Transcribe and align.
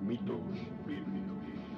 Mitos 0.00 0.40
bíblicos. 0.86 1.77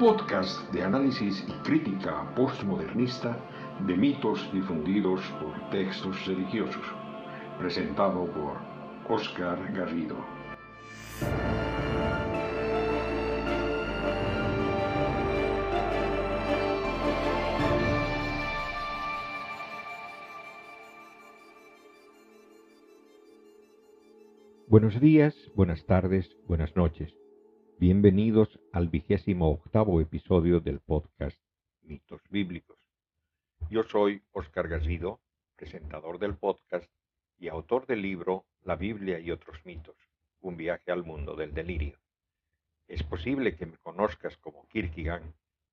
Podcast 0.00 0.58
de 0.72 0.82
análisis 0.82 1.44
y 1.46 1.52
crítica 1.62 2.34
postmodernista 2.34 3.36
de 3.86 3.94
mitos 3.98 4.50
difundidos 4.50 5.20
por 5.38 5.68
textos 5.68 6.24
religiosos, 6.24 6.82
presentado 7.58 8.24
por 8.32 8.56
Oscar 9.14 9.58
Garrido. 9.74 10.16
Buenos 24.66 24.98
días, 24.98 25.34
buenas 25.54 25.84
tardes, 25.84 26.38
buenas 26.48 26.74
noches. 26.74 27.12
Bienvenidos 27.80 28.60
al 28.74 28.88
vigésimo 28.88 29.48
octavo 29.52 30.02
episodio 30.02 30.60
del 30.60 30.80
podcast 30.80 31.40
Mitos 31.80 32.20
Bíblicos. 32.28 32.76
Yo 33.70 33.84
soy 33.84 34.22
Oscar 34.32 34.68
Garrido, 34.68 35.18
presentador 35.56 36.18
del 36.18 36.36
podcast 36.36 36.92
y 37.38 37.48
autor 37.48 37.86
del 37.86 38.02
libro 38.02 38.44
La 38.64 38.76
Biblia 38.76 39.18
y 39.18 39.30
otros 39.30 39.64
mitos, 39.64 39.96
un 40.42 40.58
viaje 40.58 40.92
al 40.92 41.04
mundo 41.04 41.34
del 41.36 41.54
delirio. 41.54 41.98
Es 42.86 43.02
posible 43.02 43.56
que 43.56 43.64
me 43.64 43.78
conozcas 43.78 44.36
como 44.36 44.68
Kierkegaard, 44.68 45.22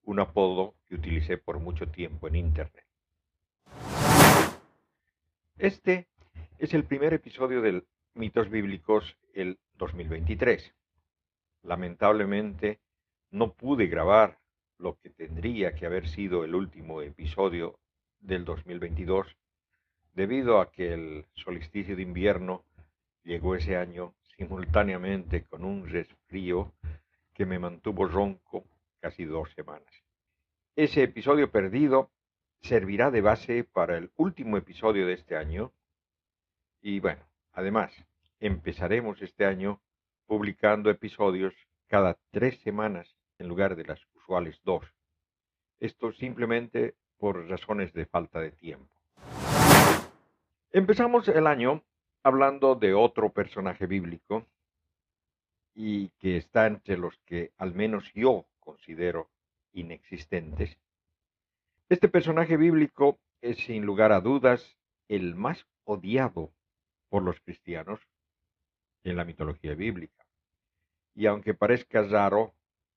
un 0.04 0.22
apodo 0.22 0.76
que 0.88 0.96
utilicé 0.96 1.38
por 1.38 1.60
mucho 1.60 1.90
tiempo 1.90 2.30
en 2.30 2.38
Internet. 2.38 2.86
Este 5.58 6.08
es 6.58 6.74
el 6.74 6.86
primer 6.86 7.14
episodio 7.14 7.62
del 7.62 7.86
Mitos 8.14 8.50
Bíblicos 8.50 9.18
el 9.34 9.60
2023 9.74 10.74
lamentablemente 11.64 12.80
no 13.32 13.54
pude 13.54 13.88
grabar 13.88 14.40
lo 14.78 14.98
que 15.00 15.10
tendría 15.10 15.74
que 15.74 15.86
haber 15.86 16.08
sido 16.08 16.44
el 16.44 16.56
último 16.56 17.02
episodio 17.02 17.80
del 18.20 18.46
2022 18.46 19.36
debido 20.14 20.60
a 20.60 20.72
que 20.72 20.94
el 20.94 21.26
solsticio 21.34 21.96
de 21.96 22.02
invierno 22.02 22.64
llegó 23.24 23.56
ese 23.56 23.78
año 23.78 24.16
simultáneamente 24.38 25.44
con 25.44 25.64
un 25.64 25.88
resfrío 25.88 26.74
que 27.34 27.46
me 27.46 27.60
mantuvo 27.60 28.08
ronco 28.08 28.66
casi 29.00 29.26
dos 29.26 29.52
semanas. 29.54 30.04
Ese 30.76 31.04
episodio 31.04 31.52
perdido 31.52 32.12
servirá 32.62 33.12
de 33.12 33.22
base 33.22 33.64
para 33.64 33.98
el 33.98 34.12
último 34.16 34.58
episodio 34.58 35.06
de 35.06 35.14
este 35.14 35.36
año 35.36 35.72
y 36.82 37.00
bueno, 37.00 37.24
además 37.54 37.92
empezaremos 38.40 39.22
este 39.22 39.46
año 39.46 39.82
publicando 40.28 40.92
episodios 40.92 41.54
cada 41.88 42.18
tres 42.32 42.60
semanas 42.60 43.08
en 43.40 43.48
lugar 43.48 43.76
de 43.76 43.86
las 43.86 44.00
usuales 44.16 44.60
dos. 44.64 44.86
Esto 45.80 46.12
simplemente 46.12 46.96
por 47.18 47.48
razones 47.48 47.94
de 47.94 48.06
falta 48.06 48.40
de 48.40 48.52
tiempo. 48.52 48.94
Empezamos 50.72 51.28
el 51.30 51.48
año 51.48 51.84
hablando 52.24 52.76
de 52.76 52.94
otro 52.94 53.30
personaje 53.32 53.88
bíblico 53.88 54.46
y 55.74 56.10
que 56.20 56.38
está 56.38 56.68
entre 56.68 56.98
los 56.98 57.18
que 57.26 57.52
al 57.58 57.74
menos 57.74 58.12
yo 58.14 58.46
considero 58.60 59.30
inexistentes. 59.72 60.78
Este 61.90 62.10
personaje 62.10 62.58
bíblico 62.58 63.18
es 63.42 63.58
sin 63.60 63.86
lugar 63.86 64.12
a 64.12 64.20
dudas 64.20 64.78
el 65.08 65.36
más 65.36 65.66
odiado 65.86 66.52
por 67.10 67.24
los 67.24 67.40
cristianos 67.40 68.02
en 69.10 69.18
la 69.18 69.26
mitología 69.26 69.74
bíblica. 69.76 70.26
Y 71.16 71.26
aunque 71.26 71.54
parezca 71.54 72.04
raro, 72.04 72.54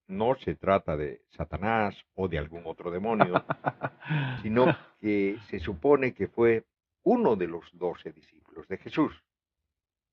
no 0.06 0.34
se 0.34 0.56
trata 0.56 0.96
de 0.96 1.22
Satanás 1.30 1.96
o 2.14 2.28
de 2.28 2.38
algún 2.38 2.62
otro 2.66 2.90
demonio, 2.90 3.44
sino 4.42 4.76
que 5.00 5.38
se 5.48 5.60
supone 5.60 6.12
que 6.12 6.28
fue 6.28 6.64
uno 7.04 7.36
de 7.36 7.46
los 7.46 7.64
doce 7.72 8.12
discípulos 8.12 8.66
de 8.68 8.78
Jesús, 8.78 9.24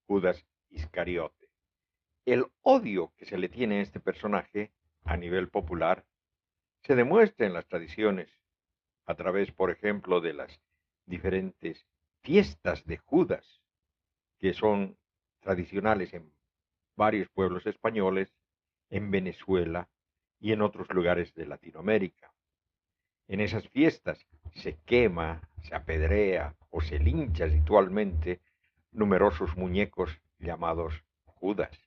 Judas 0.06 0.46
Iscariote. 0.70 1.50
El 2.26 2.46
odio 2.62 3.14
que 3.18 3.26
se 3.26 3.38
le 3.38 3.50
tiene 3.50 3.80
a 3.80 3.82
este 3.82 4.00
personaje 4.00 4.72
a 5.04 5.18
nivel 5.18 5.50
popular 5.50 6.06
se 6.84 6.96
demuestra 6.96 7.46
en 7.46 7.54
las 7.54 7.68
tradiciones 7.68 8.30
a 9.06 9.16
través, 9.16 9.52
por 9.52 9.72
ejemplo, 9.72 10.22
de 10.22 10.34
las 10.34 10.62
diferentes 11.06 11.86
fiestas 12.22 12.86
de 12.86 12.98
Judas, 12.98 13.62
que 14.40 14.54
son 14.54 14.98
tradicionales 15.48 16.14
en 16.14 16.30
varios 16.98 17.30
pueblos 17.30 17.66
españoles, 17.66 18.36
en 18.90 19.12
Venezuela 19.12 19.88
y 20.42 20.52
en 20.52 20.62
otros 20.62 20.90
lugares 20.90 21.34
de 21.36 21.46
Latinoamérica. 21.46 22.34
En 23.30 23.40
esas 23.40 23.66
fiestas 23.70 24.28
se 24.56 24.76
quema, 24.86 25.40
se 25.64 25.74
apedrea 25.74 26.54
o 26.70 26.82
se 26.82 27.00
lincha 27.00 27.46
ritualmente 27.46 28.42
numerosos 28.92 29.56
muñecos 29.56 30.20
llamados 30.38 31.02
Judas. 31.24 31.80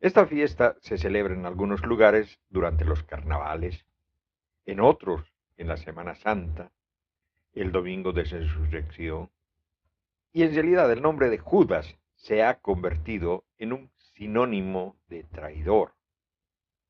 Esta 0.00 0.26
fiesta 0.26 0.74
se 0.80 0.98
celebra 0.98 1.34
en 1.34 1.46
algunos 1.46 1.86
lugares 1.86 2.40
durante 2.48 2.84
los 2.84 3.04
carnavales, 3.04 3.86
en 4.66 4.80
otros 4.80 5.32
en 5.56 5.68
la 5.68 5.76
Semana 5.76 6.16
Santa, 6.16 6.72
el 7.52 7.70
domingo 7.70 8.12
de 8.12 8.24
resurrección, 8.24 9.30
y 10.32 10.42
en 10.42 10.52
realidad 10.52 10.90
el 10.90 11.02
nombre 11.02 11.30
de 11.30 11.38
Judas 11.38 12.01
se 12.22 12.44
ha 12.44 12.60
convertido 12.60 13.44
en 13.58 13.72
un 13.72 13.90
sinónimo 14.14 14.96
de 15.08 15.24
traidor. 15.24 15.94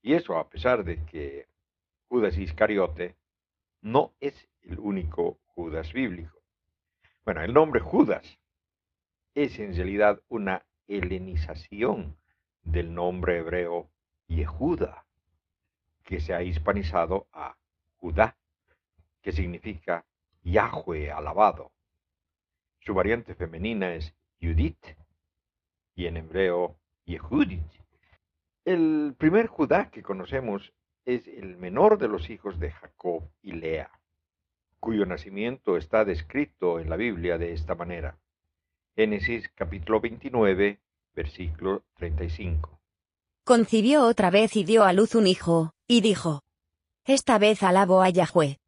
Y 0.03 0.13
eso 0.13 0.37
a 0.37 0.51
pesar 0.51 0.85
de 0.85 1.03
que 1.07 1.49
Judas 2.09 2.37
Iscariote 2.37 3.17
no 3.81 4.13
es 4.21 4.49
el 4.61 4.79
único 4.79 5.39
Judas 5.47 5.93
bíblico. 5.95 6.39
Bueno, 7.25 7.41
el 7.41 7.55
nombre 7.55 7.81
Judas 7.81 8.39
es 9.35 9.59
en 9.59 9.75
realidad 9.75 10.21
una 10.29 10.67
helenización 10.87 12.19
del 12.63 12.93
nombre 12.93 13.39
hebreo 13.39 13.89
Yehuda, 14.29 15.07
que 16.05 16.21
se 16.21 16.35
ha 16.35 16.43
hispanizado 16.43 17.27
a 17.33 17.57
Judá, 17.97 18.37
que 19.23 19.33
significa 19.33 20.05
Yahweh 20.43 21.11
alabado. 21.11 21.73
Su 22.81 22.93
variante 22.93 23.35
femenina 23.35 23.95
es 23.95 24.15
Judith, 24.39 24.85
y 25.95 26.07
en 26.07 26.17
hebreo 26.17 26.77
Yehudit. 27.07 27.63
El 28.65 29.15
primer 29.19 29.47
Judá 29.47 29.91
que 29.91 30.03
conocemos 30.03 30.73
es 31.05 31.27
el 31.27 31.57
menor 31.57 31.99
de 31.99 32.09
los 32.09 32.31
hijos 32.31 32.59
de 32.61 32.71
Jacob 32.71 33.29
y 33.43 33.53
Lea, 33.53 33.91
cuyo 34.79 35.05
nacimiento 35.07 35.77
está 35.77 36.05
descrito 36.05 36.79
en 36.79 36.89
la 36.89 36.97
Biblia 36.97 37.39
de 37.39 37.53
esta 37.53 37.75
manera. 37.75 38.19
Génesis 38.95 39.49
capítulo 39.55 40.01
29, 40.01 40.79
versículo 41.15 41.83
35. 41.97 42.79
Concibió 43.45 44.07
otra 44.07 44.31
vez 44.31 44.55
y 44.55 44.65
dio 44.65 44.85
a 44.85 44.93
luz 44.93 45.15
un 45.17 45.27
hijo, 45.27 45.73
y 45.89 46.01
dijo, 46.01 46.43
Esta 47.05 47.39
vez 47.39 47.63
alabo 47.63 48.03
a 48.03 48.11
Yahweh. 48.11 48.59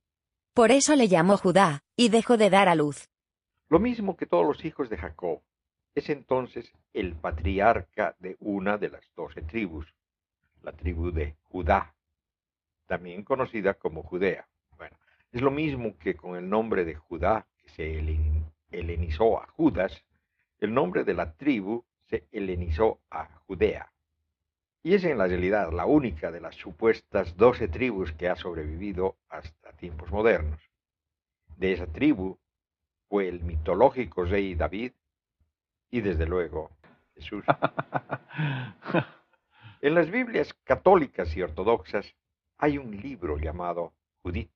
Por 0.54 0.72
eso 0.72 0.96
le 0.96 1.06
llamó 1.06 1.36
Judá, 1.36 1.82
y 1.96 2.08
dejó 2.08 2.36
de 2.36 2.50
dar 2.50 2.68
a 2.68 2.74
luz. 2.74 3.08
Lo 3.68 3.78
mismo 3.78 4.16
que 4.16 4.26
todos 4.26 4.44
los 4.44 4.64
hijos 4.64 4.90
de 4.90 4.96
Jacob, 4.96 5.40
es 5.94 6.10
entonces 6.10 6.72
el 6.92 7.14
patriarca 7.14 8.16
de 8.18 8.36
una 8.40 8.78
de 8.78 8.90
las 8.90 9.04
doce 9.14 9.42
tribus, 9.42 9.86
la 10.62 10.72
tribu 10.72 11.10
de 11.12 11.36
Judá, 11.44 11.94
también 12.86 13.22
conocida 13.22 13.74
como 13.74 14.02
Judea. 14.02 14.48
Bueno, 14.76 14.96
es 15.32 15.40
lo 15.40 15.50
mismo 15.50 15.96
que 15.98 16.14
con 16.14 16.36
el 16.36 16.48
nombre 16.48 16.84
de 16.84 16.94
Judá, 16.94 17.46
que 17.58 17.68
se 17.68 18.18
helenizó 18.70 19.40
a 19.40 19.46
Judas, 19.48 20.04
el 20.58 20.74
nombre 20.74 21.04
de 21.04 21.14
la 21.14 21.32
tribu 21.34 21.84
se 22.08 22.26
helenizó 22.32 23.00
a 23.10 23.26
Judea. 23.46 23.90
Y 24.82 24.94
es 24.94 25.04
en 25.04 25.16
la 25.16 25.26
realidad 25.26 25.72
la 25.72 25.86
única 25.86 26.30
de 26.30 26.40
las 26.40 26.56
supuestas 26.56 27.36
doce 27.36 27.68
tribus 27.68 28.12
que 28.12 28.28
ha 28.28 28.36
sobrevivido 28.36 29.16
hasta 29.28 29.72
tiempos 29.72 30.10
modernos. 30.10 30.60
De 31.56 31.72
esa 31.72 31.86
tribu 31.86 32.38
fue 33.08 33.28
el 33.28 33.40
mitológico 33.40 34.24
rey 34.24 34.54
David, 34.54 34.92
y 35.94 36.00
desde 36.00 36.26
luego 36.26 36.72
Jesús. 37.14 37.44
En 39.80 39.94
las 39.94 40.10
Biblias 40.10 40.54
católicas 40.64 41.36
y 41.36 41.42
ortodoxas 41.42 42.16
hay 42.56 42.78
un 42.78 42.96
libro 43.02 43.36
llamado 43.36 43.92
Judith, 44.22 44.50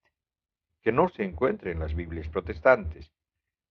que 0.81 0.91
no 0.91 1.11
se 1.11 1.23
encuentra 1.23 1.71
en 1.71 1.79
las 1.79 1.95
Biblias 1.95 2.27
protestantes, 2.29 3.13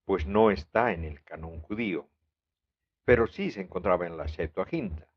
pues 0.06 0.28
no 0.28 0.52
está 0.52 0.94
en 0.94 1.04
el 1.04 1.24
canon 1.24 1.60
judío, 1.62 2.08
pero 3.04 3.25
sí 3.25 3.50
se 3.50 3.62
encontraba 3.62 4.06
en 4.06 4.18
la 4.18 4.28
Septuaginta. 4.28 5.08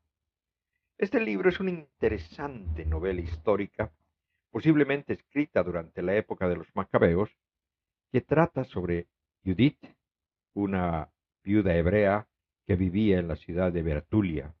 Este 0.97 1.19
libro 1.21 1.47
es 1.47 1.59
una 1.59 1.69
interesante 1.69 2.85
novela 2.87 3.21
histórica, 3.21 3.91
posiblemente 4.49 5.13
escrita 5.13 5.61
durante 5.61 6.01
la 6.01 6.15
época 6.15 6.49
de 6.49 6.55
los 6.55 6.75
macabeos, 6.75 7.29
que 8.11 8.21
trata 8.21 8.63
sobre 8.63 9.07
Judith, 9.45 9.85
una 10.53 11.07
viuda 11.43 11.75
hebrea 11.75 12.27
que 12.65 12.75
vivía 12.75 13.19
en 13.19 13.27
la 13.27 13.35
ciudad 13.35 13.71
de 13.71 13.81
Bertulia, 13.81 14.55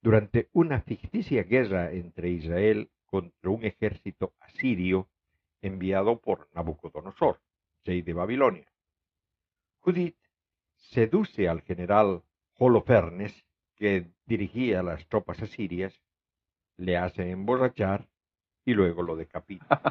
durante 0.00 0.48
una 0.52 0.80
ficticia 0.80 1.44
guerra 1.44 1.92
entre 1.92 2.30
Israel 2.30 2.90
contra 3.06 3.50
un 3.50 3.64
ejército 3.64 4.34
asirio 4.40 5.08
enviado 5.60 6.20
por 6.20 6.48
Nabucodonosor, 6.54 7.40
rey 7.84 8.02
de 8.02 8.12
Babilonia. 8.12 8.66
Judith 9.78 10.16
seduce 10.76 11.48
al 11.48 11.62
general 11.62 12.22
Holofernes 12.58 13.44
que 13.76 14.10
dirigía 14.26 14.82
las 14.82 15.06
tropas 15.08 15.40
asirias, 15.42 16.00
le 16.76 16.96
hace 16.96 17.30
emborrachar 17.30 18.08
y 18.64 18.74
luego 18.74 19.02
lo 19.02 19.16
decapita. 19.16 19.82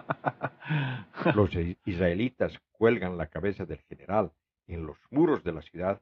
Los 1.35 1.51
israelitas 1.85 2.57
cuelgan 2.71 3.17
la 3.17 3.27
cabeza 3.27 3.65
del 3.65 3.79
general 3.81 4.31
en 4.67 4.85
los 4.85 4.97
muros 5.09 5.43
de 5.43 5.51
la 5.51 5.61
ciudad 5.61 6.01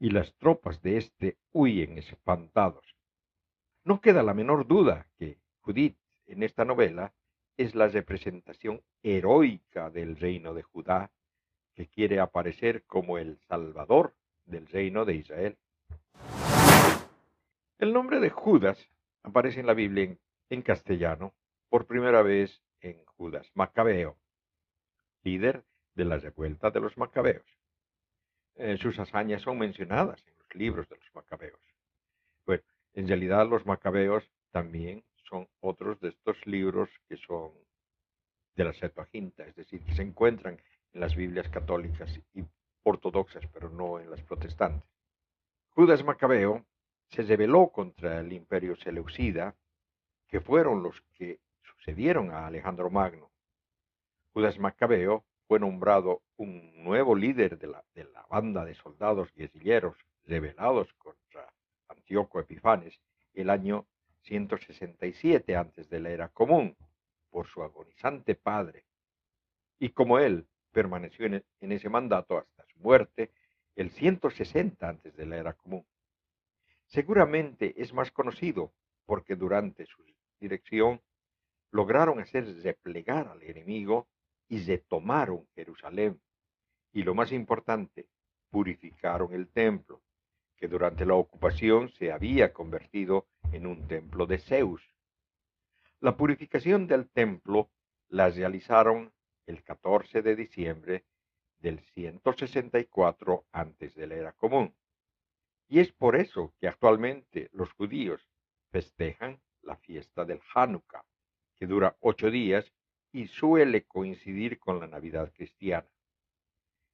y 0.00 0.10
las 0.10 0.34
tropas 0.38 0.82
de 0.82 0.96
éste 0.96 1.36
huyen 1.52 1.98
espantados. 1.98 2.96
No 3.84 4.00
queda 4.00 4.22
la 4.22 4.34
menor 4.34 4.66
duda 4.66 5.06
que 5.18 5.38
Judith 5.60 5.98
en 6.26 6.42
esta 6.42 6.64
novela 6.64 7.12
es 7.58 7.74
la 7.74 7.88
representación 7.88 8.82
heroica 9.02 9.90
del 9.90 10.16
reino 10.16 10.54
de 10.54 10.62
Judá 10.62 11.10
que 11.74 11.86
quiere 11.86 12.18
aparecer 12.18 12.84
como 12.84 13.18
el 13.18 13.38
salvador 13.46 14.14
del 14.46 14.66
reino 14.66 15.04
de 15.04 15.14
Israel. 15.16 15.58
El 17.78 17.92
nombre 17.92 18.20
de 18.20 18.30
Judas 18.30 18.88
aparece 19.22 19.60
en 19.60 19.66
la 19.66 19.74
Biblia 19.74 20.16
en, 20.48 20.62
castellano 20.62 21.34
por 21.68 21.86
primera 21.86 22.22
vez 22.22 22.62
en 22.80 23.04
Judas 23.04 23.50
Macabeo, 23.54 24.16
líder 25.22 25.64
de 25.94 26.04
la 26.06 26.16
revuelta 26.16 26.70
de 26.70 26.80
los 26.80 26.96
macabeos. 26.96 27.59
Eh, 28.62 28.76
sus 28.76 28.98
hazañas 28.98 29.40
son 29.40 29.56
mencionadas 29.56 30.22
en 30.26 30.34
los 30.38 30.54
libros 30.54 30.86
de 30.90 30.96
los 30.96 31.14
macabeos. 31.14 31.58
Bueno, 32.44 32.62
en 32.92 33.08
realidad 33.08 33.48
los 33.48 33.64
macabeos 33.64 34.22
también 34.50 35.02
son 35.30 35.48
otros 35.60 35.98
de 36.00 36.10
estos 36.10 36.36
libros 36.46 36.90
que 37.08 37.16
son 37.16 37.52
de 38.56 38.64
la 38.64 38.74
Septuaginta, 38.74 39.46
es 39.46 39.56
decir, 39.56 39.82
que 39.82 39.94
se 39.94 40.02
encuentran 40.02 40.60
en 40.92 41.00
las 41.00 41.16
Biblias 41.16 41.48
católicas 41.48 42.14
y 42.34 42.44
ortodoxas, 42.82 43.42
pero 43.50 43.70
no 43.70 43.98
en 43.98 44.10
las 44.10 44.20
protestantes. 44.24 44.90
Judas 45.70 46.04
Macabeo 46.04 46.66
se 47.08 47.22
rebeló 47.22 47.68
contra 47.68 48.20
el 48.20 48.30
imperio 48.30 48.76
seleucida, 48.76 49.54
que 50.28 50.42
fueron 50.42 50.82
los 50.82 51.00
que 51.14 51.40
sucedieron 51.62 52.30
a 52.30 52.46
Alejandro 52.46 52.90
Magno. 52.90 53.30
Judas 54.34 54.58
Macabeo 54.58 55.24
fue 55.50 55.58
nombrado 55.58 56.22
un 56.36 56.84
nuevo 56.84 57.16
líder 57.16 57.58
de 57.58 57.66
la, 57.66 57.82
banda 58.30 58.64
de 58.64 58.76
soldados 58.76 59.34
guerrilleros 59.34 59.96
rebelados 60.24 60.92
contra 60.92 61.52
Antíoco 61.88 62.38
Epifanes 62.38 63.00
el 63.34 63.50
año 63.50 63.84
167 64.20 65.56
antes 65.56 65.90
de 65.90 65.98
la 65.98 66.10
era 66.10 66.28
común, 66.28 66.76
por 67.30 67.48
su 67.48 67.64
agonizante 67.64 68.36
padre. 68.36 68.84
Y 69.80 69.88
como 69.88 70.20
él 70.20 70.46
permaneció 70.70 71.26
en, 71.26 71.44
en 71.60 71.72
ese 71.72 71.88
mandato 71.88 72.38
hasta 72.38 72.64
su 72.66 72.78
muerte, 72.78 73.32
el 73.74 73.90
160 73.90 74.88
antes 74.88 75.16
de 75.16 75.26
la 75.26 75.36
era 75.36 75.54
común. 75.54 75.84
Seguramente 76.86 77.74
es 77.76 77.92
más 77.92 78.12
conocido 78.12 78.72
porque 79.04 79.34
durante 79.34 79.84
su 79.86 80.04
dirección 80.38 81.00
lograron 81.72 82.20
hacer 82.20 82.62
replegar 82.62 83.26
al 83.26 83.42
enemigo 83.42 84.06
y 84.50 84.58
retomaron 84.58 85.46
Jerusalén. 85.54 86.20
Y 86.92 87.04
lo 87.04 87.14
más 87.14 87.32
importante, 87.32 88.08
purificaron 88.50 89.32
el 89.32 89.48
templo, 89.48 90.02
que 90.56 90.66
durante 90.66 91.06
la 91.06 91.14
ocupación 91.14 91.88
se 91.90 92.12
había 92.12 92.52
convertido 92.52 93.28
en 93.52 93.66
un 93.66 93.86
templo 93.86 94.26
de 94.26 94.38
Zeus. 94.38 94.82
La 96.00 96.16
purificación 96.16 96.88
del 96.88 97.08
templo 97.08 97.70
la 98.08 98.28
realizaron 98.28 99.12
el 99.46 99.62
14 99.62 100.20
de 100.20 100.34
diciembre 100.34 101.04
del 101.60 101.78
164 101.94 103.46
antes 103.52 103.94
de 103.94 104.06
la 104.08 104.16
era 104.16 104.32
común. 104.32 104.74
Y 105.68 105.78
es 105.78 105.92
por 105.92 106.16
eso 106.16 106.52
que 106.58 106.66
actualmente 106.66 107.50
los 107.52 107.72
judíos 107.72 108.28
festejan 108.72 109.40
la 109.62 109.76
fiesta 109.76 110.24
del 110.24 110.40
Hanukkah, 110.54 111.04
que 111.54 111.66
dura 111.66 111.96
ocho 112.00 112.30
días 112.30 112.72
y 113.12 113.26
suele 113.26 113.84
coincidir 113.84 114.58
con 114.58 114.80
la 114.80 114.86
Navidad 114.86 115.32
cristiana. 115.34 115.88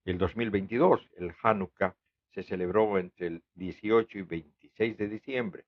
El 0.05 0.19
2022, 0.19 1.11
el 1.17 1.35
Hanukkah, 1.43 1.97
se 2.33 2.43
celebró 2.43 2.99
entre 2.99 3.29
el 3.29 3.43
18 3.55 4.19
y 4.19 4.23
26 4.23 4.99
de 4.99 5.09
diciembre, 5.09 5.65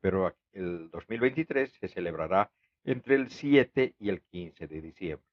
pero 0.00 0.34
el 0.52 0.90
2023 0.90 1.72
se 1.72 1.88
celebrará 1.88 2.50
entre 2.84 3.14
el 3.14 3.30
7 3.30 3.94
y 3.98 4.08
el 4.08 4.20
15 4.22 4.66
de 4.66 4.80
diciembre. 4.80 5.26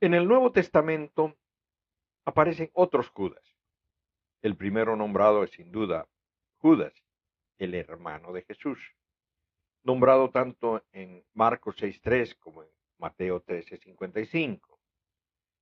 En 0.00 0.14
el 0.14 0.26
Nuevo 0.26 0.50
Testamento 0.50 1.36
aparecen 2.24 2.70
otros 2.72 3.08
Judas. 3.10 3.42
El 4.42 4.56
primero 4.56 4.96
nombrado 4.96 5.44
es 5.44 5.52
sin 5.52 5.70
duda 5.70 6.08
Judas, 6.56 6.92
el 7.58 7.74
hermano 7.74 8.32
de 8.32 8.42
Jesús, 8.42 8.78
nombrado 9.82 10.30
tanto 10.30 10.84
en 10.92 11.24
Marcos 11.34 11.76
6.3 11.76 12.36
como 12.38 12.62
en 12.62 12.68
Mateo 12.98 13.44
13.55. 13.44 14.60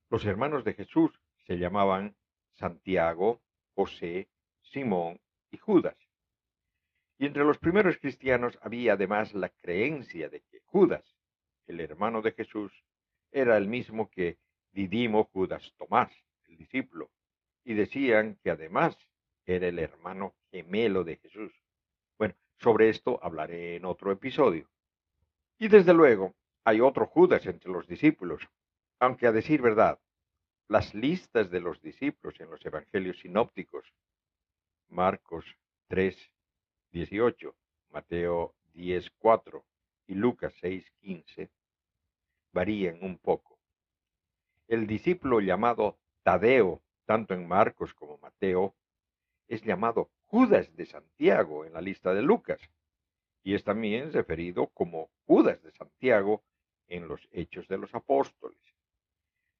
Los 0.09 0.25
hermanos 0.25 0.63
de 0.63 0.73
Jesús 0.73 1.11
se 1.47 1.57
llamaban 1.57 2.15
Santiago, 2.53 3.41
José, 3.73 4.29
Simón 4.61 5.19
y 5.51 5.57
Judas. 5.57 5.97
Y 7.17 7.25
entre 7.25 7.43
los 7.43 7.57
primeros 7.57 7.97
cristianos 7.97 8.57
había 8.61 8.93
además 8.93 9.33
la 9.33 9.49
creencia 9.49 10.29
de 10.29 10.41
que 10.41 10.59
Judas, 10.65 11.03
el 11.67 11.79
hermano 11.79 12.21
de 12.21 12.31
Jesús, 12.31 12.71
era 13.31 13.57
el 13.57 13.67
mismo 13.67 14.09
que 14.09 14.37
Didimo 14.71 15.25
Judas 15.25 15.73
Tomás, 15.77 16.11
el 16.47 16.57
discípulo, 16.57 17.11
y 17.63 17.73
decían 17.73 18.39
que 18.43 18.51
además 18.51 18.97
era 19.45 19.67
el 19.67 19.79
hermano 19.79 20.35
gemelo 20.51 21.03
de 21.03 21.17
Jesús. 21.17 21.53
Sobre 22.61 22.89
esto 22.89 23.19
hablaré 23.23 23.75
en 23.75 23.85
otro 23.85 24.11
episodio. 24.11 24.69
Y 25.57 25.67
desde 25.67 25.93
luego, 25.93 26.35
hay 26.63 26.79
otro 26.79 27.07
Judas 27.07 27.45
entre 27.45 27.71
los 27.71 27.87
discípulos, 27.87 28.47
aunque 28.99 29.25
a 29.27 29.31
decir 29.31 29.61
verdad, 29.61 29.99
las 30.67 30.93
listas 30.93 31.49
de 31.49 31.59
los 31.59 31.81
discípulos 31.81 32.39
en 32.39 32.49
los 32.49 32.63
evangelios 32.65 33.19
sinópticos, 33.19 33.93
Marcos 34.89 35.45
3, 35.87 36.15
18, 36.91 37.55
Mateo 37.89 38.53
10, 38.73 39.09
4 39.17 39.65
y 40.07 40.13
Lucas 40.13 40.53
6, 40.61 40.85
15, 40.99 41.49
varían 42.53 42.99
un 43.01 43.17
poco. 43.17 43.59
El 44.67 44.85
discípulo 44.85 45.39
llamado 45.39 45.97
Tadeo 46.23 46.81
tanto 47.11 47.33
en 47.33 47.45
Marcos 47.45 47.93
como 47.93 48.17
Mateo, 48.19 48.73
es 49.49 49.61
llamado 49.63 50.09
Judas 50.31 50.73
de 50.77 50.85
Santiago 50.85 51.65
en 51.65 51.73
la 51.73 51.81
lista 51.81 52.13
de 52.13 52.21
Lucas 52.21 52.61
y 53.43 53.53
es 53.53 53.65
también 53.65 54.13
referido 54.13 54.67
como 54.67 55.09
Judas 55.27 55.61
de 55.61 55.73
Santiago 55.73 56.41
en 56.87 57.09
los 57.09 57.27
Hechos 57.33 57.67
de 57.67 57.77
los 57.77 57.93
Apóstoles. 57.93 58.57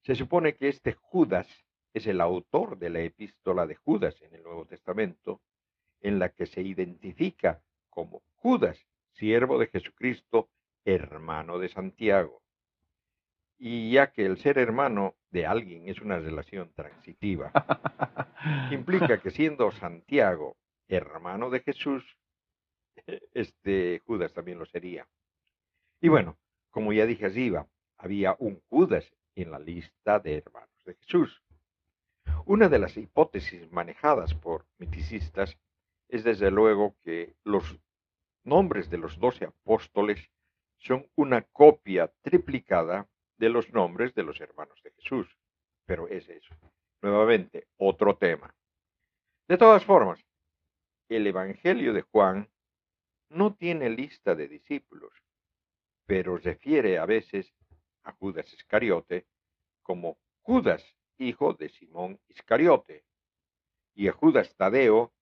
Se 0.00 0.14
supone 0.14 0.54
que 0.54 0.70
este 0.70 0.94
Judas 0.94 1.46
es 1.92 2.06
el 2.06 2.22
autor 2.22 2.78
de 2.78 2.88
la 2.88 3.00
epístola 3.00 3.66
de 3.66 3.74
Judas 3.74 4.16
en 4.22 4.34
el 4.34 4.42
Nuevo 4.44 4.64
Testamento, 4.64 5.42
en 6.00 6.18
la 6.18 6.30
que 6.30 6.46
se 6.46 6.62
identifica 6.62 7.60
como 7.90 8.22
Judas, 8.36 8.78
siervo 9.12 9.58
de 9.58 9.66
Jesucristo, 9.66 10.48
hermano 10.86 11.58
de 11.58 11.68
Santiago. 11.68 12.40
Y 13.58 13.92
ya 13.92 14.10
que 14.10 14.24
el 14.24 14.38
ser 14.38 14.56
hermano 14.56 15.16
de 15.30 15.44
alguien 15.44 15.90
es 15.90 16.00
una 16.00 16.18
relación 16.18 16.72
transitiva, 16.72 17.52
implica 18.72 19.20
que 19.20 19.30
siendo 19.30 19.70
Santiago 19.70 20.56
hermano 20.94 21.50
de 21.50 21.60
Jesús, 21.60 22.04
este 23.34 24.02
Judas 24.06 24.32
también 24.32 24.58
lo 24.58 24.66
sería. 24.66 25.08
Y 26.00 26.08
bueno, 26.08 26.38
como 26.70 26.92
ya 26.92 27.06
dije 27.06 27.26
arriba, 27.26 27.68
había 27.96 28.36
un 28.38 28.60
Judas 28.68 29.12
en 29.34 29.50
la 29.50 29.58
lista 29.58 30.18
de 30.18 30.38
hermanos 30.38 30.84
de 30.84 30.94
Jesús. 30.94 31.42
Una 32.44 32.68
de 32.68 32.78
las 32.78 32.96
hipótesis 32.96 33.70
manejadas 33.72 34.34
por 34.34 34.66
miticistas 34.78 35.58
es 36.08 36.24
desde 36.24 36.50
luego 36.50 36.96
que 37.02 37.34
los 37.44 37.78
nombres 38.44 38.90
de 38.90 38.98
los 38.98 39.18
doce 39.18 39.46
apóstoles 39.46 40.30
son 40.78 41.08
una 41.14 41.42
copia 41.42 42.12
triplicada 42.22 43.08
de 43.38 43.48
los 43.48 43.72
nombres 43.72 44.14
de 44.14 44.24
los 44.24 44.40
hermanos 44.40 44.80
de 44.82 44.90
Jesús. 44.92 45.38
Pero 45.86 46.08
es 46.08 46.28
eso. 46.28 46.54
Nuevamente, 47.00 47.68
otro 47.76 48.16
tema. 48.16 48.54
De 49.48 49.56
todas 49.56 49.84
formas, 49.84 50.24
el 51.16 51.26
Evangelio 51.26 51.92
de 51.92 52.02
Juan 52.02 52.48
no 53.28 53.54
tiene 53.54 53.90
lista 53.90 54.34
de 54.34 54.48
discípulos, 54.48 55.12
pero 56.06 56.36
refiere 56.36 56.98
a 56.98 57.06
veces 57.06 57.52
a 58.04 58.12
Judas 58.12 58.52
Iscariote 58.52 59.26
como 59.82 60.18
Judas, 60.42 60.84
hijo 61.18 61.54
de 61.54 61.68
Simón 61.70 62.20
Iscariote, 62.28 63.04
y 63.94 64.08
a 64.08 64.12
Judas 64.12 64.54
Tadeo 64.56 65.12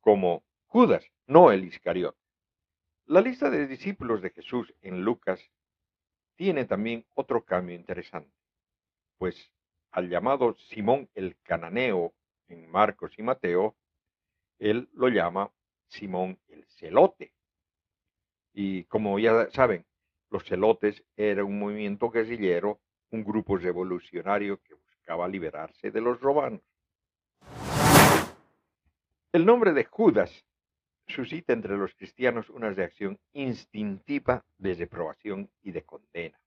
como 0.00 0.44
Judas, 0.66 1.04
no 1.26 1.52
el 1.52 1.64
Iscariote. 1.64 2.18
La 3.06 3.20
lista 3.20 3.48
de 3.48 3.66
discípulos 3.66 4.20
de 4.20 4.30
Jesús 4.30 4.74
en 4.82 5.02
Lucas 5.02 5.40
tiene 6.36 6.66
también 6.66 7.06
otro 7.14 7.44
cambio 7.44 7.74
interesante, 7.74 8.36
pues 9.16 9.50
al 9.90 10.10
llamado 10.10 10.54
Simón 10.68 11.08
el 11.14 11.36
Cananeo 11.42 12.14
en 12.48 12.70
Marcos 12.70 13.12
y 13.18 13.22
Mateo, 13.22 13.77
él 14.58 14.88
lo 14.92 15.08
llama 15.08 15.50
Simón 15.86 16.38
el 16.48 16.64
Celote. 16.66 17.32
Y 18.52 18.84
como 18.84 19.18
ya 19.18 19.50
saben, 19.50 19.84
los 20.30 20.44
celotes 20.44 21.02
era 21.16 21.44
un 21.44 21.58
movimiento 21.58 22.10
guerrillero, 22.10 22.80
un 23.10 23.24
grupo 23.24 23.56
revolucionario 23.56 24.60
que 24.60 24.74
buscaba 24.74 25.28
liberarse 25.28 25.90
de 25.90 26.00
los 26.00 26.20
romanos. 26.20 26.60
El 29.32 29.46
nombre 29.46 29.72
de 29.72 29.84
Judas 29.84 30.44
suscita 31.06 31.52
entre 31.52 31.76
los 31.76 31.94
cristianos 31.94 32.50
una 32.50 32.70
reacción 32.70 33.18
instintiva 33.32 34.44
de 34.58 34.74
reprobación 34.74 35.50
y 35.62 35.70
de 35.70 35.82
condena. 35.82 36.38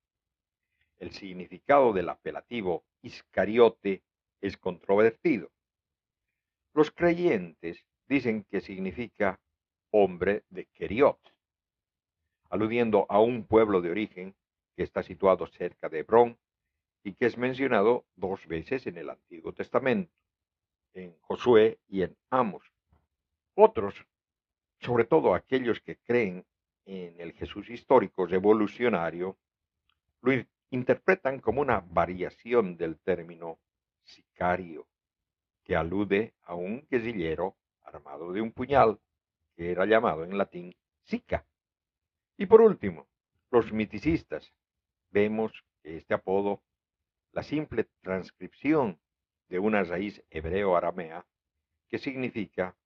El 0.99 1.11
significado 1.11 1.93
del 1.93 2.09
apelativo 2.09 2.83
Iscariote 3.01 4.03
es 4.39 4.57
controvertido. 4.57 5.49
Los 6.73 6.91
creyentes 6.91 7.83
dicen 8.11 8.43
que 8.43 8.59
significa 8.59 9.39
hombre 9.89 10.43
de 10.49 10.65
Keriot, 10.65 11.17
aludiendo 12.49 13.05
a 13.07 13.21
un 13.21 13.45
pueblo 13.45 13.79
de 13.79 13.89
origen 13.89 14.35
que 14.75 14.83
está 14.83 15.01
situado 15.01 15.47
cerca 15.47 15.87
de 15.87 15.99
Hebrón 15.99 16.37
y 17.05 17.13
que 17.13 17.27
es 17.27 17.37
mencionado 17.37 18.05
dos 18.17 18.45
veces 18.47 18.85
en 18.85 18.97
el 18.97 19.09
Antiguo 19.09 19.53
Testamento, 19.53 20.11
en 20.93 21.17
Josué 21.21 21.79
y 21.87 22.01
en 22.01 22.17
Amos. 22.29 22.73
Otros 23.55 24.05
sobre 24.81 25.05
todo 25.05 25.33
aquellos 25.33 25.79
que 25.79 25.95
creen 25.95 26.45
en 26.85 27.17
el 27.21 27.31
Jesús 27.31 27.69
histórico 27.69 28.25
revolucionario, 28.25 29.37
lo 30.21 30.33
interpretan 30.69 31.39
como 31.39 31.61
una 31.61 31.79
variación 31.79 32.75
del 32.75 32.99
término 32.99 33.59
sicario, 34.03 34.85
que 35.63 35.77
alude 35.77 36.33
a 36.41 36.55
un 36.55 36.85
guerrillero 36.89 37.55
armado 37.93 38.31
de 38.31 38.41
un 38.41 38.51
puñal, 38.51 38.99
que 39.55 39.71
era 39.71 39.85
llamado 39.85 40.23
en 40.23 40.37
latín 40.37 40.75
sica. 41.03 41.45
Y 42.37 42.45
por 42.45 42.61
último, 42.61 43.07
los 43.51 43.71
miticistas. 43.71 44.53
Vemos 45.09 45.51
que 45.83 45.97
este 45.97 46.13
apodo, 46.13 46.63
la 47.33 47.43
simple 47.43 47.85
transcripción 48.01 48.99
de 49.49 49.59
una 49.59 49.83
raíz 49.83 50.23
hebreo-aramea, 50.29 51.25
que 51.89 51.97
significa 51.97 52.77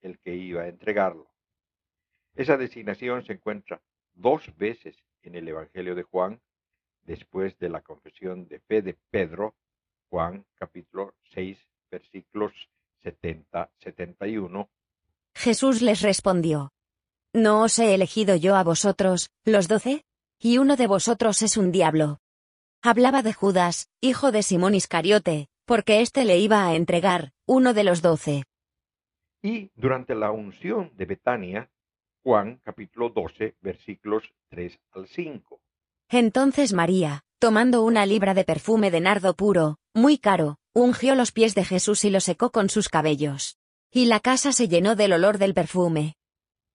el 0.00 0.18
que 0.18 0.34
iba 0.34 0.62
a 0.62 0.68
entregarlo. 0.68 1.30
Esa 2.34 2.56
designación 2.56 3.24
se 3.24 3.34
encuentra 3.34 3.82
dos 4.14 4.56
veces 4.56 4.96
en 5.22 5.34
el 5.34 5.46
Evangelio 5.48 5.94
de 5.94 6.04
Juan, 6.04 6.40
después 7.02 7.58
de 7.58 7.68
la 7.68 7.82
confesión 7.82 8.48
de 8.48 8.60
fe 8.60 8.80
de 8.80 8.96
Pedro, 9.10 9.54
Juan 10.08 10.46
capítulo 10.54 11.14
6, 11.32 11.58
versículos 11.90 12.70
70-71. 13.02 14.68
Jesús 15.34 15.82
les 15.82 16.02
respondió, 16.02 16.72
¿No 17.34 17.62
os 17.62 17.78
he 17.78 17.94
elegido 17.94 18.36
yo 18.36 18.56
a 18.56 18.64
vosotros, 18.64 19.30
los 19.44 19.68
doce? 19.68 20.04
Y 20.40 20.58
uno 20.58 20.76
de 20.76 20.86
vosotros 20.86 21.42
es 21.42 21.56
un 21.56 21.70
diablo. 21.72 22.18
Hablaba 22.82 23.22
de 23.22 23.32
Judas, 23.32 23.88
hijo 24.00 24.32
de 24.32 24.42
Simón 24.42 24.74
Iscariote, 24.74 25.48
porque 25.66 26.00
éste 26.00 26.24
le 26.24 26.38
iba 26.38 26.66
a 26.66 26.74
entregar, 26.74 27.32
uno 27.46 27.74
de 27.74 27.84
los 27.84 28.02
doce. 28.02 28.44
Y 29.42 29.70
durante 29.76 30.14
la 30.14 30.30
unción 30.30 30.90
de 30.96 31.04
Betania, 31.04 31.70
Juan 32.22 32.60
capítulo 32.64 33.10
12 33.10 33.56
versículos 33.60 34.24
3 34.50 34.78
al 34.92 35.06
5. 35.06 35.60
Entonces 36.08 36.72
María, 36.72 37.22
tomando 37.38 37.84
una 37.84 38.06
libra 38.06 38.34
de 38.34 38.44
perfume 38.44 38.90
de 38.90 39.00
nardo 39.00 39.34
puro, 39.34 39.76
muy 39.94 40.18
caro, 40.18 40.56
ungió 40.82 41.14
los 41.14 41.32
pies 41.32 41.54
de 41.54 41.64
Jesús 41.64 42.04
y 42.04 42.10
lo 42.10 42.20
secó 42.20 42.50
con 42.50 42.68
sus 42.68 42.88
cabellos. 42.88 43.58
Y 43.90 44.06
la 44.06 44.20
casa 44.20 44.52
se 44.52 44.68
llenó 44.68 44.96
del 44.96 45.12
olor 45.12 45.38
del 45.38 45.54
perfume. 45.54 46.16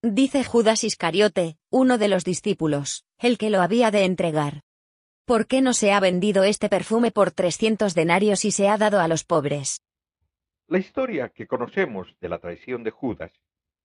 Dice 0.01 0.43
Judas 0.43 0.83
Iscariote, 0.83 1.57
uno 1.69 1.97
de 1.97 2.09
los 2.09 2.23
discípulos, 2.23 3.05
el 3.17 3.37
que 3.37 3.49
lo 3.49 3.61
había 3.61 3.91
de 3.91 4.03
entregar. 4.03 4.63
¿Por 5.25 5.47
qué 5.47 5.61
no 5.61 5.73
se 5.73 5.93
ha 5.93 5.99
vendido 5.99 6.43
este 6.43 6.67
perfume 6.67 7.11
por 7.11 7.31
trescientos 7.31 7.93
denarios 7.93 8.43
y 8.43 8.51
se 8.51 8.67
ha 8.67 8.77
dado 8.77 8.99
a 8.99 9.07
los 9.07 9.23
pobres? 9.23 9.81
La 10.67 10.79
historia 10.79 11.29
que 11.29 11.47
conocemos 11.47 12.13
de 12.19 12.29
la 12.29 12.39
traición 12.39 12.83
de 12.83 12.91
Judas 12.91 13.31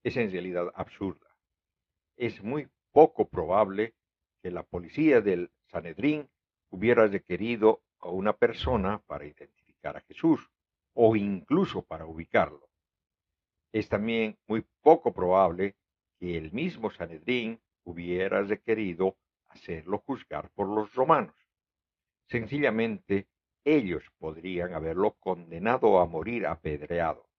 es 0.03 0.17
en 0.17 0.31
realidad 0.31 0.65
absurda. 0.75 1.27
Es 2.17 2.43
muy 2.43 2.67
poco 2.91 3.29
probable 3.29 3.93
que 4.41 4.51
la 4.51 4.63
policía 4.63 5.21
del 5.21 5.51
Sanedrín 5.71 6.27
hubiera 6.69 7.07
requerido 7.07 7.81
a 7.99 8.09
una 8.09 8.33
persona 8.33 9.01
para 9.07 9.25
identificar 9.25 9.58
a 9.85 10.01
Jesús 10.01 10.49
o 10.93 11.15
incluso 11.15 11.81
para 11.81 12.05
ubicarlo. 12.05 12.69
Es 13.71 13.87
también 13.87 14.37
muy 14.47 14.65
poco 14.81 15.13
probable 15.13 15.75
que 16.19 16.37
el 16.37 16.51
mismo 16.51 16.91
Sanedrín 16.91 17.61
hubiera 17.83 18.41
requerido 18.41 19.17
hacerlo 19.47 19.99
juzgar 20.05 20.49
por 20.51 20.67
los 20.67 20.93
romanos. 20.93 21.35
Sencillamente 22.27 23.27
ellos 23.63 24.03
podrían 24.17 24.73
haberlo 24.73 25.13
condenado 25.19 25.99
a 25.99 26.05
morir 26.05 26.45
apedreado. 26.45 27.29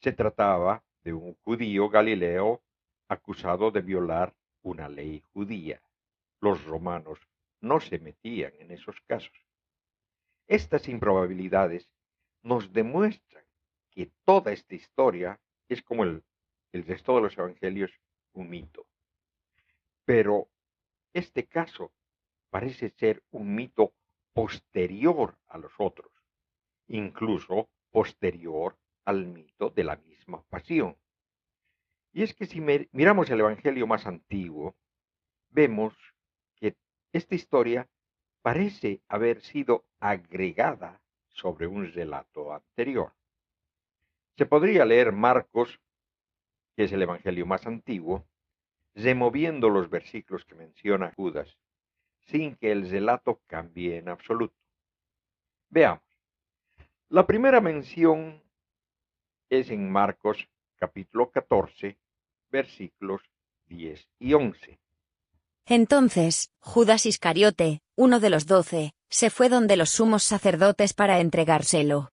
Se 0.00 0.12
trataba 0.12 0.82
de 1.04 1.12
un 1.12 1.34
judío 1.42 1.88
galileo 1.88 2.62
acusado 3.08 3.70
de 3.70 3.82
violar 3.82 4.34
una 4.62 4.88
ley 4.88 5.22
judía. 5.32 5.82
Los 6.40 6.64
romanos 6.64 7.18
no 7.60 7.80
se 7.80 7.98
metían 7.98 8.52
en 8.58 8.70
esos 8.70 9.00
casos. 9.02 9.49
Estas 10.50 10.88
improbabilidades 10.88 11.88
nos 12.42 12.72
demuestran 12.72 13.44
que 13.88 14.10
toda 14.24 14.50
esta 14.50 14.74
historia 14.74 15.40
es 15.68 15.80
como 15.80 16.02
el, 16.02 16.24
resto 16.72 17.14
de 17.14 17.22
los 17.22 17.38
evangelios, 17.38 17.92
un 18.32 18.50
mito. 18.50 18.88
Pero 20.04 20.50
este 21.12 21.46
caso 21.46 21.92
parece 22.50 22.90
ser 22.90 23.22
un 23.30 23.54
mito 23.54 23.94
posterior 24.32 25.38
a 25.46 25.56
los 25.56 25.72
otros, 25.78 26.10
incluso 26.88 27.70
posterior 27.92 28.76
al 29.04 29.26
mito 29.26 29.70
de 29.70 29.84
la 29.84 29.94
misma 29.98 30.42
pasión. 30.48 30.96
Y 32.12 32.24
es 32.24 32.34
que 32.34 32.46
si 32.46 32.60
miramos 32.90 33.30
el 33.30 33.38
Evangelio 33.38 33.86
más 33.86 34.04
antiguo, 34.04 34.74
vemos 35.50 35.94
que 36.56 36.74
esta 37.12 37.36
historia 37.36 37.88
parece 38.42 39.02
haber 39.08 39.42
sido 39.42 39.84
agregada 39.98 41.00
sobre 41.28 41.66
un 41.66 41.92
relato 41.92 42.52
anterior. 42.52 43.12
Se 44.36 44.46
podría 44.46 44.84
leer 44.84 45.12
Marcos, 45.12 45.80
que 46.76 46.84
es 46.84 46.92
el 46.92 47.02
Evangelio 47.02 47.46
más 47.46 47.66
antiguo, 47.66 48.24
removiendo 48.94 49.68
los 49.68 49.88
versículos 49.90 50.44
que 50.44 50.54
menciona 50.54 51.12
Judas 51.14 51.56
sin 52.30 52.56
que 52.56 52.70
el 52.70 52.88
relato 52.88 53.40
cambie 53.46 53.98
en 53.98 54.08
absoluto. 54.08 54.54
Veamos. 55.68 56.02
La 57.08 57.26
primera 57.26 57.60
mención 57.60 58.42
es 59.48 59.70
en 59.70 59.90
Marcos 59.90 60.48
capítulo 60.76 61.30
14, 61.30 61.98
versículos 62.50 63.22
10 63.66 64.08
y 64.20 64.32
11. 64.32 64.78
Entonces, 65.66 66.50
Judas 66.60 67.06
Iscariote, 67.06 67.80
uno 67.96 68.20
de 68.20 68.30
los 68.30 68.46
doce, 68.46 68.92
se 69.08 69.30
fue 69.30 69.48
donde 69.48 69.76
los 69.76 69.90
sumos 69.90 70.22
sacerdotes 70.22 70.94
para 70.94 71.20
entregárselo. 71.20 72.10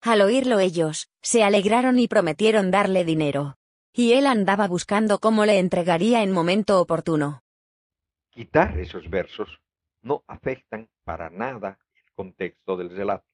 Al 0.00 0.20
oírlo 0.20 0.58
ellos, 0.58 1.08
se 1.22 1.42
alegraron 1.42 1.98
y 1.98 2.08
prometieron 2.08 2.70
darle 2.70 3.04
dinero. 3.04 3.56
Y 3.92 4.12
él 4.12 4.26
andaba 4.26 4.68
buscando 4.68 5.18
cómo 5.18 5.44
le 5.44 5.58
entregaría 5.58 6.22
en 6.22 6.32
momento 6.32 6.80
oportuno 6.80 7.42
quitar 8.38 8.78
esos 8.78 9.10
versos 9.10 9.60
no 10.00 10.22
afectan 10.28 10.88
para 11.02 11.28
nada 11.28 11.80
el 11.96 12.12
contexto 12.14 12.76
del 12.76 12.90
relato. 12.90 13.26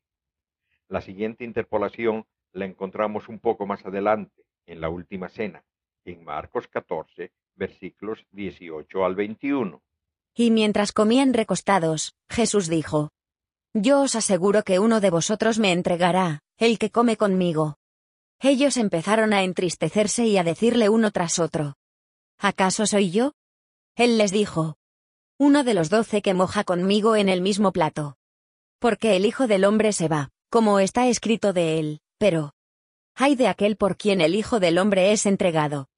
La 0.88 1.02
siguiente 1.02 1.44
interpolación 1.44 2.26
la 2.52 2.64
encontramos 2.64 3.28
un 3.28 3.38
poco 3.38 3.66
más 3.66 3.84
adelante, 3.84 4.46
en 4.64 4.80
la 4.80 4.88
última 4.88 5.28
cena, 5.28 5.62
en 6.06 6.24
Marcos 6.24 6.68
14, 6.68 7.32
versículos 7.56 8.18
18 8.32 9.04
al 9.04 9.14
21. 9.14 9.82
Y 10.34 10.50
mientras 10.50 10.92
comían 10.92 11.32
recostados, 11.32 12.14
Jesús 12.28 12.68
dijo, 12.68 13.10
Yo 13.72 14.02
os 14.02 14.16
aseguro 14.16 14.62
que 14.62 14.78
uno 14.78 15.00
de 15.00 15.10
vosotros 15.10 15.58
me 15.58 15.72
entregará, 15.72 16.40
el 16.58 16.78
que 16.78 16.90
come 16.90 17.16
conmigo. 17.16 17.76
Ellos 18.40 18.76
empezaron 18.76 19.32
a 19.32 19.42
entristecerse 19.42 20.26
y 20.26 20.36
a 20.36 20.44
decirle 20.44 20.88
uno 20.88 21.10
tras 21.12 21.38
otro, 21.38 21.74
¿Acaso 22.38 22.86
soy 22.86 23.10
yo? 23.10 23.32
Él 23.96 24.18
les 24.18 24.32
dijo, 24.32 24.76
Uno 25.38 25.64
de 25.64 25.74
los 25.74 25.88
doce 25.88 26.20
que 26.20 26.34
moja 26.34 26.64
conmigo 26.64 27.16
en 27.16 27.28
el 27.28 27.40
mismo 27.40 27.72
plato. 27.72 28.16
Porque 28.78 29.16
el 29.16 29.24
Hijo 29.24 29.46
del 29.46 29.64
Hombre 29.64 29.92
se 29.92 30.08
va, 30.08 30.30
como 30.50 30.78
está 30.80 31.06
escrito 31.06 31.52
de 31.52 31.78
él, 31.78 32.00
pero, 32.18 32.52
hay 33.14 33.36
de 33.36 33.48
aquel 33.48 33.76
por 33.76 33.96
quien 33.96 34.20
el 34.20 34.34
Hijo 34.34 34.60
del 34.60 34.78
Hombre 34.78 35.12
es 35.12 35.26
entregado. 35.26 35.88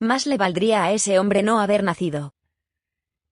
Más 0.00 0.26
le 0.26 0.36
valdría 0.36 0.84
a 0.84 0.92
ese 0.92 1.18
hombre 1.18 1.42
no 1.42 1.60
haber 1.60 1.82
nacido. 1.82 2.34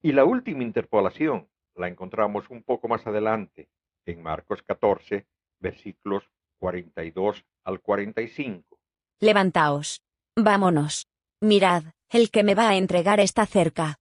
Y 0.00 0.12
la 0.12 0.24
última 0.24 0.62
interpolación 0.62 1.48
la 1.74 1.88
encontramos 1.88 2.50
un 2.50 2.62
poco 2.62 2.88
más 2.88 3.06
adelante, 3.06 3.68
en 4.06 4.22
Marcos 4.22 4.62
14, 4.62 5.26
versículos 5.60 6.24
42 6.58 7.44
al 7.64 7.80
45. 7.80 8.78
Levantaos. 9.20 10.02
Vámonos. 10.36 11.06
Mirad, 11.40 11.84
el 12.10 12.30
que 12.30 12.42
me 12.42 12.54
va 12.54 12.70
a 12.70 12.76
entregar 12.76 13.20
está 13.20 13.46
cerca. 13.46 13.98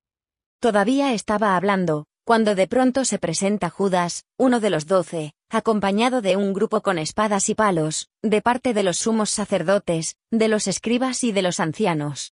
Todavía 0.59 1.13
estaba 1.13 1.55
hablando, 1.55 2.05
cuando 2.23 2.55
de 2.55 2.67
pronto 2.67 3.03
se 3.03 3.19
presenta 3.19 3.69
Judas, 3.69 4.25
uno 4.37 4.59
de 4.59 4.69
los 4.69 4.85
doce, 4.85 5.33
acompañado 5.49 6.21
de 6.21 6.37
un 6.37 6.53
grupo 6.53 6.81
con 6.81 6.97
espadas 6.99 7.49
y 7.49 7.55
palos, 7.55 8.09
de 8.21 8.41
parte 8.41 8.73
de 8.73 8.83
los 8.83 8.97
sumos 8.97 9.29
sacerdotes, 9.31 10.17
de 10.29 10.47
los 10.47 10.67
escribas 10.67 11.23
y 11.23 11.31
de 11.31 11.41
los 11.41 11.59
ancianos. 11.59 12.33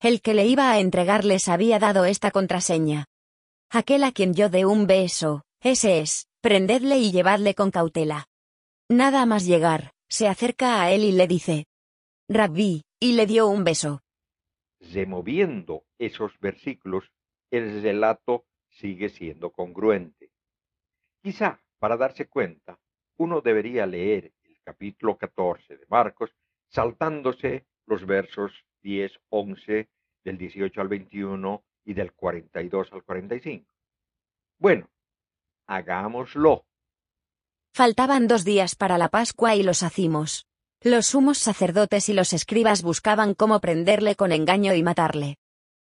El 0.00 0.22
que 0.22 0.32
le 0.32 0.46
iba 0.46 0.70
a 0.70 0.78
entregar 0.78 1.24
les 1.24 1.48
había 1.48 1.80
dado 1.80 2.04
esta 2.04 2.30
contraseña. 2.30 3.06
Aquel 3.68 4.04
a 4.04 4.12
quien 4.12 4.32
yo 4.32 4.48
dé 4.48 4.64
un 4.64 4.86
beso, 4.86 5.42
ese 5.60 5.98
es, 5.98 6.28
prendedle 6.40 6.98
y 6.98 7.10
llevadle 7.10 7.56
con 7.56 7.72
cautela. 7.72 8.26
Nada 8.88 9.26
más 9.26 9.44
llegar, 9.44 9.90
se 10.08 10.28
acerca 10.28 10.80
a 10.80 10.92
él 10.92 11.02
y 11.02 11.10
le 11.10 11.26
dice, 11.26 11.66
Rabbi, 12.28 12.82
y 13.00 13.12
le 13.14 13.26
dio 13.26 13.48
un 13.48 13.64
beso. 13.64 14.02
Removiendo 14.80 15.84
esos 15.98 16.38
versículos, 16.38 17.10
el 17.50 17.82
relato 17.82 18.46
sigue 18.70 19.08
siendo 19.08 19.50
congruente. 19.50 20.30
Quizá, 21.20 21.60
para 21.80 21.96
darse 21.96 22.28
cuenta, 22.28 22.78
uno 23.16 23.40
debería 23.40 23.84
leer 23.84 24.32
el 24.44 24.60
capítulo 24.62 25.18
14 25.18 25.76
de 25.76 25.86
Marcos 25.88 26.30
saltándose 26.68 27.66
los 27.86 28.06
versos 28.06 28.52
10, 28.82 29.12
11, 29.30 29.88
del 30.24 30.38
18 30.38 30.80
al 30.80 30.88
21 30.88 31.64
y 31.84 31.94
del 31.94 32.12
42 32.12 32.92
al 32.92 33.02
45. 33.02 33.66
Bueno, 34.58 34.90
hagámoslo. 35.66 36.64
Faltaban 37.72 38.26
dos 38.26 38.44
días 38.44 38.74
para 38.74 38.98
la 38.98 39.08
Pascua 39.08 39.54
y 39.54 39.62
los 39.62 39.82
hacimos. 39.82 40.46
Los 40.80 41.06
sumos 41.06 41.38
sacerdotes 41.38 42.08
y 42.08 42.12
los 42.12 42.32
escribas 42.32 42.82
buscaban 42.82 43.34
cómo 43.34 43.60
prenderle 43.60 44.16
con 44.16 44.32
engaño 44.32 44.74
y 44.74 44.82
matarle. 44.82 45.38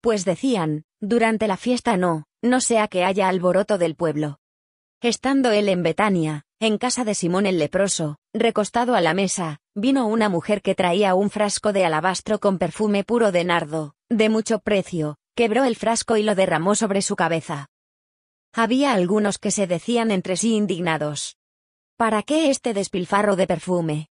Pues 0.02 0.26
decían, 0.26 0.84
durante 1.02 1.48
la 1.48 1.58
fiesta 1.58 1.98
no, 1.98 2.26
no 2.42 2.62
sea 2.62 2.88
que 2.88 3.04
haya 3.04 3.28
alboroto 3.28 3.78
del 3.78 3.96
pueblo. 3.96 4.40
Estando 5.02 5.52
él 5.52 5.70
en 5.70 5.84
Betania, 5.84 6.44
en 6.60 6.78
casa 6.78 7.06
de 7.06 7.16
Simón 7.16 7.46
el 7.46 7.60
leproso, 7.60 8.18
recostado 8.34 8.96
a 8.96 9.02
la 9.02 9.14
mesa, 9.14 9.60
vino 9.80 10.08
una 10.08 10.30
mujer 10.30 10.62
que 10.62 10.76
traía 10.76 11.16
un 11.16 11.30
frasco 11.30 11.74
de 11.74 11.86
alabastro 11.86 12.40
con 12.40 12.58
perfume 12.58 13.04
puro 13.04 13.32
de 13.32 13.44
nardo, 13.44 13.94
de 14.10 14.30
mucho 14.30 14.60
precio, 14.60 15.18
quebró 15.36 15.64
el 15.64 15.76
frasco 15.76 16.18
y 16.18 16.24
lo 16.24 16.36
derramó 16.36 16.76
sobre 16.76 17.02
su 17.02 17.16
cabeza. 17.16 17.68
Había 18.54 18.94
algunos 18.94 19.38
que 19.38 19.52
se 19.52 19.68
decían 19.68 20.12
entre 20.12 20.38
sí 20.38 20.56
indignados. 20.56 21.38
¿Para 21.98 22.24
qué 22.24 22.50
este 22.50 22.74
despilfarro 22.74 23.36
de 23.36 23.48
perfume? 23.48 24.10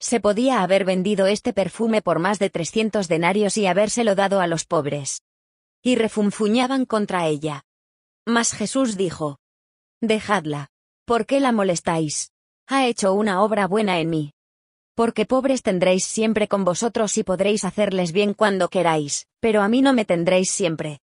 Se 0.00 0.20
podía 0.20 0.62
haber 0.62 0.84
vendido 0.84 1.26
este 1.26 1.52
perfume 1.52 2.02
por 2.02 2.18
más 2.18 2.38
de 2.38 2.50
trescientos 2.50 3.08
denarios 3.08 3.56
y 3.56 3.66
habérselo 3.66 4.14
dado 4.14 4.40
a 4.40 4.46
los 4.46 4.64
pobres 4.64 5.22
y 5.82 5.96
refunfuñaban 5.96 6.84
contra 6.84 7.26
ella. 7.26 7.64
Mas 8.26 8.52
Jesús 8.52 8.96
dijo, 8.96 9.38
Dejadla. 10.00 10.68
¿Por 11.04 11.24
qué 11.24 11.40
la 11.40 11.52
molestáis? 11.52 12.32
Ha 12.66 12.86
hecho 12.86 13.14
una 13.14 13.42
obra 13.42 13.66
buena 13.66 13.98
en 13.98 14.10
mí. 14.10 14.32
Porque 14.98 15.26
pobres 15.26 15.62
tendréis 15.62 16.04
siempre 16.04 16.48
con 16.48 16.64
vosotros 16.64 17.18
y 17.18 17.22
podréis 17.22 17.64
hacerles 17.64 18.10
bien 18.10 18.34
cuando 18.34 18.68
queráis, 18.68 19.28
pero 19.38 19.62
a 19.62 19.68
mí 19.68 19.80
no 19.80 19.92
me 19.92 20.04
tendréis 20.04 20.50
siempre. 20.50 20.98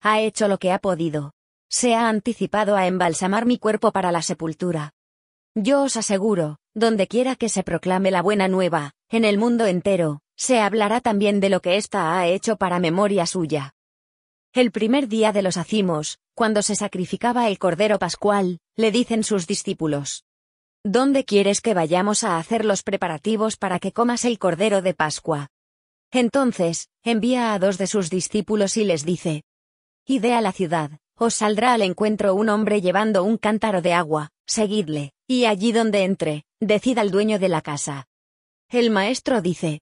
Ha 0.00 0.20
hecho 0.22 0.48
lo 0.48 0.56
que 0.56 0.72
ha 0.72 0.78
podido. 0.78 1.34
Se 1.68 1.94
ha 1.94 2.08
anticipado 2.08 2.76
a 2.76 2.86
embalsamar 2.86 3.44
mi 3.44 3.58
cuerpo 3.58 3.92
para 3.92 4.10
la 4.10 4.22
sepultura. 4.22 4.94
Yo 5.54 5.82
os 5.82 5.98
aseguro, 5.98 6.56
donde 6.72 7.08
quiera 7.08 7.36
que 7.36 7.50
se 7.50 7.62
proclame 7.62 8.10
la 8.10 8.22
buena 8.22 8.48
nueva, 8.48 8.92
en 9.10 9.26
el 9.26 9.36
mundo 9.36 9.66
entero, 9.66 10.20
se 10.34 10.60
hablará 10.60 11.02
también 11.02 11.38
de 11.38 11.50
lo 11.50 11.60
que 11.60 11.76
ésta 11.76 12.18
ha 12.18 12.26
hecho 12.26 12.56
para 12.56 12.78
memoria 12.78 13.26
suya. 13.26 13.74
El 14.54 14.70
primer 14.70 15.08
día 15.08 15.32
de 15.32 15.42
los 15.42 15.58
acimos, 15.58 16.20
cuando 16.34 16.62
se 16.62 16.74
sacrificaba 16.74 17.50
el 17.50 17.58
Cordero 17.58 17.98
Pascual, 17.98 18.60
le 18.76 18.90
dicen 18.90 19.24
sus 19.24 19.46
discípulos. 19.46 20.24
¿Dónde 20.88 21.24
quieres 21.24 21.62
que 21.62 21.74
vayamos 21.74 22.22
a 22.22 22.38
hacer 22.38 22.64
los 22.64 22.84
preparativos 22.84 23.56
para 23.56 23.80
que 23.80 23.90
comas 23.90 24.24
el 24.24 24.38
Cordero 24.38 24.82
de 24.82 24.94
Pascua? 24.94 25.48
Entonces, 26.12 26.90
envía 27.02 27.52
a 27.52 27.58
dos 27.58 27.76
de 27.76 27.88
sus 27.88 28.08
discípulos 28.08 28.76
y 28.76 28.84
les 28.84 29.04
dice. 29.04 29.42
Ide 30.04 30.34
a 30.34 30.40
la 30.40 30.52
ciudad, 30.52 30.92
os 31.16 31.34
saldrá 31.34 31.72
al 31.72 31.82
encuentro 31.82 32.36
un 32.36 32.48
hombre 32.48 32.80
llevando 32.80 33.24
un 33.24 33.36
cántaro 33.36 33.82
de 33.82 33.94
agua, 33.94 34.30
seguidle, 34.46 35.10
y 35.26 35.46
allí 35.46 35.72
donde 35.72 36.04
entre, 36.04 36.44
decida 36.60 37.00
al 37.00 37.10
dueño 37.10 37.40
de 37.40 37.48
la 37.48 37.62
casa. 37.62 38.06
El 38.68 38.90
maestro 38.90 39.42
dice. 39.42 39.80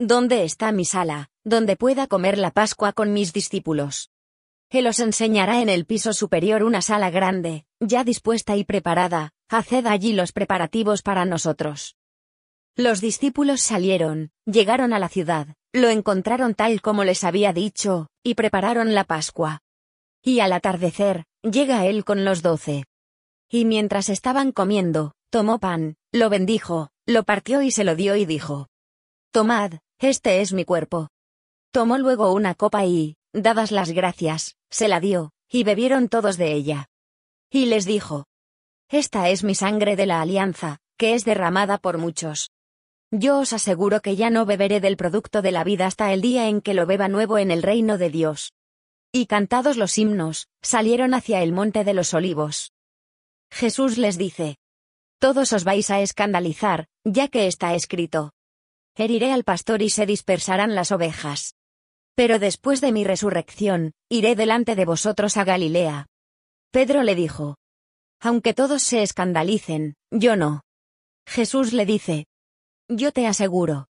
¿Dónde 0.00 0.42
está 0.42 0.72
mi 0.72 0.84
sala? 0.84 1.28
donde 1.44 1.76
pueda 1.76 2.08
comer 2.08 2.36
la 2.36 2.50
Pascua 2.50 2.92
con 2.92 3.12
mis 3.12 3.32
discípulos. 3.32 4.11
Él 4.72 4.86
os 4.86 5.00
enseñará 5.00 5.60
en 5.60 5.68
el 5.68 5.84
piso 5.84 6.14
superior 6.14 6.62
una 6.62 6.80
sala 6.80 7.10
grande, 7.10 7.66
ya 7.78 8.04
dispuesta 8.04 8.56
y 8.56 8.64
preparada, 8.64 9.34
haced 9.50 9.84
allí 9.84 10.14
los 10.14 10.32
preparativos 10.32 11.02
para 11.02 11.26
nosotros. 11.26 11.98
Los 12.74 13.02
discípulos 13.02 13.60
salieron, 13.60 14.30
llegaron 14.46 14.94
a 14.94 14.98
la 14.98 15.10
ciudad, 15.10 15.48
lo 15.74 15.90
encontraron 15.90 16.54
tal 16.54 16.80
como 16.80 17.04
les 17.04 17.22
había 17.22 17.52
dicho, 17.52 18.08
y 18.22 18.34
prepararon 18.34 18.94
la 18.94 19.04
Pascua. 19.04 19.60
Y 20.22 20.40
al 20.40 20.54
atardecer, 20.54 21.26
llega 21.42 21.84
él 21.84 22.06
con 22.06 22.24
los 22.24 22.40
doce. 22.40 22.84
Y 23.50 23.66
mientras 23.66 24.08
estaban 24.08 24.52
comiendo, 24.52 25.12
tomó 25.28 25.58
pan, 25.58 25.96
lo 26.12 26.30
bendijo, 26.30 26.88
lo 27.04 27.24
partió 27.24 27.60
y 27.60 27.72
se 27.72 27.84
lo 27.84 27.94
dio 27.94 28.16
y 28.16 28.24
dijo. 28.24 28.68
Tomad, 29.32 29.80
este 29.98 30.40
es 30.40 30.54
mi 30.54 30.64
cuerpo. 30.64 31.10
Tomó 31.72 31.98
luego 31.98 32.32
una 32.32 32.54
copa 32.54 32.86
y, 32.86 33.16
dadas 33.32 33.70
las 33.70 33.90
gracias, 33.90 34.56
se 34.70 34.88
la 34.88 35.00
dio, 35.00 35.32
y 35.50 35.64
bebieron 35.64 36.08
todos 36.08 36.36
de 36.36 36.52
ella. 36.52 36.88
Y 37.50 37.66
les 37.66 37.84
dijo, 37.84 38.26
Esta 38.88 39.28
es 39.28 39.44
mi 39.44 39.54
sangre 39.54 39.96
de 39.96 40.06
la 40.06 40.20
alianza, 40.20 40.78
que 40.96 41.14
es 41.14 41.24
derramada 41.24 41.78
por 41.78 41.98
muchos. 41.98 42.50
Yo 43.10 43.40
os 43.40 43.52
aseguro 43.52 44.00
que 44.00 44.16
ya 44.16 44.30
no 44.30 44.46
beberé 44.46 44.80
del 44.80 44.96
producto 44.96 45.42
de 45.42 45.52
la 45.52 45.64
vida 45.64 45.86
hasta 45.86 46.12
el 46.12 46.22
día 46.22 46.48
en 46.48 46.62
que 46.62 46.72
lo 46.72 46.86
beba 46.86 47.08
nuevo 47.08 47.36
en 47.36 47.50
el 47.50 47.62
reino 47.62 47.98
de 47.98 48.08
Dios. 48.08 48.54
Y 49.12 49.26
cantados 49.26 49.76
los 49.76 49.98
himnos, 49.98 50.48
salieron 50.62 51.12
hacia 51.12 51.42
el 51.42 51.52
monte 51.52 51.84
de 51.84 51.92
los 51.92 52.14
olivos. 52.14 52.72
Jesús 53.50 53.98
les 53.98 54.16
dice, 54.16 54.56
Todos 55.18 55.52
os 55.52 55.64
vais 55.64 55.90
a 55.90 56.00
escandalizar, 56.00 56.86
ya 57.04 57.28
que 57.28 57.46
está 57.46 57.74
escrito. 57.74 58.32
Heriré 58.94 59.32
al 59.32 59.44
pastor 59.44 59.82
y 59.82 59.90
se 59.90 60.06
dispersarán 60.06 60.74
las 60.74 60.90
ovejas. 60.90 61.54
Pero 62.14 62.38
después 62.38 62.80
de 62.80 62.92
mi 62.92 63.04
resurrección, 63.04 63.92
iré 64.10 64.36
delante 64.36 64.74
de 64.74 64.84
vosotros 64.84 65.36
a 65.36 65.44
Galilea. 65.44 66.08
Pedro 66.70 67.02
le 67.02 67.14
dijo. 67.14 67.56
Aunque 68.20 68.54
todos 68.54 68.82
se 68.82 69.02
escandalicen, 69.02 69.94
yo 70.10 70.36
no. 70.36 70.62
Jesús 71.26 71.72
le 71.72 71.86
dice. 71.86 72.26
Yo 72.88 73.12
te 73.12 73.26
aseguro. 73.26 73.88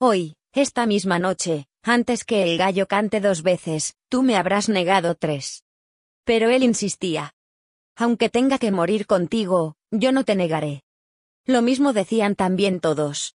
Hoy, 0.00 0.34
esta 0.52 0.86
misma 0.86 1.18
noche, 1.18 1.66
antes 1.82 2.24
que 2.24 2.42
el 2.42 2.58
gallo 2.58 2.86
cante 2.86 3.20
dos 3.20 3.42
veces, 3.42 3.94
tú 4.08 4.22
me 4.22 4.36
habrás 4.36 4.68
negado 4.68 5.14
tres. 5.14 5.64
Pero 6.24 6.50
él 6.50 6.62
insistía. 6.62 7.32
Aunque 7.96 8.28
tenga 8.28 8.58
que 8.58 8.72
morir 8.72 9.06
contigo, 9.06 9.76
yo 9.90 10.12
no 10.12 10.24
te 10.24 10.34
negaré. 10.34 10.82
Lo 11.44 11.62
mismo 11.62 11.92
decían 11.92 12.34
también 12.36 12.80
todos. 12.80 13.36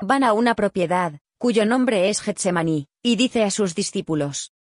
Van 0.00 0.24
a 0.24 0.32
una 0.32 0.54
propiedad, 0.54 1.20
cuyo 1.38 1.64
nombre 1.64 2.08
es 2.08 2.20
Getsemaní, 2.20 2.88
y 3.02 3.16
dice 3.16 3.44
a 3.44 3.50
sus 3.50 3.74
discípulos. 3.74 4.52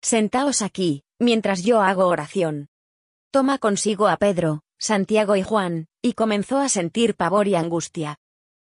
Sentaos 0.00 0.62
aquí, 0.62 1.04
mientras 1.18 1.62
yo 1.62 1.80
hago 1.80 2.06
oración. 2.06 2.68
Toma 3.30 3.58
consigo 3.58 4.08
a 4.08 4.16
Pedro, 4.16 4.62
Santiago 4.78 5.36
y 5.36 5.42
Juan, 5.42 5.88
y 6.02 6.14
comenzó 6.14 6.58
a 6.58 6.68
sentir 6.68 7.14
pavor 7.14 7.48
y 7.48 7.54
angustia. 7.54 8.18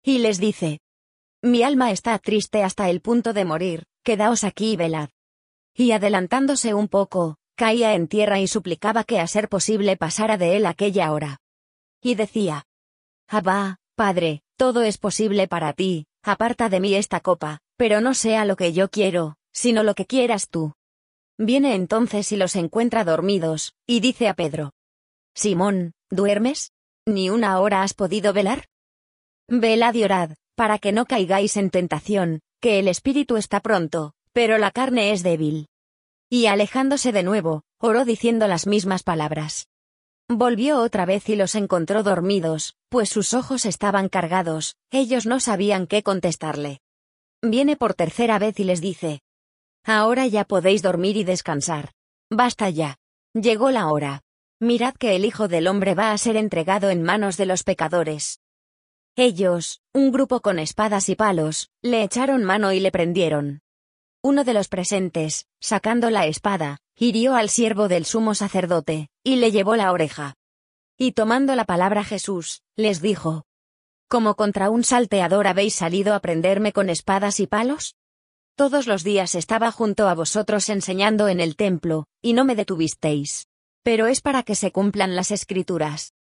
Y 0.03 0.19
les 0.19 0.39
dice. 0.39 0.79
Mi 1.41 1.63
alma 1.63 1.91
está 1.91 2.17
triste 2.19 2.63
hasta 2.63 2.89
el 2.89 3.01
punto 3.01 3.33
de 3.33 3.45
morir, 3.45 3.85
quedaos 4.03 4.43
aquí 4.43 4.73
y 4.73 4.75
velad. 4.75 5.09
Y 5.73 5.91
adelantándose 5.91 6.73
un 6.73 6.87
poco, 6.87 7.37
caía 7.55 7.95
en 7.95 8.07
tierra 8.07 8.39
y 8.39 8.47
suplicaba 8.47 9.03
que 9.03 9.19
a 9.19 9.27
ser 9.27 9.49
posible 9.49 9.97
pasara 9.97 10.37
de 10.37 10.57
él 10.57 10.65
aquella 10.65 11.11
hora. 11.11 11.39
Y 12.01 12.15
decía, 12.15 12.65
Abba, 13.27 13.77
Padre, 13.95 14.41
todo 14.57 14.81
es 14.83 14.97
posible 14.97 15.47
para 15.47 15.73
ti, 15.73 16.05
aparta 16.21 16.69
de 16.69 16.79
mí 16.79 16.95
esta 16.95 17.19
copa, 17.19 17.62
pero 17.77 18.01
no 18.01 18.13
sea 18.13 18.45
lo 18.45 18.55
que 18.55 18.73
yo 18.73 18.89
quiero, 18.89 19.37
sino 19.51 19.83
lo 19.83 19.95
que 19.95 20.05
quieras 20.05 20.49
tú. 20.49 20.73
Viene 21.37 21.75
entonces 21.75 22.31
y 22.31 22.37
los 22.37 22.55
encuentra 22.55 23.03
dormidos, 23.03 23.73
y 23.87 23.99
dice 23.99 24.27
a 24.27 24.33
Pedro, 24.33 24.73
Simón, 25.35 25.93
¿duermes? 26.11 26.71
¿Ni 27.05 27.29
una 27.29 27.59
hora 27.59 27.81
has 27.81 27.93
podido 27.93 28.33
velar? 28.33 28.67
Velad 29.49 29.93
y 29.95 30.03
orad, 30.03 30.31
para 30.55 30.77
que 30.77 30.91
no 30.91 31.05
caigáis 31.05 31.57
en 31.57 31.69
tentación, 31.69 32.41
que 32.61 32.79
el 32.79 32.87
espíritu 32.87 33.37
está 33.37 33.59
pronto, 33.59 34.13
pero 34.31 34.57
la 34.57 34.71
carne 34.71 35.11
es 35.11 35.23
débil. 35.23 35.67
Y 36.29 36.45
alejándose 36.45 37.11
de 37.11 37.23
nuevo, 37.23 37.63
oró 37.79 38.05
diciendo 38.05 38.47
las 38.47 38.67
mismas 38.67 39.03
palabras. 39.03 39.67
Volvió 40.29 40.79
otra 40.79 41.05
vez 41.05 41.27
y 41.29 41.35
los 41.35 41.55
encontró 41.55 42.03
dormidos, 42.03 42.75
pues 42.89 43.09
sus 43.09 43.33
ojos 43.33 43.65
estaban 43.65 44.07
cargados, 44.07 44.75
ellos 44.91 45.25
no 45.25 45.39
sabían 45.39 45.87
qué 45.87 46.03
contestarle. 46.03 46.79
Viene 47.45 47.75
por 47.75 47.93
tercera 47.93 48.39
vez 48.39 48.57
y 48.61 48.63
les 48.63 48.79
dice, 48.79 49.19
Ahora 49.83 50.25
ya 50.27 50.45
podéis 50.45 50.81
dormir 50.81 51.17
y 51.17 51.25
descansar. 51.25 51.91
Basta 52.31 52.69
ya. 52.69 52.95
Llegó 53.33 53.69
la 53.69 53.89
hora. 53.89 54.21
Mirad 54.61 54.93
que 54.95 55.17
el 55.17 55.25
Hijo 55.25 55.49
del 55.49 55.67
Hombre 55.67 55.93
va 55.93 56.13
a 56.13 56.17
ser 56.17 56.37
entregado 56.37 56.89
en 56.89 57.03
manos 57.03 57.35
de 57.35 57.45
los 57.45 57.63
pecadores. 57.63 58.39
Ellos, 59.17 59.81
un 59.93 60.13
grupo 60.13 60.39
con 60.39 60.57
espadas 60.57 61.09
y 61.09 61.15
palos, 61.15 61.69
le 61.81 62.03
echaron 62.03 62.45
mano 62.45 62.71
y 62.71 62.79
le 62.79 62.91
prendieron. 62.91 63.59
Uno 64.23 64.45
de 64.45 64.53
los 64.53 64.69
presentes, 64.69 65.45
sacando 65.59 66.09
la 66.09 66.25
espada, 66.27 66.77
hirió 66.95 67.35
al 67.35 67.49
siervo 67.49 67.89
del 67.89 68.05
sumo 68.05 68.35
sacerdote, 68.35 69.09
y 69.21 69.35
le 69.35 69.51
llevó 69.51 69.75
la 69.75 69.91
oreja. 69.91 70.35
Y 70.97 71.11
tomando 71.11 71.55
la 71.55 71.65
palabra 71.65 72.05
Jesús, 72.05 72.61
les 72.77 73.01
dijo, 73.01 73.43
¿Como 74.13 74.35
contra 74.35 74.69
un 74.69 74.83
salteador 74.83 75.47
habéis 75.47 75.73
salido 75.73 76.13
a 76.13 76.19
prenderme 76.19 76.71
con 76.71 76.91
espadas 76.91 77.39
y 77.39 77.47
palos? 77.47 77.95
Todos 78.55 78.85
los 78.85 79.03
días 79.03 79.33
estaba 79.33 79.71
junto 79.71 80.07
a 80.07 80.13
vosotros 80.13 80.69
enseñando 80.69 81.29
en 81.29 81.39
el 81.39 81.55
templo, 81.55 82.05
y 82.21 82.33
no 82.33 82.45
me 82.45 82.55
detuvisteis. 82.55 83.47
Pero 83.81 84.05
es 84.05 84.21
para 84.21 84.43
que 84.43 84.53
se 84.53 84.71
cumplan 84.71 85.15
las 85.15 85.31
escrituras. 85.31 86.13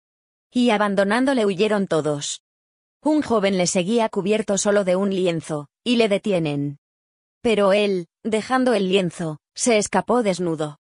Y 0.50 0.70
abandonándole 0.70 1.46
huyeron 1.46 1.86
todos. 1.86 2.44
Un 3.04 3.24
joven 3.24 3.58
le 3.58 3.68
seguía 3.68 4.08
cubierto 4.08 4.58
solo 4.58 4.86
de 4.86 4.96
un 4.96 5.10
lienzo, 5.10 5.68
y 5.84 5.98
le 5.98 6.08
detienen. 6.08 6.78
Pero 7.42 7.74
él, 7.74 8.08
dejando 8.24 8.74
el 8.74 8.88
lienzo, 8.88 9.40
se 9.54 9.78
escapó 9.78 10.24
desnudo. 10.24 10.80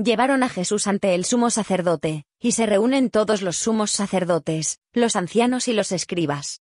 Llevaron 0.00 0.44
a 0.44 0.48
Jesús 0.48 0.86
ante 0.86 1.16
el 1.16 1.24
sumo 1.24 1.50
sacerdote, 1.50 2.24
y 2.38 2.52
se 2.52 2.66
reúnen 2.66 3.10
todos 3.10 3.42
los 3.42 3.56
sumos 3.56 3.90
sacerdotes, 3.90 4.78
los 4.92 5.16
ancianos 5.16 5.66
y 5.66 5.72
los 5.72 5.90
escribas. 5.90 6.60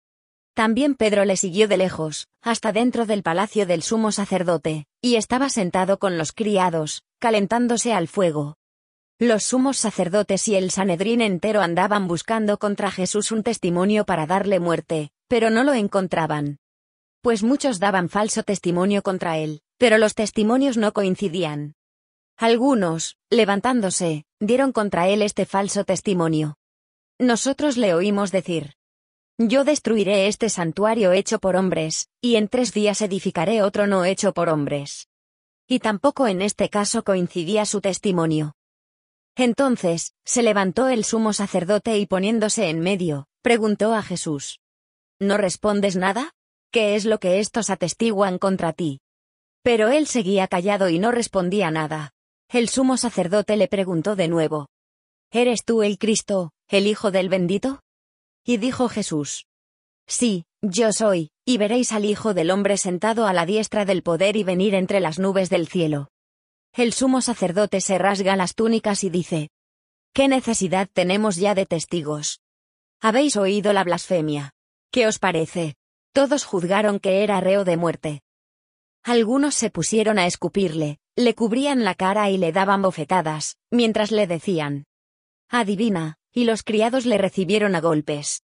También 0.53 0.95
Pedro 0.95 1.23
le 1.23 1.37
siguió 1.37 1.69
de 1.69 1.77
lejos, 1.77 2.27
hasta 2.41 2.73
dentro 2.73 3.05
del 3.05 3.23
palacio 3.23 3.65
del 3.65 3.83
sumo 3.83 4.11
sacerdote, 4.11 4.85
y 5.01 5.15
estaba 5.15 5.47
sentado 5.47 5.97
con 5.97 6.17
los 6.17 6.33
criados, 6.33 7.03
calentándose 7.19 7.93
al 7.93 8.09
fuego. 8.09 8.57
Los 9.17 9.43
sumos 9.43 9.77
sacerdotes 9.77 10.49
y 10.49 10.55
el 10.55 10.69
Sanedrín 10.69 11.21
entero 11.21 11.61
andaban 11.61 12.09
buscando 12.09 12.59
contra 12.59 12.91
Jesús 12.91 13.31
un 13.31 13.43
testimonio 13.43 14.03
para 14.03 14.27
darle 14.27 14.59
muerte, 14.59 15.11
pero 15.29 15.49
no 15.49 15.63
lo 15.63 15.73
encontraban. 15.73 16.57
Pues 17.21 17.43
muchos 17.43 17.79
daban 17.79 18.09
falso 18.09 18.43
testimonio 18.43 19.03
contra 19.03 19.37
él, 19.37 19.61
pero 19.77 19.97
los 19.97 20.15
testimonios 20.15 20.75
no 20.75 20.91
coincidían. 20.91 21.75
Algunos, 22.41 23.17
levantándose, 23.29 24.25
dieron 24.39 24.71
contra 24.71 25.07
él 25.07 25.21
este 25.21 25.45
falso 25.45 25.83
testimonio. 25.83 26.57
Nosotros 27.19 27.77
le 27.77 27.93
oímos 27.93 28.31
decir, 28.31 28.73
Yo 29.37 29.63
destruiré 29.63 30.25
este 30.25 30.49
santuario 30.49 31.11
hecho 31.11 31.37
por 31.37 31.55
hombres, 31.55 32.09
y 32.19 32.37
en 32.37 32.47
tres 32.47 32.73
días 32.73 33.03
edificaré 33.03 33.61
otro 33.61 33.85
no 33.85 34.05
hecho 34.05 34.33
por 34.33 34.49
hombres. 34.49 35.07
Y 35.67 35.77
tampoco 35.77 36.25
en 36.25 36.41
este 36.41 36.69
caso 36.69 37.03
coincidía 37.03 37.67
su 37.67 37.79
testimonio. 37.79 38.55
Entonces, 39.35 40.15
se 40.25 40.41
levantó 40.41 40.89
el 40.89 41.03
sumo 41.03 41.33
sacerdote 41.33 41.99
y 41.99 42.07
poniéndose 42.07 42.69
en 42.69 42.79
medio, 42.79 43.27
preguntó 43.43 43.93
a 43.93 44.01
Jesús. 44.01 44.61
¿No 45.19 45.37
respondes 45.37 45.95
nada? 45.95 46.31
¿Qué 46.71 46.95
es 46.95 47.05
lo 47.05 47.19
que 47.19 47.39
estos 47.39 47.69
atestiguan 47.69 48.39
contra 48.39 48.73
ti? 48.73 48.99
Pero 49.61 49.89
él 49.89 50.07
seguía 50.07 50.47
callado 50.47 50.89
y 50.89 50.97
no 50.97 51.11
respondía 51.11 51.69
nada. 51.69 52.15
El 52.53 52.67
sumo 52.67 52.97
sacerdote 52.97 53.55
le 53.55 53.69
preguntó 53.69 54.17
de 54.17 54.27
nuevo. 54.27 54.67
¿Eres 55.31 55.63
tú 55.63 55.83
el 55.83 55.97
Cristo, 55.97 56.51
el 56.67 56.85
Hijo 56.85 57.09
del 57.09 57.29
bendito? 57.29 57.79
Y 58.43 58.57
dijo 58.57 58.89
Jesús. 58.89 59.45
Sí, 60.05 60.43
yo 60.61 60.91
soy, 60.91 61.29
y 61.45 61.57
veréis 61.57 61.93
al 61.93 62.03
Hijo 62.03 62.33
del 62.33 62.51
hombre 62.51 62.75
sentado 62.75 63.25
a 63.25 63.31
la 63.31 63.45
diestra 63.45 63.85
del 63.85 64.03
poder 64.03 64.35
y 64.35 64.43
venir 64.43 64.75
entre 64.75 64.99
las 64.99 65.17
nubes 65.17 65.49
del 65.49 65.69
cielo. 65.69 66.09
El 66.73 66.91
sumo 66.91 67.21
sacerdote 67.21 67.79
se 67.79 67.97
rasga 67.97 68.35
las 68.35 68.53
túnicas 68.53 69.05
y 69.05 69.09
dice, 69.09 69.49
¿Qué 70.13 70.27
necesidad 70.27 70.89
tenemos 70.91 71.37
ya 71.37 71.55
de 71.55 71.65
testigos? 71.65 72.41
Habéis 72.99 73.37
oído 73.37 73.71
la 73.71 73.85
blasfemia. 73.85 74.51
¿Qué 74.91 75.07
os 75.07 75.19
parece? 75.19 75.75
Todos 76.11 76.43
juzgaron 76.43 76.99
que 76.99 77.23
era 77.23 77.39
reo 77.39 77.63
de 77.63 77.77
muerte. 77.77 78.21
Algunos 79.03 79.55
se 79.55 79.69
pusieron 79.69 80.19
a 80.19 80.27
escupirle, 80.27 80.99
le 81.15 81.35
cubrían 81.35 81.83
la 81.83 81.95
cara 81.95 82.29
y 82.29 82.37
le 82.37 82.51
daban 82.51 82.81
bofetadas, 82.81 83.57
mientras 83.69 84.11
le 84.11 84.27
decían, 84.27 84.85
Adivina, 85.49 86.17
y 86.31 86.45
los 86.45 86.63
criados 86.63 87.05
le 87.05 87.17
recibieron 87.17 87.75
a 87.75 87.81
golpes. 87.81 88.43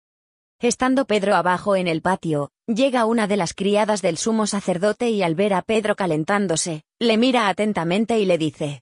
Estando 0.60 1.06
Pedro 1.06 1.36
abajo 1.36 1.76
en 1.76 1.88
el 1.88 2.02
patio, 2.02 2.52
llega 2.66 3.06
una 3.06 3.28
de 3.28 3.38
las 3.38 3.54
criadas 3.54 4.02
del 4.02 4.18
sumo 4.18 4.48
sacerdote 4.48 5.10
y 5.10 5.22
al 5.22 5.36
ver 5.36 5.54
a 5.54 5.62
Pedro 5.62 5.96
calentándose, 5.96 6.84
le 7.00 7.18
mira 7.18 7.48
atentamente 7.48 8.20
y 8.20 8.26
le 8.26 8.38
dice, 8.38 8.82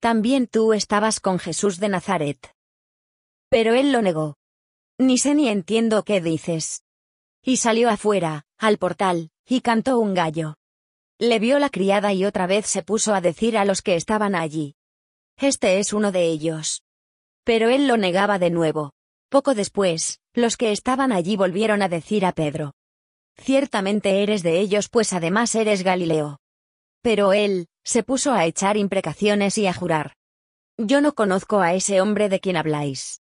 También 0.00 0.46
tú 0.46 0.72
estabas 0.72 1.20
con 1.20 1.38
Jesús 1.38 1.78
de 1.78 1.90
Nazaret. 1.90 2.54
Pero 3.48 3.74
él 3.74 3.92
lo 3.92 4.00
negó. 4.00 4.36
Ni 4.98 5.18
sé 5.18 5.34
ni 5.34 5.48
entiendo 5.48 6.02
qué 6.02 6.20
dices. 6.20 6.82
Y 7.42 7.58
salió 7.58 7.90
afuera, 7.90 8.46
al 8.56 8.78
portal, 8.78 9.30
y 9.46 9.60
cantó 9.60 9.98
un 9.98 10.14
gallo. 10.14 10.56
Le 11.18 11.38
vio 11.38 11.58
la 11.58 11.70
criada 11.70 12.12
y 12.12 12.24
otra 12.24 12.46
vez 12.46 12.66
se 12.66 12.82
puso 12.82 13.14
a 13.14 13.20
decir 13.20 13.56
a 13.56 13.64
los 13.64 13.82
que 13.82 13.96
estaban 13.96 14.34
allí. 14.34 14.74
Este 15.36 15.78
es 15.78 15.92
uno 15.92 16.12
de 16.12 16.26
ellos. 16.26 16.82
Pero 17.44 17.68
él 17.68 17.86
lo 17.86 17.96
negaba 17.96 18.38
de 18.38 18.50
nuevo. 18.50 18.92
Poco 19.28 19.54
después, 19.54 20.20
los 20.34 20.56
que 20.56 20.72
estaban 20.72 21.12
allí 21.12 21.36
volvieron 21.36 21.82
a 21.82 21.88
decir 21.88 22.24
a 22.24 22.32
Pedro. 22.32 22.74
Ciertamente 23.36 24.22
eres 24.22 24.42
de 24.42 24.60
ellos 24.60 24.88
pues 24.88 25.12
además 25.12 25.54
eres 25.54 25.82
Galileo. 25.82 26.38
Pero 27.02 27.32
él, 27.32 27.66
se 27.84 28.02
puso 28.02 28.32
a 28.32 28.44
echar 28.44 28.76
imprecaciones 28.76 29.58
y 29.58 29.66
a 29.66 29.72
jurar. 29.72 30.14
Yo 30.78 31.00
no 31.00 31.14
conozco 31.14 31.60
a 31.60 31.74
ese 31.74 32.00
hombre 32.00 32.28
de 32.28 32.40
quien 32.40 32.56
habláis. 32.56 33.20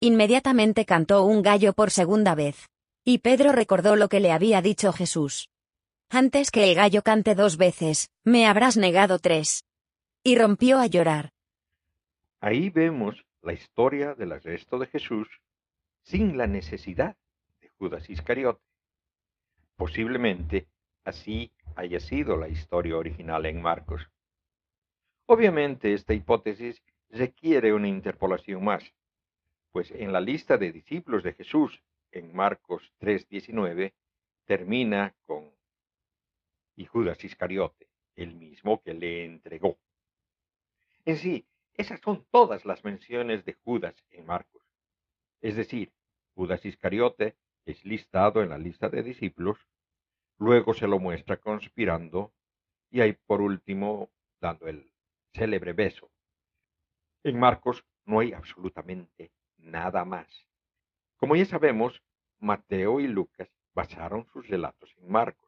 Inmediatamente 0.00 0.84
cantó 0.84 1.24
un 1.24 1.42
gallo 1.42 1.72
por 1.74 1.90
segunda 1.90 2.34
vez. 2.34 2.68
Y 3.04 3.18
Pedro 3.18 3.52
recordó 3.52 3.96
lo 3.96 4.08
que 4.08 4.20
le 4.20 4.32
había 4.32 4.62
dicho 4.62 4.92
Jesús. 4.92 5.48
Antes 6.14 6.50
que 6.50 6.64
el 6.64 6.74
gallo 6.74 7.00
cante 7.00 7.34
dos 7.34 7.56
veces, 7.56 8.10
me 8.22 8.46
habrás 8.46 8.76
negado 8.76 9.18
tres. 9.18 9.64
Y 10.22 10.36
rompió 10.36 10.78
a 10.78 10.86
llorar. 10.86 11.32
Ahí 12.38 12.68
vemos 12.68 13.24
la 13.40 13.54
historia 13.54 14.14
del 14.14 14.32
arresto 14.32 14.78
de 14.78 14.88
Jesús 14.88 15.26
sin 16.02 16.36
la 16.36 16.46
necesidad 16.46 17.16
de 17.62 17.70
Judas 17.78 18.10
Iscariote. 18.10 18.60
Posiblemente 19.76 20.66
así 21.02 21.50
haya 21.76 21.98
sido 21.98 22.36
la 22.36 22.50
historia 22.50 22.98
original 22.98 23.46
en 23.46 23.62
Marcos. 23.62 24.06
Obviamente 25.24 25.94
esta 25.94 26.12
hipótesis 26.12 26.82
requiere 27.08 27.72
una 27.72 27.88
interpolación 27.88 28.62
más, 28.62 28.84
pues 29.70 29.90
en 29.92 30.12
la 30.12 30.20
lista 30.20 30.58
de 30.58 30.72
discípulos 30.72 31.22
de 31.22 31.32
Jesús 31.32 31.82
en 32.10 32.36
Marcos 32.36 32.92
3:19 33.00 33.94
termina 34.44 35.14
con 35.24 35.51
y 36.76 36.86
Judas 36.86 37.22
Iscariote, 37.24 37.88
el 38.16 38.34
mismo 38.34 38.82
que 38.82 38.94
le 38.94 39.24
entregó. 39.24 39.78
En 41.04 41.16
sí, 41.16 41.46
esas 41.74 42.00
son 42.00 42.26
todas 42.30 42.64
las 42.64 42.84
menciones 42.84 43.44
de 43.44 43.54
Judas 43.54 43.94
en 44.10 44.26
Marcos. 44.26 44.62
Es 45.40 45.56
decir, 45.56 45.92
Judas 46.34 46.64
Iscariote 46.64 47.36
es 47.66 47.84
listado 47.84 48.42
en 48.42 48.50
la 48.50 48.58
lista 48.58 48.88
de 48.88 49.02
discípulos, 49.02 49.58
luego 50.38 50.74
se 50.74 50.86
lo 50.86 50.98
muestra 50.98 51.36
conspirando 51.38 52.32
y 52.90 53.00
ahí 53.00 53.12
por 53.12 53.40
último 53.40 54.10
dando 54.40 54.68
el 54.68 54.92
célebre 55.32 55.72
beso. 55.72 56.10
En 57.24 57.38
Marcos 57.38 57.84
no 58.04 58.20
hay 58.20 58.32
absolutamente 58.32 59.32
nada 59.58 60.04
más. 60.04 60.28
Como 61.16 61.36
ya 61.36 61.44
sabemos, 61.44 62.02
Mateo 62.40 63.00
y 63.00 63.06
Lucas 63.06 63.48
basaron 63.74 64.26
sus 64.32 64.48
relatos 64.48 64.92
en 64.98 65.10
Marcos, 65.10 65.41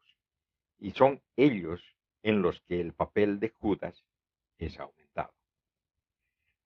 y 0.78 0.92
son 0.92 1.22
ellos 1.36 1.80
en 2.22 2.42
los 2.42 2.60
que 2.62 2.80
el 2.80 2.92
papel 2.92 3.40
de 3.40 3.50
Judas 3.50 4.04
es 4.58 4.78
aumentado. 4.78 5.32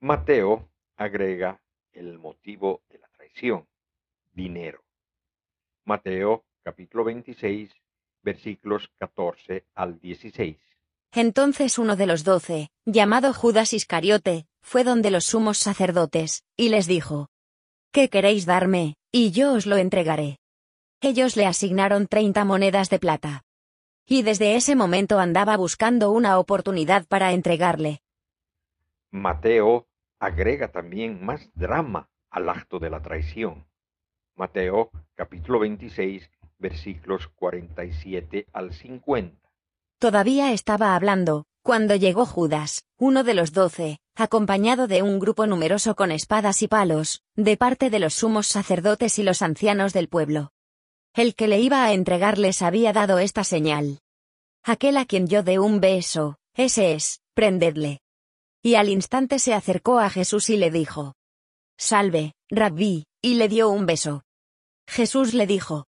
Mateo 0.01 0.69
agrega 0.97 1.61
el 1.93 2.19
motivo 2.19 2.83
de 2.89 2.99
la 2.99 3.09
traición, 3.09 3.67
dinero. 4.33 4.85
Mateo 5.85 6.45
capítulo 6.63 7.05
26, 7.05 7.71
versículos 8.23 8.91
14 8.99 9.65
al 9.75 9.99
16. 9.99 10.57
Entonces 11.13 11.79
uno 11.79 11.97
de 11.97 12.07
los 12.07 12.25
doce, 12.25 12.69
llamado 12.85 13.33
Judas 13.33 13.73
Iscariote, 13.73 14.47
fue 14.61 14.85
donde 14.85 15.11
los 15.11 15.25
sumos 15.25 15.59
sacerdotes, 15.59 16.45
y 16.57 16.69
les 16.69 16.87
dijo, 16.87 17.29
¿Qué 17.91 18.11
queréis 18.11 18.45
darme? 18.45 18.97
Y 19.11 19.31
yo 19.31 19.55
os 19.55 19.65
lo 19.65 19.77
entregaré. 19.77 20.39
Ellos 21.01 21.37
le 21.37 21.47
asignaron 21.47 22.07
treinta 22.07 22.45
monedas 22.45 22.91
de 22.91 22.99
plata. 22.99 23.45
Y 24.11 24.23
desde 24.23 24.57
ese 24.57 24.75
momento 24.75 25.19
andaba 25.19 25.59
buscando 25.59 26.11
una 26.11 26.39
oportunidad 26.39 27.07
para 27.07 27.33
entregarle. 27.33 28.01
Mateo 29.11 29.87
agrega 30.19 30.73
también 30.73 31.23
más 31.23 31.51
drama 31.55 32.09
al 32.31 32.49
acto 32.49 32.79
de 32.79 32.89
la 32.89 33.03
traición. 33.03 33.67
Mateo 34.35 34.91
capítulo 35.15 35.59
26 35.59 36.31
versículos 36.59 37.29
47 37.37 38.47
al 38.53 38.73
50. 38.73 39.37
Todavía 39.99 40.53
estaba 40.53 40.95
hablando, 40.95 41.45
cuando 41.63 41.95
llegó 41.95 42.25
Judas, 42.25 42.87
uno 42.97 43.25
de 43.25 43.35
los 43.35 43.53
doce, 43.53 43.99
acompañado 44.17 44.87
de 44.87 45.03
un 45.03 45.19
grupo 45.19 45.47
numeroso 45.47 45.95
con 45.97 46.13
espadas 46.13 46.63
y 46.63 46.69
palos, 46.69 47.23
de 47.37 47.59
parte 47.59 47.91
de 47.91 47.99
los 47.99 48.15
sumos 48.15 48.47
sacerdotes 48.47 49.19
y 49.19 49.23
los 49.23 49.43
ancianos 49.43 49.93
del 49.93 50.09
pueblo. 50.09 50.53
El 51.19 51.35
que 51.35 51.49
le 51.49 51.59
iba 51.59 51.85
a 51.85 51.95
entregar 51.95 52.39
les 52.39 52.63
había 52.63 52.93
dado 52.93 53.19
esta 53.19 53.43
señal. 53.43 53.99
Aquel 54.63 54.97
a 54.97 55.05
quien 55.05 55.27
yo 55.27 55.43
dé 55.43 55.59
un 55.59 55.81
beso, 55.81 56.37
ese 56.55 56.93
es, 56.93 57.23
prendedle. 57.35 57.99
Y 58.63 58.77
al 58.77 58.89
instante 58.89 59.41
se 59.41 59.53
acercó 59.53 59.99
a 59.99 60.11
Jesús 60.11 60.49
y 60.49 60.57
le 60.57 60.71
dijo, 60.71 61.17
Salve, 61.77 62.35
rabí, 62.49 63.07
y 63.21 63.35
le 63.35 63.49
dio 63.49 63.69
un 63.69 63.85
beso. 63.85 64.23
Jesús 64.87 65.35
le 65.35 65.49
dijo, 65.49 65.87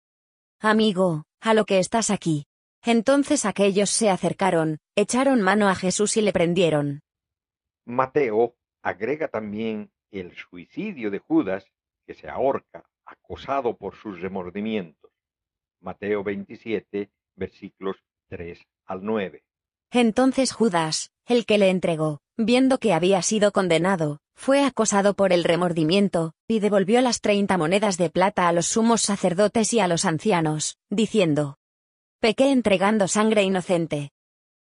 Amigo, 0.60 1.26
a 1.42 1.54
lo 1.54 1.66
que 1.66 1.78
estás 1.78 2.10
aquí. 2.10 2.48
Entonces 2.84 3.46
aquellos 3.46 3.92
se 3.92 4.10
acercaron, 4.10 4.80
echaron 4.96 5.44
mano 5.44 5.70
a 5.70 5.76
Jesús 5.76 6.18
y 6.18 6.24
le 6.24 6.34
prendieron. 6.34 7.02
Mateo 7.86 8.56
agrega 8.82 9.28
también 9.28 9.92
el 10.10 10.36
suicidio 10.36 11.12
de 11.12 11.20
Judas, 11.20 11.72
que 12.08 12.16
se 12.16 12.28
ahorca, 12.28 12.84
acosado 13.06 13.78
por 13.78 13.96
sus 13.96 14.20
remordimientos. 14.22 15.09
Mateo 15.82 16.24
27, 16.24 17.12
versículos 17.36 17.98
3 18.30 18.60
al 18.86 19.04
9. 19.04 19.44
Entonces 19.92 20.52
Judas, 20.52 21.12
el 21.26 21.46
que 21.46 21.58
le 21.58 21.70
entregó, 21.70 22.20
viendo 22.38 22.78
que 22.78 22.94
había 22.94 23.22
sido 23.22 23.52
condenado, 23.52 24.20
fue 24.36 24.64
acosado 24.64 25.16
por 25.16 25.34
el 25.34 25.44
remordimiento, 25.44 26.34
y 26.48 26.60
devolvió 26.60 27.02
las 27.02 27.22
treinta 27.22 27.58
monedas 27.58 27.98
de 27.98 28.10
plata 28.10 28.48
a 28.48 28.54
los 28.54 28.68
sumos 28.68 29.02
sacerdotes 29.02 29.74
y 29.74 29.80
a 29.80 29.88
los 29.88 30.06
ancianos, 30.06 30.78
diciendo, 30.90 31.58
Pequé 32.20 32.52
entregando 32.52 33.08
sangre 33.08 33.44
inocente. 33.44 34.12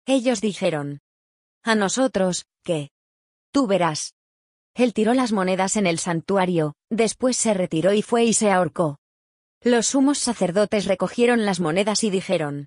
Ellos 0.05 0.41
dijeron, 0.41 1.01
A 1.63 1.75
nosotros, 1.75 2.45
¿qué? 2.63 2.91
Tú 3.51 3.67
verás. 3.67 4.15
Él 4.73 4.93
tiró 4.93 5.13
las 5.13 5.33
monedas 5.33 5.75
en 5.75 5.85
el 5.85 5.99
santuario, 5.99 6.75
después 6.89 7.35
se 7.35 7.53
retiró 7.53 7.93
y 7.93 8.01
fue 8.01 8.23
y 8.23 8.33
se 8.33 8.51
ahorcó. 8.51 9.00
Los 9.63 9.89
sumos 9.89 10.17
sacerdotes 10.17 10.85
recogieron 10.85 11.45
las 11.45 11.59
monedas 11.59 12.03
y 12.03 12.09
dijeron, 12.09 12.65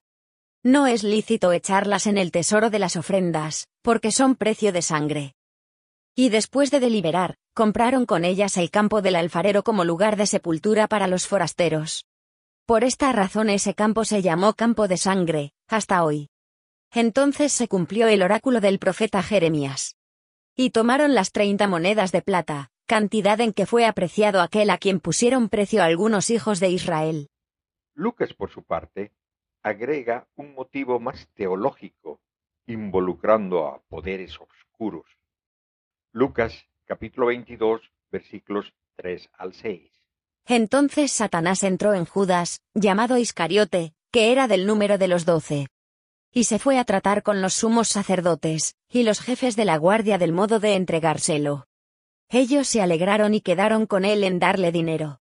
No 0.62 0.86
es 0.86 1.02
lícito 1.02 1.50
echarlas 1.50 2.06
en 2.06 2.18
el 2.18 2.30
tesoro 2.30 2.70
de 2.70 2.78
las 2.78 2.94
ofrendas, 2.94 3.66
porque 3.82 4.12
son 4.12 4.36
precio 4.36 4.72
de 4.72 4.80
sangre. 4.80 5.34
Y 6.14 6.28
después 6.28 6.70
de 6.70 6.78
deliberar, 6.78 7.34
compraron 7.52 8.06
con 8.06 8.24
ellas 8.24 8.56
el 8.58 8.70
campo 8.70 9.02
del 9.02 9.16
alfarero 9.16 9.64
como 9.64 9.84
lugar 9.84 10.16
de 10.16 10.28
sepultura 10.28 10.86
para 10.86 11.08
los 11.08 11.26
forasteros. 11.26 12.04
Por 12.64 12.84
esta 12.84 13.10
razón 13.10 13.50
ese 13.50 13.74
campo 13.74 14.04
se 14.04 14.22
llamó 14.22 14.54
campo 14.54 14.86
de 14.86 14.96
sangre, 14.96 15.52
hasta 15.66 16.04
hoy. 16.04 16.28
Entonces 16.92 17.52
se 17.52 17.66
cumplió 17.66 18.06
el 18.06 18.22
oráculo 18.22 18.60
del 18.60 18.78
profeta 18.78 19.20
Jeremías. 19.20 19.96
Y 20.54 20.70
tomaron 20.70 21.12
las 21.12 21.32
treinta 21.32 21.66
monedas 21.66 22.12
de 22.12 22.22
plata, 22.22 22.70
cantidad 22.86 23.40
en 23.40 23.52
que 23.52 23.66
fue 23.66 23.86
apreciado 23.86 24.40
aquel 24.40 24.70
a 24.70 24.78
quien 24.78 25.00
pusieron 25.00 25.48
precio 25.48 25.82
algunos 25.82 26.30
hijos 26.30 26.60
de 26.60 26.68
Israel. 26.68 27.28
Lucas, 27.94 28.34
por 28.34 28.50
su 28.50 28.62
parte, 28.62 29.12
agrega 29.62 30.28
un 30.36 30.54
motivo 30.54 31.00
más 31.00 31.28
teológico, 31.34 32.20
involucrando 32.66 33.66
a 33.66 33.82
poderes 33.82 34.38
oscuros. 34.40 35.06
Lucas 36.12 36.66
capítulo 36.84 37.28
22 37.28 37.80
versículos 38.10 38.74
3 38.96 39.30
al 39.32 39.54
6. 39.54 39.90
Entonces 40.46 41.10
Satanás 41.12 41.62
entró 41.62 41.94
en 41.94 42.04
Judas, 42.04 42.60
llamado 42.74 43.16
Iscariote, 43.16 43.94
que 44.12 44.30
era 44.30 44.46
del 44.46 44.66
número 44.66 44.98
de 44.98 45.08
los 45.08 45.24
doce. 45.24 45.68
Y 46.30 46.44
se 46.44 46.58
fue 46.58 46.78
a 46.78 46.84
tratar 46.84 47.22
con 47.22 47.40
los 47.40 47.54
sumos 47.54 47.88
sacerdotes, 47.88 48.76
y 48.88 49.04
los 49.04 49.20
jefes 49.20 49.56
de 49.56 49.64
la 49.64 49.78
guardia 49.78 50.18
del 50.18 50.32
modo 50.32 50.60
de 50.60 50.74
entregárselo. 50.74 51.66
Ellos 52.28 52.68
se 52.68 52.82
alegraron 52.82 53.34
y 53.34 53.40
quedaron 53.40 53.86
con 53.86 54.04
él 54.04 54.24
en 54.24 54.38
darle 54.38 54.72
dinero. 54.72 55.20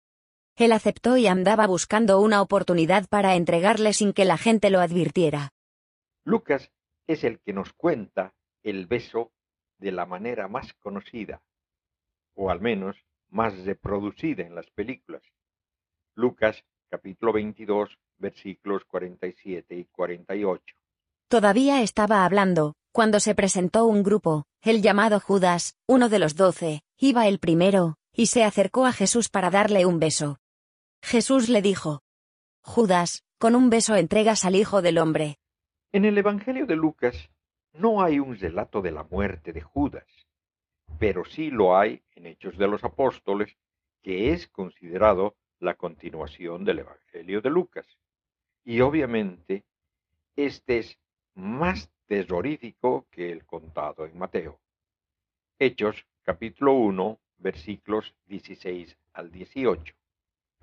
Él 0.56 0.72
aceptó 0.72 1.16
y 1.16 1.26
andaba 1.26 1.66
buscando 1.66 2.20
una 2.20 2.42
oportunidad 2.42 3.08
para 3.08 3.36
entregarle 3.36 3.92
sin 3.92 4.12
que 4.12 4.24
la 4.24 4.36
gente 4.36 4.70
lo 4.70 4.80
advirtiera. 4.80 5.52
Lucas 6.24 6.70
es 7.06 7.24
el 7.24 7.38
que 7.40 7.52
nos 7.52 7.72
cuenta 7.72 8.34
el 8.62 8.86
beso 8.86 9.32
de 9.78 9.92
la 9.92 10.04
manera 10.04 10.48
más 10.48 10.74
conocida, 10.74 11.40
o 12.34 12.50
al 12.50 12.60
menos 12.60 12.96
más 13.30 13.64
reproducida 13.64 14.42
en 14.42 14.54
las 14.54 14.68
películas. 14.70 15.22
Lucas 16.14 16.64
capítulo 16.90 17.32
22 17.32 17.96
versículos 18.18 18.84
47 18.84 19.76
y 19.76 19.84
48. 19.84 20.74
Todavía 21.28 21.82
estaba 21.82 22.24
hablando, 22.24 22.74
cuando 22.98 23.20
se 23.20 23.36
presentó 23.36 23.84
un 23.84 24.02
grupo, 24.02 24.42
el 24.60 24.82
llamado 24.82 25.20
Judas, 25.20 25.76
uno 25.86 26.08
de 26.08 26.18
los 26.18 26.34
doce, 26.34 26.82
iba 26.98 27.28
el 27.28 27.38
primero, 27.38 27.94
y 28.12 28.26
se 28.26 28.42
acercó 28.42 28.86
a 28.86 28.92
Jesús 28.92 29.28
para 29.28 29.50
darle 29.50 29.86
un 29.86 30.00
beso. 30.00 30.38
Jesús 31.00 31.48
le 31.48 31.62
dijo, 31.62 32.02
Judas, 32.60 33.22
con 33.38 33.54
un 33.54 33.70
beso 33.70 33.94
entregas 33.94 34.44
al 34.44 34.56
Hijo 34.56 34.82
del 34.82 34.98
Hombre. 34.98 35.36
En 35.92 36.06
el 36.06 36.18
Evangelio 36.18 36.66
de 36.66 36.74
Lucas 36.74 37.30
no 37.72 38.02
hay 38.02 38.18
un 38.18 38.36
relato 38.36 38.82
de 38.82 38.90
la 38.90 39.04
muerte 39.04 39.52
de 39.52 39.60
Judas, 39.60 40.08
pero 40.98 41.24
sí 41.24 41.52
lo 41.52 41.78
hay 41.78 42.02
en 42.16 42.26
Hechos 42.26 42.58
de 42.58 42.66
los 42.66 42.82
Apóstoles, 42.82 43.56
que 44.02 44.32
es 44.32 44.48
considerado 44.48 45.36
la 45.60 45.74
continuación 45.74 46.64
del 46.64 46.80
Evangelio 46.80 47.42
de 47.42 47.50
Lucas. 47.50 47.86
Y 48.64 48.80
obviamente, 48.80 49.62
este 50.34 50.78
es 50.78 50.98
más 51.36 51.92
terrorífico 52.08 53.06
que 53.10 53.30
el 53.30 53.44
contado 53.44 54.06
en 54.06 54.18
Mateo. 54.18 54.58
Hechos 55.58 56.06
capítulo 56.22 56.72
1 56.72 57.20
versículos 57.38 58.14
16 58.26 58.96
al 59.12 59.30
18. 59.30 59.94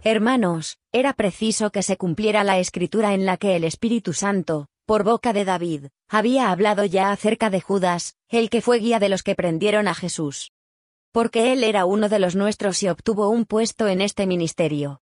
Hermanos, 0.04 0.80
era 0.92 1.14
preciso 1.14 1.72
que 1.72 1.84
se 1.84 1.98
cumpliera 1.98 2.44
la 2.44 2.60
escritura 2.60 3.14
en 3.14 3.26
la 3.26 3.38
que 3.38 3.56
el 3.56 3.64
Espíritu 3.64 4.12
Santo, 4.12 4.68
por 4.86 5.04
boca 5.04 5.32
de 5.32 5.46
David, 5.46 5.88
había 6.10 6.52
hablado 6.52 6.84
ya 6.84 7.12
acerca 7.12 7.50
de 7.50 7.62
Judas, 7.62 8.18
el 8.28 8.50
que 8.50 8.62
fue 8.62 8.80
guía 8.80 9.00
de 9.00 9.10
los 9.10 9.24
que 9.24 9.36
prendieron 9.36 9.88
a 9.88 9.96
Jesús. 9.96 10.52
Porque 11.12 11.54
él 11.54 11.64
era 11.64 11.86
uno 11.86 12.10
de 12.10 12.20
los 12.20 12.36
nuestros 12.36 12.84
y 12.84 12.90
obtuvo 12.90 13.30
un 13.30 13.46
puesto 13.46 13.88
en 13.88 14.02
este 14.02 14.28
ministerio. 14.28 15.02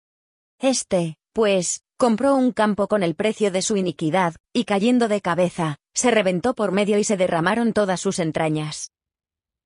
Este, 0.60 1.18
pues, 1.34 1.84
compró 2.02 2.36
un 2.36 2.52
campo 2.52 2.88
con 2.88 3.04
el 3.04 3.14
precio 3.14 3.52
de 3.52 3.62
su 3.62 3.78
iniquidad, 3.78 4.34
y 4.54 4.64
cayendo 4.64 5.08
de 5.08 5.22
cabeza, 5.22 5.78
se 5.94 6.10
reventó 6.10 6.56
por 6.56 6.72
medio 6.72 6.98
y 6.98 7.04
se 7.04 7.16
derramaron 7.16 7.74
todas 7.74 8.00
sus 8.02 8.18
entrañas. 8.18 8.92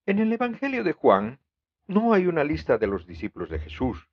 En 0.06 0.20
el 0.20 0.34
Evangelio 0.34 0.84
de 0.84 0.92
Juan 0.92 1.40
no 1.88 2.12
hay 2.12 2.28
una 2.28 2.44
lista 2.44 2.78
de 2.78 2.88
los 2.88 3.08
discípulos 3.08 3.50
de 3.50 3.60
Jesús, 3.60 4.10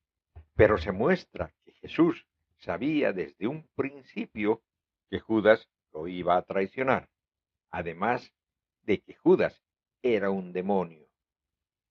pero 0.55 0.79
se 0.79 0.93
muestra 0.93 1.53
que 1.65 1.73
Jesús 1.73 2.25
sabía 2.59 3.13
desde 3.13 3.49
un 3.49 3.67
principio 3.75 4.63
que 5.11 5.19
Judas 5.19 5.69
lo 5.93 6.07
iba 6.07 6.37
a 6.37 6.43
traicionar, 6.43 7.09
además 7.73 8.33
de 8.83 9.01
que 9.01 9.17
Judas 9.17 9.61
era 10.01 10.31
un 10.31 10.53
demonio. 10.53 11.09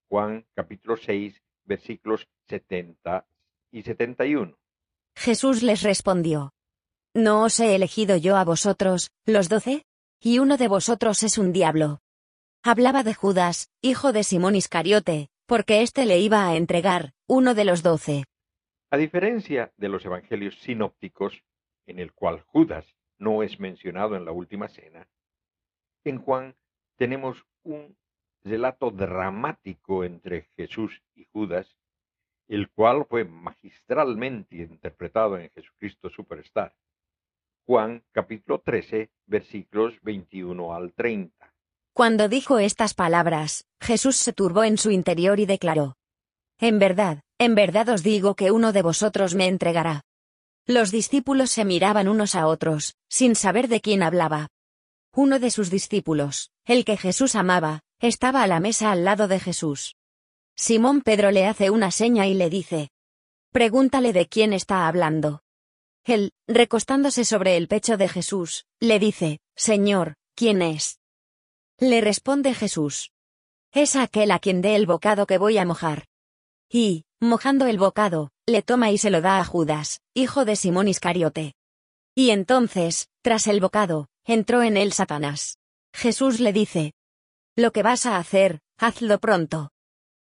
Juan 0.07 0.45
capítulo 0.53 0.95
6 0.95 1.43
versículos 1.65 2.29
70 2.47 3.25
y 3.71 3.81
71. 3.81 4.61
Jesús 5.15 5.63
les 5.63 5.82
respondió, 5.84 6.52
¿No 7.13 7.43
os 7.43 7.60
he 7.60 7.76
elegido 7.76 8.15
yo 8.15 8.38
a 8.38 8.45
vosotros, 8.45 9.12
los 9.26 9.50
doce? 9.50 9.84
Y 10.21 10.39
uno 10.39 10.56
de 10.56 10.67
vosotros 10.67 11.24
es 11.24 11.38
un 11.38 11.52
diablo. 11.52 12.00
Hablaba 12.63 13.04
de 13.04 13.13
Judas, 13.13 13.69
hijo 13.82 14.13
de 14.13 14.24
Simón 14.24 14.56
Iscariote, 14.56 15.30
porque 15.45 15.82
éste 15.82 16.06
le 16.06 16.19
iba 16.19 16.47
a 16.47 16.56
entregar, 16.56 17.12
uno 17.28 17.54
de 17.54 17.65
los 17.65 17.84
doce. 17.84 18.24
A 18.91 18.97
diferencia 18.97 19.74
de 19.78 19.89
los 19.89 20.06
evangelios 20.06 20.60
sinópticos, 20.62 21.43
en 21.86 22.00
el 22.00 22.13
cual 22.13 22.41
Judas 22.41 22.86
no 23.17 23.43
es 23.43 23.60
mencionado 23.60 24.15
en 24.15 24.24
la 24.24 24.32
última 24.32 24.69
cena, 24.69 25.08
en 26.04 26.19
Juan 26.19 26.56
tenemos 26.95 27.45
un 27.63 27.97
relato 28.43 28.91
dramático 28.91 30.04
entre 30.04 30.43
Jesús 30.56 31.02
y 31.15 31.26
Judas, 31.26 31.76
el 32.51 32.69
cual 32.69 33.05
fue 33.09 33.23
magistralmente 33.23 34.57
interpretado 34.57 35.37
en 35.37 35.49
Jesucristo 35.51 36.09
Superstar. 36.09 36.75
Juan 37.65 38.03
capítulo 38.11 38.59
13, 38.59 39.09
versículos 39.25 39.93
21 40.01 40.73
al 40.73 40.91
30. 40.91 41.53
Cuando 41.93 42.27
dijo 42.27 42.59
estas 42.59 42.93
palabras, 42.93 43.65
Jesús 43.79 44.17
se 44.17 44.33
turbó 44.33 44.65
en 44.65 44.77
su 44.77 44.91
interior 44.91 45.39
y 45.39 45.45
declaró, 45.45 45.95
En 46.59 46.77
verdad, 46.77 47.21
en 47.39 47.55
verdad 47.55 47.87
os 47.87 48.03
digo 48.03 48.35
que 48.35 48.51
uno 48.51 48.73
de 48.73 48.81
vosotros 48.81 49.33
me 49.33 49.47
entregará. 49.47 50.01
Los 50.67 50.91
discípulos 50.91 51.51
se 51.51 51.63
miraban 51.63 52.09
unos 52.09 52.35
a 52.35 52.47
otros, 52.47 52.97
sin 53.07 53.35
saber 53.35 53.69
de 53.69 53.79
quién 53.79 54.03
hablaba. 54.03 54.49
Uno 55.15 55.39
de 55.39 55.51
sus 55.51 55.69
discípulos, 55.69 56.51
el 56.65 56.83
que 56.83 56.97
Jesús 56.97 57.35
amaba, 57.35 57.79
estaba 58.01 58.43
a 58.43 58.47
la 58.47 58.59
mesa 58.59 58.91
al 58.91 59.05
lado 59.05 59.29
de 59.29 59.39
Jesús. 59.39 59.95
Simón 60.62 61.02
Pedro 61.02 61.32
le 61.32 61.47
hace 61.47 61.71
una 61.71 61.89
seña 61.89 62.28
y 62.28 62.36
le 62.36 62.47
dice, 62.52 62.91
Pregúntale 63.52 64.13
de 64.13 64.28
quién 64.28 64.54
está 64.54 64.88
hablando. 64.88 65.41
Él, 66.04 66.34
recostándose 66.47 67.26
sobre 67.26 67.58
el 67.58 67.67
pecho 67.67 67.97
de 67.97 68.08
Jesús, 68.08 68.67
le 68.80 69.00
dice, 69.00 69.39
Señor, 69.56 70.17
¿quién 70.36 70.62
es? 70.62 71.00
Le 71.80 72.00
responde 72.00 72.54
Jesús. 72.54 73.12
Es 73.71 73.95
aquel 73.95 74.30
a 74.30 74.38
quien 74.38 74.62
dé 74.62 74.76
el 74.76 74.86
bocado 74.86 75.26
que 75.26 75.39
voy 75.39 75.58
a 75.58 75.65
mojar. 75.65 76.06
Y, 76.69 77.06
mojando 77.19 77.65
el 77.65 77.80
bocado, 77.80 78.30
le 78.45 78.62
toma 78.62 78.91
y 78.91 79.00
se 79.00 79.10
lo 79.10 79.19
da 79.19 79.39
a 79.39 79.45
Judas, 79.45 80.00
hijo 80.13 80.45
de 80.45 80.56
Simón 80.56 80.88
Iscariote. 80.88 81.56
Y 82.13 82.30
entonces, 82.30 83.10
tras 83.24 83.47
el 83.47 83.62
bocado, 83.62 84.10
entró 84.26 84.62
en 84.62 84.78
él 84.78 84.93
Satanás. 84.93 85.58
Jesús 85.91 86.39
le 86.39 86.54
dice, 86.54 86.93
Lo 87.56 87.71
que 87.71 87.82
vas 87.82 88.06
a 88.06 88.17
hacer, 88.17 88.60
hazlo 88.78 89.17
pronto. 89.17 89.70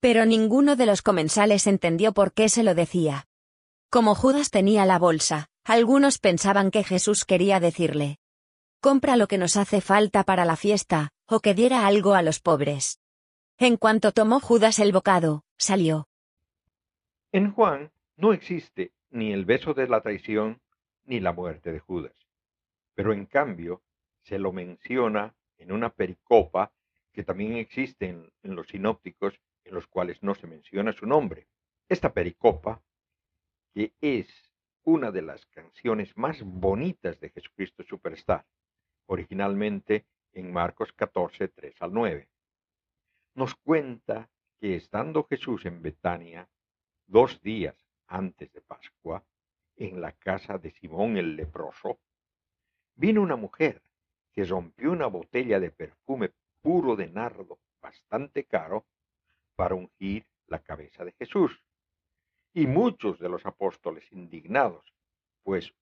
Pero 0.00 0.26
ninguno 0.26 0.76
de 0.76 0.86
los 0.86 1.02
comensales 1.02 1.66
entendió 1.66 2.12
por 2.12 2.32
qué 2.32 2.48
se 2.48 2.62
lo 2.62 2.74
decía. 2.74 3.26
Como 3.90 4.14
Judas 4.14 4.50
tenía 4.50 4.86
la 4.86 4.98
bolsa, 4.98 5.48
algunos 5.64 6.18
pensaban 6.18 6.70
que 6.70 6.84
Jesús 6.84 7.24
quería 7.24 7.58
decirle, 7.60 8.18
compra 8.80 9.16
lo 9.16 9.26
que 9.26 9.38
nos 9.38 9.56
hace 9.56 9.80
falta 9.80 10.24
para 10.24 10.44
la 10.44 10.56
fiesta, 10.56 11.10
o 11.26 11.40
que 11.40 11.54
diera 11.54 11.86
algo 11.86 12.14
a 12.14 12.22
los 12.22 12.40
pobres. 12.40 13.00
En 13.58 13.76
cuanto 13.76 14.12
tomó 14.12 14.40
Judas 14.40 14.78
el 14.78 14.92
bocado, 14.92 15.42
salió. 15.56 16.08
En 17.32 17.52
Juan 17.52 17.90
no 18.16 18.32
existe 18.32 18.92
ni 19.10 19.32
el 19.32 19.44
beso 19.44 19.74
de 19.74 19.88
la 19.88 20.00
traición 20.00 20.60
ni 21.04 21.20
la 21.20 21.32
muerte 21.32 21.72
de 21.72 21.80
Judas, 21.80 22.14
pero 22.94 23.12
en 23.12 23.26
cambio 23.26 23.82
se 24.22 24.38
lo 24.38 24.52
menciona 24.52 25.34
en 25.56 25.72
una 25.72 25.90
pericopa 25.90 26.72
que 27.12 27.24
también 27.24 27.56
existe 27.56 28.08
en, 28.08 28.30
los 28.42 28.68
sinópticos 28.68 29.40
en 29.68 29.74
los 29.74 29.86
cuales 29.86 30.22
no 30.22 30.34
se 30.34 30.46
menciona 30.46 30.92
su 30.92 31.06
nombre. 31.06 31.46
Esta 31.88 32.12
pericopa, 32.12 32.82
que 33.72 33.92
es 34.00 34.28
una 34.84 35.10
de 35.10 35.22
las 35.22 35.44
canciones 35.46 36.16
más 36.16 36.42
bonitas 36.42 37.20
de 37.20 37.30
Jesucristo 37.30 37.82
Superstar, 37.82 38.46
originalmente 39.06 40.06
en 40.32 40.52
Marcos 40.52 40.92
14, 40.92 41.48
3 41.48 41.74
al 41.80 41.92
9. 41.92 42.28
Nos 43.34 43.54
cuenta 43.56 44.30
que 44.58 44.76
estando 44.76 45.24
Jesús 45.24 45.66
en 45.66 45.82
Betania, 45.82 46.48
dos 47.06 47.40
días 47.42 47.76
antes 48.06 48.52
de 48.52 48.60
Pascua, 48.62 49.24
en 49.76 50.00
la 50.00 50.12
casa 50.12 50.58
de 50.58 50.72
Simón 50.72 51.16
el 51.16 51.36
leproso, 51.36 52.00
vino 52.96 53.22
una 53.22 53.36
mujer 53.36 53.82
que 54.32 54.44
rompió 54.44 54.92
una 54.92 55.06
botella 55.06 55.60
de 55.60 55.70
perfume 55.70 56.32
puro 56.60 56.96
de 56.96 57.08
nardo 57.08 57.60
bastante 57.80 58.44
caro 58.44 58.86
para 59.58 59.74
ungir 59.74 60.24
la 60.46 60.60
cabeza 60.60 61.04
de 61.04 61.10
Jesús. 61.18 61.50
Y 62.54 62.68
muchos 62.68 63.18
de 63.18 63.28
los 63.28 63.44
apóstoles 63.44 64.04
indignados, 64.12 64.94
pues 65.42 65.74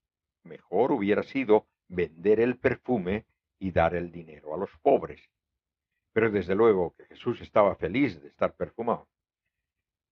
mejor 0.44 0.92
hubiera 0.92 1.22
sido 1.22 1.66
vender 1.86 2.40
el 2.40 2.56
perfume 2.58 3.26
y 3.58 3.72
dar 3.72 3.94
el 3.94 4.10
dinero 4.10 4.54
a 4.54 4.56
los 4.56 4.70
pobres. 4.80 5.20
Pero 6.14 6.30
desde 6.30 6.54
luego 6.54 6.94
que 6.94 7.04
Jesús 7.04 7.42
estaba 7.42 7.76
feliz 7.76 8.18
de 8.22 8.28
estar 8.28 8.56
perfumado, 8.56 9.10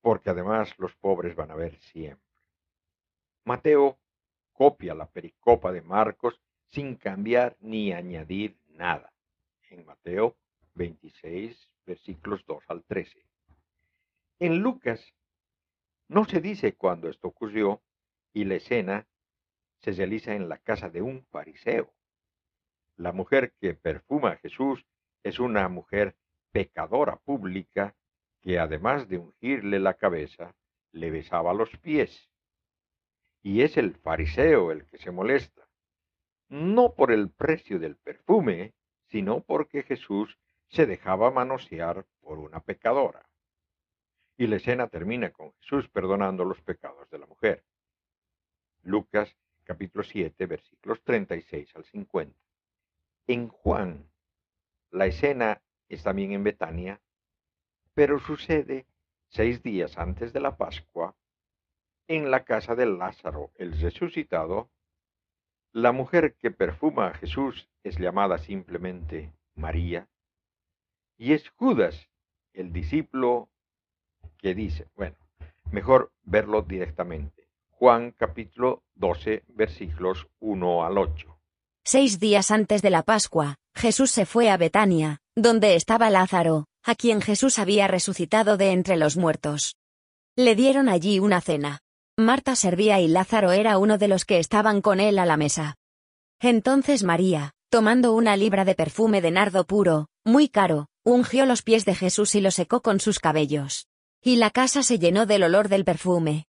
porque 0.03 0.29
además 0.29 0.79
los 0.79 0.95
pobres 0.97 1.35
van 1.35 1.51
a 1.51 1.55
ver 1.55 1.81
siempre. 1.81 2.23
Mateo 3.47 3.99
copia 4.53 4.95
la 4.95 5.07
pericopa 5.07 5.73
de 5.73 5.81
Marcos 5.81 6.39
sin 6.69 6.97
cambiar 6.97 7.57
ni 7.61 7.95
añadir 7.95 8.59
nada. 8.69 9.11
En 9.71 9.87
Mateo 9.87 10.37
26, 10.75 11.71
versículos 11.87 12.45
2 12.47 12.63
al 12.69 12.85
13. 12.85 13.34
En 14.41 14.59
Lucas 14.59 15.15
no 16.09 16.25
se 16.25 16.41
dice 16.41 16.75
cuándo 16.75 17.09
esto 17.09 17.29
ocurrió 17.29 17.83
y 18.33 18.45
la 18.45 18.57
escena 18.57 19.07
se 19.79 19.93
realiza 19.93 20.35
en 20.35 20.49
la 20.49 20.59
casa 20.59 20.89
de 20.89 21.03
un 21.03 21.25
fariseo. 21.27 21.95
La 22.97 23.13
mujer 23.13 23.55
que 23.61 23.75
perfuma 23.75 24.31
a 24.31 24.37
Jesús 24.37 24.85
es 25.23 25.39
una 25.39 25.69
mujer 25.69 26.17
pecadora 26.53 27.17
pública 27.17 27.97
que 28.43 28.59
además 28.59 29.09
de 29.09 29.19
ungirle 29.19 29.79
la 29.79 29.95
cabeza, 29.95 30.55
le 30.93 31.11
besaba 31.11 31.55
los 31.55 31.71
pies. 31.79 32.31
Y 33.43 33.63
es 33.63 33.77
el 33.77 33.95
fariseo 33.95 34.71
el 34.71 34.87
que 34.87 34.99
se 34.99 35.11
molesta, 35.11 35.67
no 36.49 36.95
por 36.95 37.11
el 37.11 37.31
precio 37.31 37.79
del 37.79 37.97
perfume, 37.97 38.75
sino 39.09 39.43
porque 39.43 39.83
Jesús 39.83 40.39
se 40.69 40.87
dejaba 40.87 41.31
manosear 41.31 42.07
por 42.21 42.39
una 42.39 42.61
pecadora. 42.61 43.29
Y 44.37 44.47
la 44.47 44.57
escena 44.57 44.89
termina 44.89 45.31
con 45.31 45.53
Jesús 45.55 45.89
perdonando 45.89 46.45
los 46.45 46.61
pecados 46.61 47.09
de 47.11 47.19
la 47.19 47.27
mujer. 47.27 47.65
Lucas 48.83 49.37
capítulo 49.65 50.05
7 50.05 50.47
versículos 50.47 51.03
36 51.03 51.75
al 51.77 51.85
50. 51.85 52.37
En 53.27 53.49
Juan, 53.49 54.11
la 54.91 55.07
escena 55.07 55.63
es 55.89 56.03
también 56.03 56.33
en 56.33 56.45
Betania, 56.45 57.01
pero 57.95 58.19
sucede 58.19 58.87
seis 59.29 59.63
días 59.63 59.97
antes 59.99 60.33
de 60.33 60.41
la 60.41 60.57
Pascua, 60.57 61.17
en 62.07 62.31
la 62.31 62.45
casa 62.45 62.75
de 62.75 62.87
Lázaro, 62.87 63.51
el 63.55 63.81
resucitado, 63.81 64.71
la 65.73 65.93
mujer 65.93 66.37
que 66.37 66.51
perfuma 66.51 67.09
a 67.09 67.15
Jesús 67.15 67.69
es 67.83 67.99
llamada 67.99 68.39
simplemente 68.39 69.33
María, 69.55 70.09
y 71.17 71.33
es 71.33 71.49
Judas, 71.51 72.11
el 72.53 72.73
discípulo, 72.73 73.51
que 74.45 74.55
dice, 74.55 74.89
bueno, 74.95 75.17
mejor 75.71 76.13
verlo 76.23 76.61
directamente. 76.61 77.49
Juan 77.71 78.11
capítulo 78.11 78.83
12, 78.97 79.43
versículos 79.49 80.29
1 80.41 80.85
al 80.85 80.99
8. 80.99 81.41
Seis 81.83 82.21
días 82.21 82.51
antes 82.51 82.83
de 82.83 82.91
la 82.91 83.03
Pascua, 83.05 83.57
Jesús 83.75 84.11
se 84.11 84.27
fue 84.27 84.51
a 84.51 84.59
Betania, 84.59 85.23
donde 85.35 85.77
estaba 85.77 86.11
Lázaro, 86.11 86.67
a 86.83 86.95
quien 86.95 87.23
Jesús 87.23 87.59
había 87.59 87.89
resucitado 87.89 88.59
de 88.59 88.73
entre 88.73 88.99
los 88.99 89.17
muertos. 89.17 89.77
Le 90.37 90.55
dieron 90.55 90.91
allí 90.91 91.21
una 91.21 91.41
cena. 91.41 91.79
Marta 92.19 92.55
servía 92.55 93.01
y 93.01 93.09
Lázaro 93.09 93.53
era 93.53 93.79
uno 93.79 93.97
de 93.97 94.09
los 94.09 94.27
que 94.27 94.39
estaban 94.39 94.83
con 94.83 95.01
él 95.01 95.19
a 95.19 95.25
la 95.25 95.39
mesa. 95.39 95.77
Entonces 96.39 97.03
María, 97.03 97.53
tomando 97.71 98.13
una 98.13 98.37
libra 98.37 98.67
de 98.67 98.75
perfume 98.75 99.23
de 99.23 99.31
nardo 99.31 99.65
puro, 99.65 100.09
muy 100.23 100.51
caro, 100.51 100.89
ungió 101.03 101.47
los 101.47 101.63
pies 101.63 101.87
de 101.87 101.95
Jesús 101.95 102.35
y 102.35 102.43
lo 102.43 102.51
secó 102.51 102.83
con 102.83 103.01
sus 103.01 103.21
cabellos. 103.21 103.89
Y 104.27 104.37
la 104.37 104.49
casa 104.49 104.83
se 104.83 104.99
llenó 104.99 105.27
del 105.27 105.43
olor 105.43 105.69
del 105.69 105.85
perfume. 105.85 106.47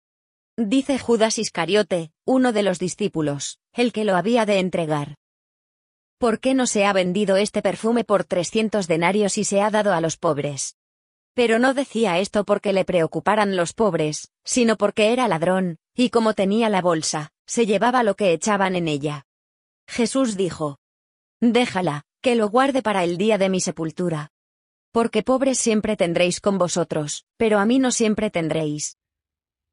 Dice 0.56 1.00
Judas 1.00 1.40
Iscariote, 1.40 2.12
uno 2.24 2.54
de 2.54 2.62
los 2.62 2.78
discípulos, 2.78 3.58
el 3.74 3.92
que 3.92 4.06
lo 4.06 4.16
había 4.16 4.46
de 4.46 4.60
entregar. 4.60 5.16
¿Por 6.20 6.40
qué 6.40 6.54
no 6.54 6.68
se 6.68 6.86
ha 6.86 6.94
vendido 6.94 7.36
este 7.36 7.64
perfume 7.64 8.04
por 8.04 8.26
trescientos 8.26 8.88
denarios 8.88 9.40
y 9.40 9.44
se 9.44 9.60
ha 9.64 9.72
dado 9.72 9.92
a 9.92 10.02
los 10.02 10.18
pobres? 10.18 10.78
Pero 11.34 11.58
no 11.58 11.74
decía 11.74 12.20
esto 12.20 12.44
porque 12.44 12.74
le 12.74 12.86
preocuparan 12.86 13.56
los 13.56 13.74
pobres, 13.74 14.32
sino 14.44 14.78
porque 14.78 15.12
era 15.12 15.28
ladrón, 15.28 15.80
y 15.96 16.12
como 16.12 16.36
tenía 16.36 16.70
la 16.70 16.84
bolsa, 16.84 17.32
se 17.48 17.66
llevaba 17.66 18.04
lo 18.04 18.16
que 18.16 18.34
echaban 18.34 18.76
en 18.76 18.88
ella. 18.88 19.26
Jesús 19.88 20.38
dijo, 20.38 20.78
Déjala, 21.42 22.04
que 22.22 22.36
lo 22.36 22.50
guarde 22.50 22.84
para 22.84 23.04
el 23.04 23.18
día 23.18 23.40
de 23.40 23.50
mi 23.50 23.62
sepultura. 23.62 24.30
Porque 24.94 25.24
pobres 25.24 25.58
siempre 25.58 25.98
tendréis 25.98 26.40
con 26.40 26.58
vosotros, 26.58 27.26
pero 27.36 27.60
a 27.60 27.66
mí 27.66 27.80
no 27.80 27.92
siempre 27.92 28.30
tendréis. 28.30 28.98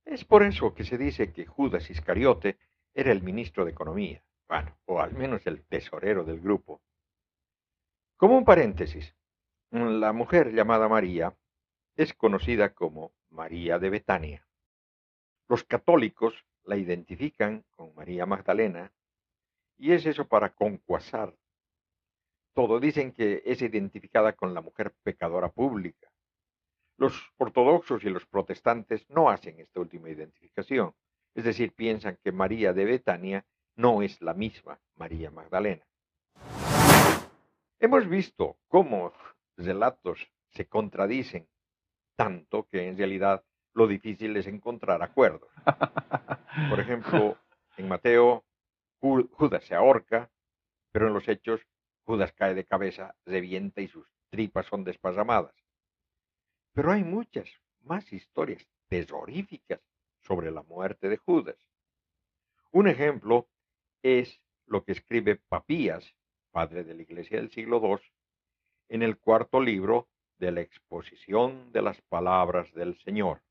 Es 0.05 0.25
por 0.25 0.43
eso 0.43 0.75
que 0.75 0.83
se 0.83 0.99
dice 0.99 1.33
que 1.33 1.47
Judas 1.47 1.89
Iscariote 1.91 2.59
era 2.93 3.12
el 3.12 3.23
ministro 3.23 3.64
de 3.64 3.71
Economía 3.71 4.25
bueno, 4.51 4.77
o 4.87 5.01
al 5.01 5.12
menos 5.12 5.47
el 5.47 5.64
tesorero 5.64 6.25
del 6.25 6.41
grupo. 6.41 6.83
Como 8.16 8.37
un 8.37 8.45
paréntesis, 8.45 9.14
la 9.71 10.12
mujer 10.12 10.53
llamada 10.53 10.89
María 10.89 11.37
es 11.95 12.12
conocida 12.14 12.75
como 12.75 13.12
María 13.31 13.79
de 13.79 13.91
Betania. 13.91 14.45
Los 15.49 15.62
católicos 15.62 16.35
la 16.64 16.77
identifican 16.77 17.64
con 17.77 17.95
María 17.95 18.27
Magdalena 18.27 18.93
y 19.79 19.93
es 19.93 20.05
eso 20.05 20.27
para 20.27 20.53
concuasar 20.53 21.33
todo 22.55 22.81
dicen 22.81 23.13
que 23.13 23.43
es 23.45 23.63
identificada 23.63 24.33
con 24.33 24.55
la 24.55 24.61
mujer 24.61 24.93
pecadora 25.03 25.51
pública. 25.51 26.11
Los 26.97 27.33
ortodoxos 27.39 28.05
y 28.05 28.11
los 28.11 28.27
protestantes 28.27 29.09
no 29.09 29.31
hacen 29.31 29.61
esta 29.61 29.81
última 29.81 30.11
identificación, 30.11 30.95
es 31.35 31.45
decir, 31.45 31.73
piensan 31.75 32.19
que 32.23 32.33
María 32.33 32.73
de 32.73 32.85
Betania 32.85 33.47
no 33.77 34.03
es 34.03 34.21
la 34.21 34.35
misma 34.35 34.81
María 34.97 35.31
Magdalena. 35.31 35.85
Hemos 37.79 38.09
visto 38.09 38.59
cómo 38.69 39.13
relatos 39.57 40.31
se 40.51 40.67
contradicen 40.67 41.49
tanto 42.17 42.69
que 42.69 42.87
en 42.87 42.99
realidad 42.99 43.43
lo 43.73 43.87
difícil 43.87 44.37
es 44.37 44.47
encontrar 44.47 45.03
acuerdos. 45.03 45.51
Por 46.69 46.81
ejemplo, 46.81 47.39
en 47.79 47.89
Mateo, 47.89 48.45
Judas 49.01 49.65
se 49.65 49.75
ahorca, 49.75 50.31
pero 50.93 51.07
en 51.07 51.15
los 51.15 51.27
hechos, 51.29 51.63
Judas 52.05 52.33
cae 52.33 52.55
de 52.55 52.65
cabeza, 52.65 53.15
revienta 53.25 53.81
y 53.81 53.89
sus 53.89 54.07
tripas 54.31 54.67
son 54.67 54.85
desparramadas. 54.85 55.55
Pero 56.73 56.93
hay 56.93 57.05
muchas 57.05 57.49
más 57.83 58.13
historias 58.13 58.67
terroríficas 58.89 59.81
sobre 60.21 60.51
la 60.51 60.63
muerte 60.63 61.09
de 61.09 61.17
Judas. 61.17 61.57
Un 62.73 62.89
ejemplo 62.89 63.49
es 64.03 64.41
lo 64.67 64.85
que 64.85 64.93
escribe 64.93 65.37
Papías, 65.37 66.15
padre 66.51 66.85
de 66.85 66.95
la 66.95 67.03
Iglesia 67.03 67.39
del 67.39 67.51
siglo 67.51 67.81
II, 67.83 67.99
en 68.89 69.03
el 69.03 69.19
cuarto 69.19 69.61
libro 69.61 70.09
de 70.39 70.53
la 70.53 70.61
exposición 70.61 71.73
de 71.73 71.83
las 71.83 72.01
palabras 72.03 72.73
del 72.75 72.99
Señor. 73.01 73.43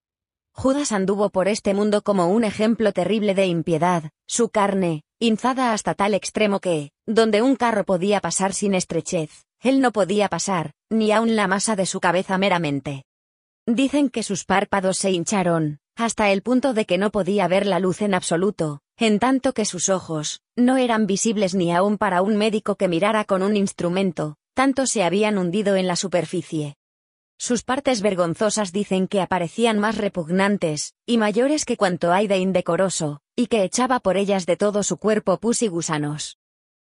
Judas 0.51 0.91
anduvo 0.91 1.29
por 1.29 1.47
este 1.47 1.73
mundo 1.73 2.01
como 2.01 2.27
un 2.29 2.43
ejemplo 2.43 2.91
terrible 2.91 3.35
de 3.35 3.45
impiedad, 3.45 4.11
su 4.25 4.49
carne, 4.49 5.03
hinzada 5.19 5.73
hasta 5.73 5.95
tal 5.95 6.13
extremo 6.13 6.61
que, 6.61 6.91
donde 7.05 7.41
un 7.41 7.57
carro 7.57 7.83
podía 7.83 8.21
pasar 8.21 8.53
sin 8.53 8.73
estrechez, 8.73 9.45
él 9.61 9.81
no 9.81 9.91
podía 9.91 10.29
pasar, 10.29 10.71
ni 10.89 11.11
aun 11.11 11.35
la 11.35 11.47
masa 11.47 11.75
de 11.75 11.85
su 11.85 11.99
cabeza 11.99 12.37
meramente. 12.37 13.03
Dicen 13.67 14.09
que 14.09 14.23
sus 14.23 14.45
párpados 14.45 14.97
se 14.97 15.11
hincharon, 15.11 15.79
hasta 15.97 16.31
el 16.31 16.41
punto 16.41 16.73
de 16.73 16.85
que 16.85 16.97
no 16.97 17.11
podía 17.11 17.47
ver 17.49 17.65
la 17.65 17.79
luz 17.79 18.01
en 18.01 18.13
absoluto, 18.13 18.79
en 18.97 19.19
tanto 19.19 19.53
que 19.53 19.65
sus 19.65 19.89
ojos, 19.89 20.39
no 20.55 20.77
eran 20.77 21.05
visibles 21.05 21.53
ni 21.53 21.73
aun 21.73 21.97
para 21.97 22.21
un 22.21 22.37
médico 22.37 22.75
que 22.75 22.87
mirara 22.87 23.25
con 23.25 23.43
un 23.43 23.57
instrumento, 23.57 24.37
tanto 24.53 24.85
se 24.85 25.03
habían 25.03 25.37
hundido 25.37 25.75
en 25.75 25.87
la 25.87 25.97
superficie. 25.97 26.75
Sus 27.41 27.63
partes 27.63 28.01
vergonzosas 28.01 28.73
dicen 28.73 29.07
que 29.07 29.21
aparecían 29.21 29.79
más 29.79 29.97
repugnantes, 29.97 30.93
y 31.05 31.17
mayores 31.17 31.63
que 31.63 31.77
cuanto 31.77 32.11
hay 32.11 32.27
de 32.27 32.37
indecoroso, 32.37 33.21
y 33.33 33.47
que 33.47 33.63
echaba 33.63 34.01
por 34.01 34.17
ellas 34.17 34.45
de 34.45 34.57
todo 34.57 34.83
su 34.83 34.97
cuerpo 34.97 35.39
pus 35.39 35.61
y 35.61 35.69
gusanos. 35.69 36.37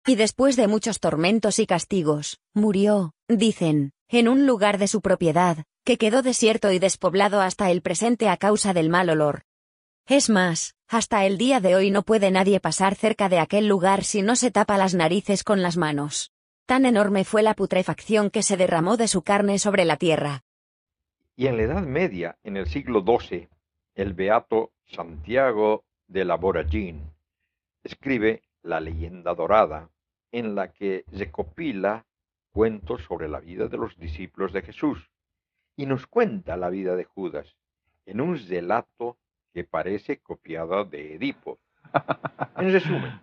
Y 0.06 0.16
después 0.16 0.58
de 0.58 0.68
muchos 0.68 1.00
tormentos 1.00 1.60
y 1.60 1.66
castigos, 1.66 2.42
murió, 2.54 3.14
dicen, 3.30 3.94
en 4.10 4.28
un 4.28 4.46
lugar 4.46 4.80
de 4.80 4.90
su 4.90 5.00
propiedad, 5.00 5.64
que 5.86 5.98
quedó 5.98 6.22
desierto 6.22 6.74
y 6.74 6.80
despoblado 6.80 7.40
hasta 7.40 7.72
el 7.72 7.82
presente 7.82 8.28
a 8.28 8.36
causa 8.36 8.74
del 8.74 8.90
mal 8.90 9.10
olor. 9.10 9.44
Es 10.08 10.30
más, 10.30 10.76
hasta 10.90 11.26
el 11.26 11.38
día 11.38 11.62
de 11.62 11.78
hoy 11.78 11.90
no 11.90 12.04
puede 12.04 12.32
nadie 12.32 12.60
pasar 12.60 12.96
cerca 12.96 13.30
de 13.30 13.40
aquel 13.40 13.70
lugar 13.70 14.04
si 14.04 14.22
no 14.22 14.36
se 14.36 14.52
tapa 14.52 14.78
las 14.78 14.94
narices 14.94 15.46
con 15.46 15.62
las 15.62 15.78
manos. 15.78 16.33
Tan 16.66 16.86
enorme 16.86 17.26
fue 17.26 17.44
la 17.44 17.56
putrefacción 17.56 18.30
que 18.30 18.42
se 18.42 18.56
derramó 18.56 18.96
de 18.96 19.10
su 19.10 19.22
carne 19.22 19.60
sobre 19.60 19.84
la 19.84 19.98
tierra. 19.98 20.44
Y 21.36 21.48
en 21.48 21.58
la 21.58 21.64
Edad 21.64 21.84
Media, 21.84 22.38
en 22.44 22.56
el 22.56 22.68
siglo 22.68 23.04
XII, 23.06 23.50
el 23.96 24.14
beato 24.14 24.72
Santiago 24.86 25.84
de 26.08 26.24
la 26.24 26.36
Boragín 26.36 27.12
escribe 27.84 28.44
La 28.62 28.80
leyenda 28.80 29.34
dorada, 29.36 29.90
en 30.32 30.56
la 30.56 30.72
que 30.72 31.04
recopila 31.12 32.06
cuentos 32.54 33.04
sobre 33.04 33.28
la 33.28 33.42
vida 33.42 33.68
de 33.68 33.78
los 33.78 33.98
discípulos 33.98 34.54
de 34.54 34.62
Jesús 34.62 35.12
y 35.76 35.86
nos 35.86 36.08
cuenta 36.08 36.56
la 36.56 36.70
vida 36.70 36.96
de 36.96 37.04
Judas 37.04 37.58
en 38.06 38.22
un 38.22 38.38
relato 38.48 39.18
que 39.54 39.66
parece 39.66 40.20
copiado 40.20 40.86
de 40.86 41.16
Edipo. 41.16 41.60
En 42.56 42.72
resumen, 42.72 43.20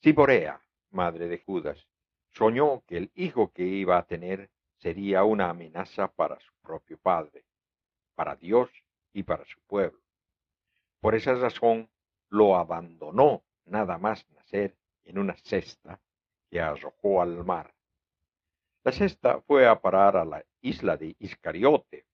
Ciborea, 0.00 0.60
madre 0.90 1.26
de 1.26 1.38
Judas, 1.38 1.86
Soñó 2.36 2.82
que 2.86 2.96
el 2.96 3.12
hijo 3.14 3.52
que 3.52 3.62
iba 3.62 3.96
a 3.96 4.06
tener 4.06 4.50
sería 4.78 5.22
una 5.22 5.50
amenaza 5.50 6.08
para 6.08 6.40
su 6.40 6.52
propio 6.62 6.98
padre, 6.98 7.44
para 8.16 8.34
Dios 8.34 8.70
y 9.12 9.22
para 9.22 9.44
su 9.44 9.60
pueblo. 9.68 10.00
Por 11.00 11.14
esa 11.14 11.34
razón 11.34 11.88
lo 12.30 12.56
abandonó 12.56 13.44
nada 13.66 13.98
más 13.98 14.28
nacer 14.30 14.76
en 15.04 15.18
una 15.18 15.36
cesta 15.36 16.00
que 16.50 16.60
arrojó 16.60 17.22
al 17.22 17.44
mar. 17.44 17.72
La 18.82 18.90
cesta 18.90 19.40
fue 19.42 19.68
a 19.68 19.80
parar 19.80 20.16
a 20.16 20.24
la 20.24 20.44
isla 20.60 20.96
de 20.96 21.14
Iscariote 21.20 22.06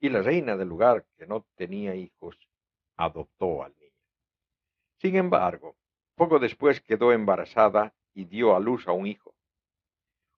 y 0.00 0.08
la 0.08 0.22
reina 0.22 0.56
del 0.56 0.68
lugar, 0.68 1.04
que 1.18 1.26
no 1.26 1.46
tenía 1.54 1.94
hijos, 1.94 2.36
adoptó 2.96 3.62
al 3.62 3.76
niño. 3.76 3.92
Sin 4.98 5.16
embargo, 5.16 5.76
poco 6.14 6.38
después 6.38 6.80
quedó 6.80 7.12
embarazada 7.12 7.94
y 8.14 8.24
dio 8.24 8.56
a 8.56 8.60
luz 8.60 8.88
a 8.88 8.92
un 8.92 9.06
hijo. 9.06 9.35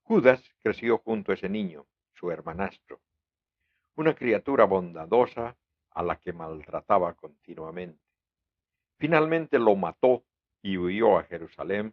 Judas 0.08 0.42
creció 0.62 0.96
junto 0.96 1.32
a 1.32 1.34
ese 1.34 1.50
niño, 1.50 1.86
su 2.14 2.30
hermanastro, 2.30 2.98
una 3.94 4.14
criatura 4.14 4.64
bondadosa 4.64 5.54
a 5.90 6.02
la 6.02 6.16
que 6.16 6.32
maltrataba 6.32 7.12
continuamente. 7.12 8.02
Finalmente 8.96 9.58
lo 9.58 9.76
mató 9.76 10.24
y 10.62 10.78
huyó 10.78 11.18
a 11.18 11.24
Jerusalén, 11.24 11.92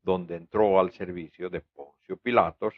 donde 0.00 0.36
entró 0.36 0.78
al 0.78 0.92
servicio 0.92 1.50
de 1.50 1.60
Poncio 1.60 2.16
Pilatos 2.18 2.72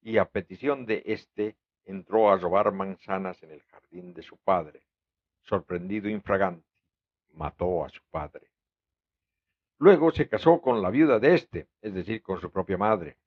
y 0.00 0.16
a 0.16 0.24
petición 0.24 0.86
de 0.86 1.02
éste 1.04 1.58
entró 1.84 2.30
a 2.30 2.38
robar 2.38 2.72
manzanas 2.72 3.42
en 3.42 3.50
el 3.50 3.60
jardín 3.64 4.14
de 4.14 4.22
su 4.22 4.38
padre. 4.38 4.80
Sorprendido 5.42 6.08
infragante, 6.08 6.66
mató 7.34 7.84
a 7.84 7.90
su 7.90 8.00
padre. 8.10 8.50
Luego 9.76 10.10
se 10.10 10.26
casó 10.26 10.62
con 10.62 10.80
la 10.80 10.88
viuda 10.88 11.18
de 11.18 11.34
éste, 11.34 11.68
es 11.82 11.92
decir, 11.92 12.22
con 12.22 12.40
su 12.40 12.50
propia 12.50 12.78
madre, 12.78 13.18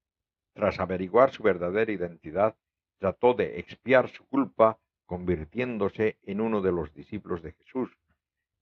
tras 0.55 0.79
averiguar 0.79 1.31
su 1.31 1.43
verdadera 1.43 1.91
identidad, 1.91 2.55
trató 2.97 3.33
de 3.33 3.59
expiar 3.59 4.09
su 4.09 4.25
culpa 4.25 4.79
convirtiéndose 5.05 6.17
en 6.23 6.41
uno 6.41 6.61
de 6.61 6.71
los 6.71 6.93
discípulos 6.93 7.43
de 7.43 7.51
Jesús, 7.51 7.91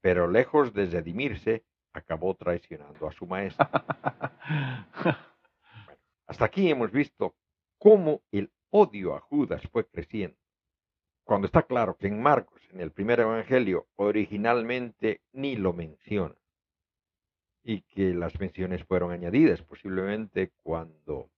pero 0.01 0.27
lejos 0.27 0.73
de 0.73 0.87
redimirse, 0.87 1.63
acabó 1.93 2.35
traicionando 2.35 3.07
a 3.07 3.11
su 3.11 3.27
maestro. 3.27 3.69
hasta 6.27 6.45
aquí 6.45 6.69
hemos 6.69 6.91
visto 6.91 7.35
cómo 7.77 8.23
el 8.31 8.51
odio 8.71 9.15
a 9.15 9.19
Judas 9.19 9.61
fue 9.71 9.85
creciendo. 9.85 10.37
Cuando 11.23 11.45
está 11.45 11.61
claro 11.61 11.95
que 11.95 12.07
en 12.07 12.21
Marcos, 12.21 12.61
en 12.71 12.81
el 12.81 12.91
primer 12.91 13.19
evangelio, 13.19 13.87
originalmente 13.95 15.21
ni 15.31 15.55
lo 15.55 15.71
menciona, 15.73 16.35
y 17.63 17.81
que 17.83 18.13
las 18.15 18.37
menciones 18.39 18.83
fueron 18.83 19.11
añadidas 19.11 19.61
posiblemente 19.61 20.51
cuando 20.63 21.29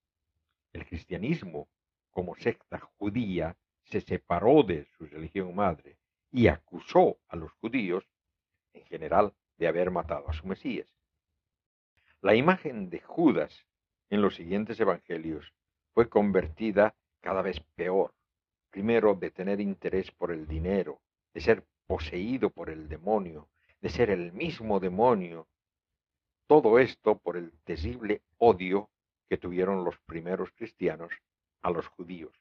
el 0.76 0.86
cristianismo, 0.86 1.68
como 2.12 2.36
secta 2.36 2.80
judía, 2.98 3.58
se 3.86 4.02
separó 4.02 4.64
de 4.64 4.86
su 4.98 5.06
religión 5.06 5.56
madre 5.56 5.98
y 6.32 6.48
acusó 6.48 7.18
a 7.28 7.36
los 7.36 7.52
judíos, 7.54 8.06
en 8.74 8.86
general, 8.86 9.34
de 9.58 9.68
haber 9.68 9.90
matado 9.90 10.30
a 10.30 10.34
su 10.34 10.46
Mesías. 10.48 10.88
La 12.22 12.36
imagen 12.36 12.90
de 12.90 13.00
Judas 13.00 13.66
en 14.10 14.22
los 14.22 14.36
siguientes 14.36 14.80
evangelios 14.80 15.54
fue 15.94 16.10
convertida 16.10 16.96
cada 17.22 17.42
vez 17.42 17.60
peor. 17.76 18.14
Primero, 18.70 19.16
de 19.16 19.32
tener 19.32 19.62
interés 19.62 20.12
por 20.12 20.32
el 20.32 20.48
dinero, 20.48 21.02
de 21.34 21.42
ser 21.42 21.64
poseído 21.88 22.50
por 22.50 22.70
el 22.70 22.90
demonio, 22.90 23.48
de 23.80 23.90
ser 23.90 24.10
el 24.10 24.34
mismo 24.34 24.80
demonio. 24.80 25.48
Todo 26.48 26.80
esto 26.80 27.18
por 27.18 27.38
el 27.38 27.52
terrible 27.64 28.22
odio 28.38 28.90
que 29.30 29.38
tuvieron 29.38 29.84
los 29.84 29.98
primeros 30.00 30.52
cristianos 30.52 31.12
a 31.62 31.72
los 31.72 31.88
judíos. 31.88 32.34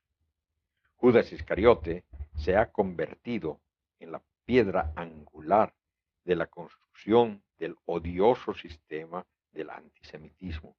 Judas 0.96 1.32
Iscariote 1.32 2.04
se 2.36 2.56
ha 2.56 2.70
convertido 2.72 3.60
en 3.98 4.12
la 4.12 4.22
piedra 4.44 4.92
angular 4.96 5.74
de 6.24 6.36
la 6.36 6.46
construcción 6.46 7.42
del 7.58 7.76
odioso 7.84 8.54
sistema 8.54 9.26
del 9.52 9.70
antisemitismo. 9.70 10.76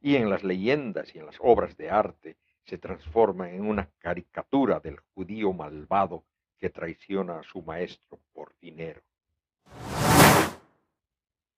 Y 0.00 0.16
en 0.16 0.30
las 0.30 0.44
leyendas 0.44 1.14
y 1.14 1.18
en 1.18 1.26
las 1.26 1.36
obras 1.40 1.76
de 1.76 1.90
arte 1.90 2.36
se 2.64 2.78
transforma 2.78 3.50
en 3.50 3.64
una 3.64 3.88
caricatura 3.98 4.80
del 4.80 4.98
judío 5.14 5.52
malvado 5.52 6.24
que 6.58 6.70
traiciona 6.70 7.40
a 7.40 7.42
su 7.42 7.62
maestro 7.62 8.20
por 8.32 8.54
dinero. 8.60 9.02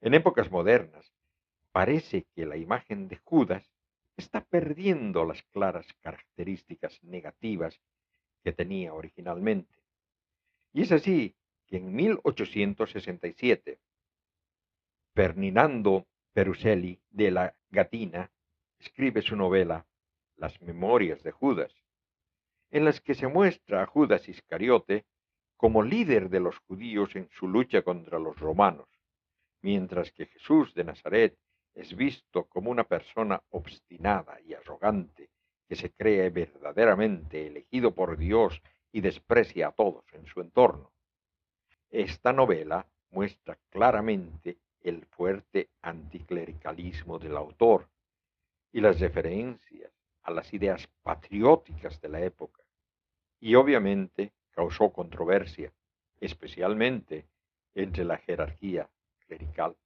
En 0.01 0.15
épocas 0.15 0.51
modernas, 0.51 1.13
parece 1.73 2.27
que 2.35 2.47
la 2.47 2.57
imagen 2.57 3.09
de 3.09 3.17
Judas 3.17 3.69
está 4.17 4.45
perdiendo 4.45 5.25
las 5.25 5.43
claras 5.45 5.87
características 6.01 7.03
negativas 7.03 7.81
que 8.43 8.53
tenía 8.53 8.93
originalmente. 8.95 9.75
Y 10.73 10.83
es 10.83 10.93
así 10.93 11.37
que 11.67 11.77
en 11.77 11.95
1867, 11.95 13.79
Ferdinando 15.15 16.07
Peruselli 16.33 17.01
de 17.11 17.31
la 17.31 17.57
Gatina 17.71 18.31
escribe 18.79 19.23
su 19.23 19.37
novela 19.37 19.87
las 20.37 20.61
Memorias 20.63 21.23
de 21.23 21.33
Judas, 21.33 21.75
en 22.71 22.85
las 22.85 23.01
que 23.01 23.15
se 23.15 23.27
muestra 23.27 23.83
a 23.83 23.87
Judas 23.87 24.29
Iscariote 24.29 25.05
como 25.57 25.83
líder 25.83 26.31
de 26.31 26.41
los 26.41 26.59
judíos 26.59 27.17
en 27.17 27.29
su 27.31 27.49
lucha 27.49 27.83
contra 27.83 28.19
los 28.19 28.39
romanos, 28.39 28.89
mientras 29.61 30.13
que 30.13 30.27
Jesús 30.27 30.73
de 30.75 30.85
Nazaret 30.85 31.37
es 31.79 31.95
visto 31.95 32.45
como 32.49 32.73
una 32.73 32.83
persona 32.83 33.41
obstinada 33.51 34.41
y 34.41 34.53
arrogante 34.53 35.31
que 35.69 35.77
se 35.77 35.93
cree 35.93 36.29
verdaderamente 36.29 37.47
elegido 37.47 37.95
por 37.95 38.17
Dios 38.17 38.61
y 38.91 39.01
desprecia 39.01 39.69
a 39.69 39.73
todos 39.73 40.05
en 40.13 40.27
su 40.27 40.41
entorno. 40.41 40.91
Esta 41.89 42.33
novela 42.33 42.85
muestra 43.11 43.57
claramente 43.71 44.59
el 44.83 45.07
fuerte 45.07 45.71
anticlericalismo 45.83 47.21
del 47.21 47.37
autor 47.37 47.89
y 48.73 48.81
las 48.81 48.99
referencias 48.99 49.93
a 50.23 50.33
las 50.33 50.53
ideas 50.53 50.89
patrióticas 51.05 52.01
de 52.01 52.09
la 52.09 52.21
época, 52.21 52.63
y 53.41 53.55
obviamente 53.55 54.33
causó 54.51 54.93
controversia, 54.93 55.73
especialmente 56.21 57.25
entre 57.75 58.05
la 58.05 58.19
jerarquía 58.19 58.91
clerical. 59.27 59.77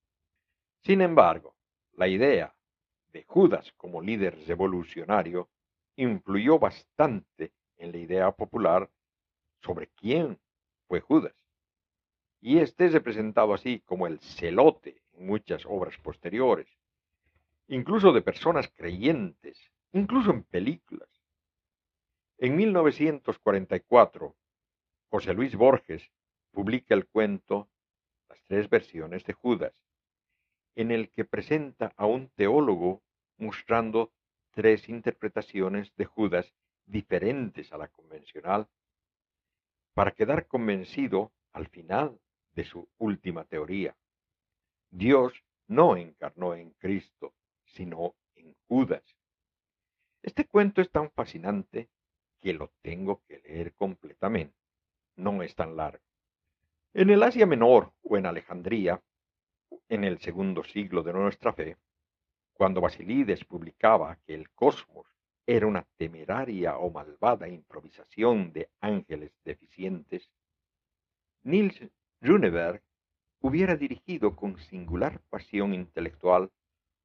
Sin 0.81 1.03
embargo, 1.03 1.55
la 1.95 2.09
idea 2.09 2.55
de 3.13 3.25
Judas 3.25 3.73
como 3.77 4.01
líder 4.01 4.39
revolucionario 4.47 5.51
influyó 5.97 6.59
bastante 6.59 7.53
en 7.77 7.93
la 7.93 7.99
idea 7.99 8.33
popular 8.33 8.91
sobre 9.61 9.89
quién 9.89 10.39
fue 10.89 11.01
Judas. 11.01 11.35
Y 12.41 12.59
este 12.59 12.87
es 12.87 12.93
representado 12.93 13.55
así 13.55 13.81
como 13.81 14.07
el 14.07 14.19
celote 14.21 15.03
en 15.13 15.27
muchas 15.27 15.65
obras 15.67 15.97
posteriores, 15.99 16.67
incluso 17.69 18.13
de 18.13 18.23
personas 18.23 18.71
creyentes, 18.75 19.71
incluso 19.93 20.31
en 20.31 20.43
películas. 20.45 21.09
En 22.39 22.57
1944, 22.57 24.35
José 25.09 25.35
Luis 25.35 25.55
Borges 25.55 26.11
publica 26.51 26.95
el 26.95 27.07
cuento 27.07 27.69
Las 28.29 28.43
tres 28.45 28.69
versiones 28.69 29.25
de 29.25 29.35
Judas, 29.35 29.75
en 30.75 30.91
el 30.91 31.11
que 31.11 31.25
presenta 31.25 31.93
a 31.97 32.07
un 32.07 32.29
teólogo 32.31 33.03
mostrando 33.37 34.13
tres 34.53 34.89
interpretaciones 34.89 35.95
de 35.97 36.05
Judas 36.05 36.53
diferentes 36.87 37.73
a 37.73 37.79
la 37.79 37.89
convencional, 37.89 38.69
para 39.95 40.13
quedar 40.13 40.47
convencido 40.47 41.33
al 41.53 41.69
final 41.69 42.19
de 42.55 42.65
su 42.65 42.89
última 42.99 43.45
teoría. 43.45 43.97
Dios 44.91 45.33
no 45.69 45.97
encarnó 45.97 46.55
en 46.55 46.71
Cristo, 46.73 47.35
sino 47.65 48.15
en 48.35 48.55
Judas. 48.69 49.03
Este 50.23 50.47
cuento 50.47 50.81
es 50.81 50.91
tan 50.91 51.11
fascinante 51.11 51.89
que 52.41 52.53
lo 52.53 52.73
tengo 52.83 53.23
que 53.27 53.39
leer 53.39 53.75
completamente. 53.75 54.57
No 55.17 55.43
es 55.43 55.55
tan 55.55 55.77
largo. 55.77 56.05
En 56.95 57.11
el 57.11 57.23
Asia 57.23 57.47
Menor 57.47 57.93
o 58.03 58.17
en 58.17 58.27
Alejandría, 58.27 59.03
en 59.93 60.05
el 60.05 60.19
segundo 60.21 60.65
siglo 60.65 61.03
de 61.03 61.13
nuestra 61.13 61.53
fe, 61.53 61.77
cuando 62.55 62.81
Basilides 62.81 63.45
publicaba 63.45 64.17
que 64.25 64.35
el 64.35 64.49
cosmos 64.49 65.07
era 65.47 65.67
una 65.67 65.87
temeraria 65.99 66.79
o 66.79 66.91
malvada 66.91 67.47
improvisación 67.47 68.55
de 68.55 68.71
ángeles 68.81 69.33
deficientes, 69.45 70.31
Niels 71.43 71.79
Runeberg 72.23 72.83
hubiera 73.41 73.77
dirigido 73.77 74.35
con 74.35 74.57
singular 74.61 75.21
pasión 75.29 75.75
intelectual 75.75 76.51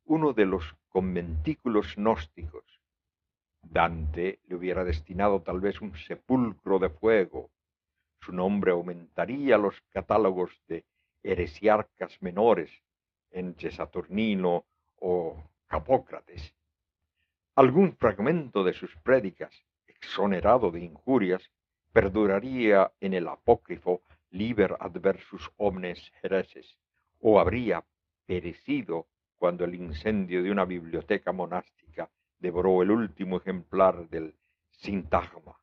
uno 0.05 0.31
de 0.31 0.45
los 0.45 0.63
conventículos 0.87 1.97
gnósticos. 1.97 2.63
Dante 3.63 4.39
le 4.47 4.55
hubiera 4.55 4.85
destinado 4.85 5.41
tal 5.41 5.59
vez 5.59 5.81
un 5.81 5.93
sepulcro 5.97 6.79
de 6.79 6.89
fuego. 6.89 7.51
Su 8.21 8.31
nombre 8.31 8.71
aumentaría 8.71 9.57
los 9.57 9.81
catálogos 9.89 10.51
de 10.69 10.85
heresiarcas 11.23 12.21
menores 12.21 12.71
entre 13.31 13.71
Saturnino 13.71 14.65
o 14.99 15.43
Capócrates. 15.67 16.53
Algún 17.55 17.95
fragmento 17.97 18.63
de 18.63 18.73
sus 18.73 18.95
prédicas, 18.97 19.53
exonerado 19.87 20.71
de 20.71 20.81
injurias, 20.81 21.51
perduraría 21.91 22.91
en 22.99 23.13
el 23.13 23.27
apócrifo 23.27 24.03
Liber 24.29 24.75
adversus 24.79 25.49
omnes 25.57 26.11
hereses, 26.21 26.77
o 27.19 27.39
habría 27.39 27.83
perecido 28.25 29.07
cuando 29.37 29.65
el 29.65 29.75
incendio 29.75 30.43
de 30.43 30.51
una 30.51 30.65
biblioteca 30.65 31.31
monástica 31.31 32.09
devoró 32.39 32.81
el 32.81 32.91
último 32.91 33.37
ejemplar 33.37 34.09
del 34.09 34.35
Sintagma. 34.69 35.57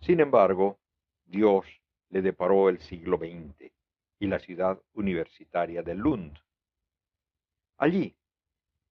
Sin 0.00 0.20
embargo, 0.20 0.78
Dios 1.24 1.64
le 2.10 2.20
deparó 2.20 2.68
el 2.68 2.80
siglo 2.80 3.16
XX 3.16 3.73
y 4.18 4.26
la 4.26 4.38
ciudad 4.38 4.80
universitaria 4.94 5.82
de 5.82 5.94
Lund. 5.94 6.38
Allí, 7.78 8.16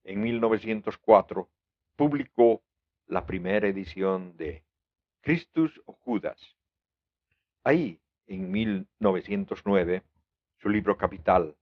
en 0.04 0.22
1904, 0.22 1.50
publicó 1.96 2.62
la 3.08 3.26
primera 3.26 3.68
edición 3.68 4.36
de 4.38 4.64
Christus 5.22 5.82
o 5.86 5.94
Judas. 5.94 6.40
Ahí, 7.64 8.00
en 8.28 8.52
1909, 8.52 10.04
su 10.58 10.70
libro 10.70 10.98
capital, 10.98 11.56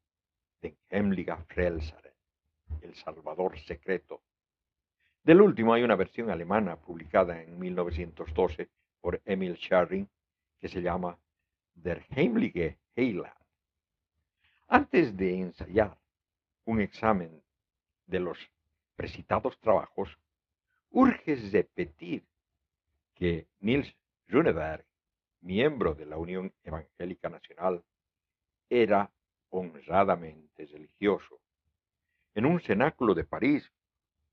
Den 0.62 0.76
Hemliga 0.90 1.38
Frelsaren, 1.48 2.14
El 2.82 2.96
Salvador 2.96 3.60
Secreto. 3.60 4.22
Del 5.24 5.42
último 5.42 5.74
hay 5.74 5.84
una 5.84 5.96
versión 5.96 6.32
alemana 6.32 6.76
publicada 6.78 7.42
en 7.42 7.60
1912 7.60 8.70
por 9.00 9.22
Emil 9.26 9.56
Scharring 9.58 10.10
que 10.60 10.68
se 10.68 10.82
llama 10.82 11.18
Der 11.74 12.06
Heimliche 12.10 12.78
Heiland. 12.96 13.41
Antes 14.74 15.18
de 15.18 15.38
ensayar 15.38 16.00
un 16.64 16.80
examen 16.80 17.44
de 18.06 18.22
los 18.22 18.40
precitados 18.96 19.60
trabajos, 19.60 20.18
urge 20.92 21.36
repetir 21.52 22.26
que 23.14 23.50
Niels 23.60 23.94
Runeberg, 24.30 24.86
miembro 25.42 25.94
de 25.94 26.06
la 26.06 26.18
Unión 26.18 26.54
Evangélica 26.64 27.28
Nacional, 27.28 27.84
era 28.70 29.12
honradamente 29.50 30.66
religioso. 30.68 31.42
En 32.34 32.46
un 32.46 32.62
cenáculo 32.62 33.14
de 33.14 33.26
París 33.26 33.70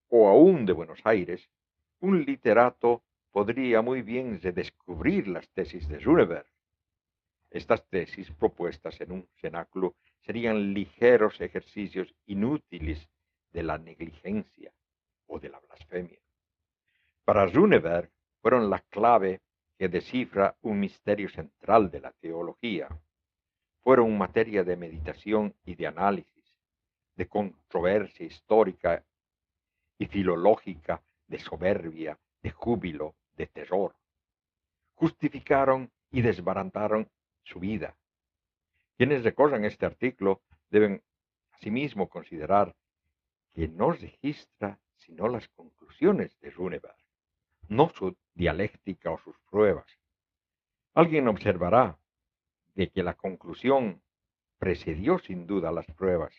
o 0.06 0.28
aún 0.28 0.66
de 0.66 0.72
Buenos 0.72 1.00
Aires, 1.02 1.50
un 1.98 2.24
literato 2.24 3.02
podría 3.32 3.82
muy 3.82 4.02
bien 4.02 4.40
redescubrir 4.40 5.26
las 5.26 5.48
tesis 5.48 5.88
de 5.88 5.98
Runeberg. 5.98 6.46
Estas 7.50 7.84
tesis 7.88 8.30
propuestas 8.30 9.00
en 9.00 9.10
un 9.10 9.28
cenáculo 9.40 9.96
serían 10.24 10.74
ligeros 10.74 11.40
ejercicios 11.40 12.14
inútiles 12.26 13.08
de 13.52 13.62
la 13.62 13.78
negligencia 13.78 14.72
o 15.26 15.38
de 15.38 15.48
la 15.48 15.60
blasfemia. 15.60 16.18
Para 17.24 17.46
Runeberg 17.46 18.10
fueron 18.40 18.70
la 18.70 18.80
clave 18.80 19.40
que 19.78 19.88
descifra 19.88 20.56
un 20.62 20.80
misterio 20.80 21.28
central 21.28 21.90
de 21.90 22.00
la 22.00 22.12
teología. 22.12 22.88
Fueron 23.82 24.18
materia 24.18 24.64
de 24.64 24.76
meditación 24.76 25.54
y 25.64 25.74
de 25.76 25.86
análisis, 25.86 26.56
de 27.14 27.28
controversia 27.28 28.26
histórica 28.26 29.04
y 29.98 30.06
filológica, 30.06 31.02
de 31.26 31.38
soberbia, 31.38 32.18
de 32.42 32.50
júbilo, 32.50 33.14
de 33.36 33.46
terror. 33.46 33.94
Justificaron 34.94 35.90
y 36.10 36.22
desbarataron 36.22 37.08
su 37.44 37.60
vida, 37.60 37.96
quienes 38.98 39.22
recorran 39.22 39.64
este 39.64 39.86
artículo 39.86 40.42
deben 40.70 41.04
asimismo 41.52 42.08
considerar 42.08 42.74
que 43.54 43.68
no 43.68 43.92
registra 43.92 44.80
sino 44.96 45.28
las 45.28 45.48
conclusiones 45.50 46.36
de 46.40 46.50
Runeberg, 46.50 46.96
no 47.68 47.90
su 47.90 48.16
dialéctica 48.34 49.12
o 49.12 49.18
sus 49.18 49.38
pruebas. 49.50 49.86
Alguien 50.94 51.28
observará 51.28 51.96
de 52.74 52.90
que 52.90 53.04
la 53.04 53.14
conclusión 53.14 54.02
precedió 54.58 55.20
sin 55.20 55.46
duda 55.46 55.70
las 55.70 55.86
pruebas. 55.86 56.34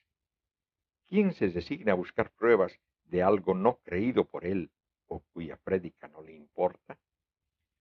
¿Quién 1.08 1.34
se 1.34 1.48
designa 1.48 1.94
a 1.94 1.96
buscar 1.96 2.30
pruebas 2.32 2.78
de 3.06 3.24
algo 3.24 3.54
no 3.56 3.78
creído 3.78 4.26
por 4.26 4.46
él 4.46 4.70
o 5.08 5.22
cuya 5.32 5.56
prédica 5.56 6.10
no 6.10 6.22
le 6.22 6.34
importa? 6.34 7.00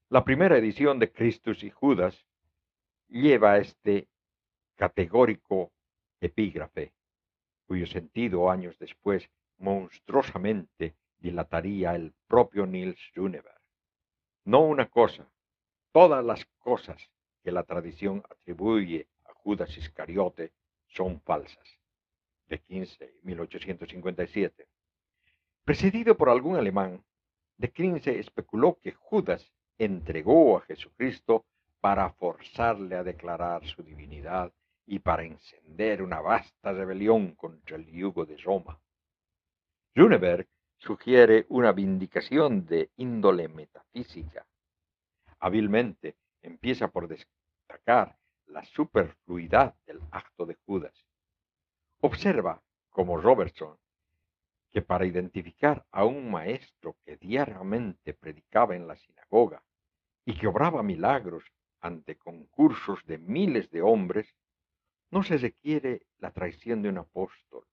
La 0.09 0.25
primera 0.25 0.57
edición 0.57 1.01
de 1.01 1.11
Christus 1.11 1.65
y 1.65 1.71
Judas 1.71 2.27
lleva 3.09 3.59
este 3.59 4.09
categórico 4.79 5.73
epígrafe, 6.21 6.93
cuyo 7.67 7.85
sentido 7.89 8.49
años 8.49 8.79
después 8.79 9.29
monstruosamente 9.59 10.95
dilataría 11.19 11.97
el 11.97 12.15
propio 12.29 12.65
Niels 12.65 13.01
Runeberg. 13.13 13.61
No 14.45 14.61
una 14.61 14.89
cosa, 14.89 15.29
todas 15.91 16.25
las 16.25 16.47
cosas 16.59 17.11
que 17.43 17.51
la 17.51 17.65
tradición 17.65 18.23
atribuye 18.31 19.09
a 19.25 19.33
Judas 19.35 19.77
Iscariote 19.77 20.53
son 20.87 21.21
falsas. 21.23 21.69
De 22.47 22.61
15, 22.61 23.15
1857. 23.23 24.69
Precedido 25.65 26.17
por 26.17 26.31
algún 26.31 26.57
alemán, 26.57 27.05
De 27.57 27.73
quien 27.73 28.01
se 28.01 28.21
especuló 28.21 28.79
que 28.81 28.93
Judas 28.93 29.53
entregó 29.79 30.59
a 30.59 30.61
Jesucristo 30.61 31.45
para 31.81 32.13
forzarle 32.13 32.95
a 32.95 33.03
declarar 33.03 33.67
su 33.67 33.83
divinidad 33.83 34.53
y 34.89 35.01
para 35.01 35.23
encender 35.23 36.03
una 36.03 36.21
vasta 36.21 36.73
rebelión 36.73 37.35
contra 37.35 37.77
el 37.77 37.87
yugo 37.87 38.25
de 38.25 38.39
Roma. 38.39 38.81
Runeberg 39.95 40.49
sugiere 40.79 41.45
una 41.51 41.73
vindicación 41.73 42.65
de 42.65 42.91
índole 42.97 43.49
metafísica. 43.49 44.47
Hábilmente 45.41 46.17
empieza 46.41 46.89
por 46.89 47.07
destacar 47.07 48.17
la 48.47 48.65
superfluidad 48.65 49.75
del 49.87 50.01
acto 50.11 50.47
de 50.47 50.55
Judas. 50.65 51.05
Observa, 52.01 52.63
como 52.89 53.19
Robertson, 53.19 53.77
que 54.71 54.81
para 54.81 55.05
identificar 55.05 55.85
a 55.91 56.07
un 56.07 56.31
maestro 56.31 56.97
que 57.05 57.17
diariamente 57.17 58.15
predicaba 58.15 58.75
en 58.75 58.87
la 58.87 58.97
sinagoga 58.97 59.63
y 60.25 60.35
que 60.35 60.47
obraba 60.47 60.83
milagros 60.83 61.45
ante 61.81 62.17
concursos 62.17 63.05
de 63.05 63.19
miles 63.19 63.71
de 63.71 63.83
hombres, 63.83 64.35
no 65.11 65.23
se 65.23 65.39
requiere 65.39 66.07
la 66.19 66.31
traición 66.33 66.83
de 66.83 66.89
un 66.89 66.99
apóstol. 66.99 67.65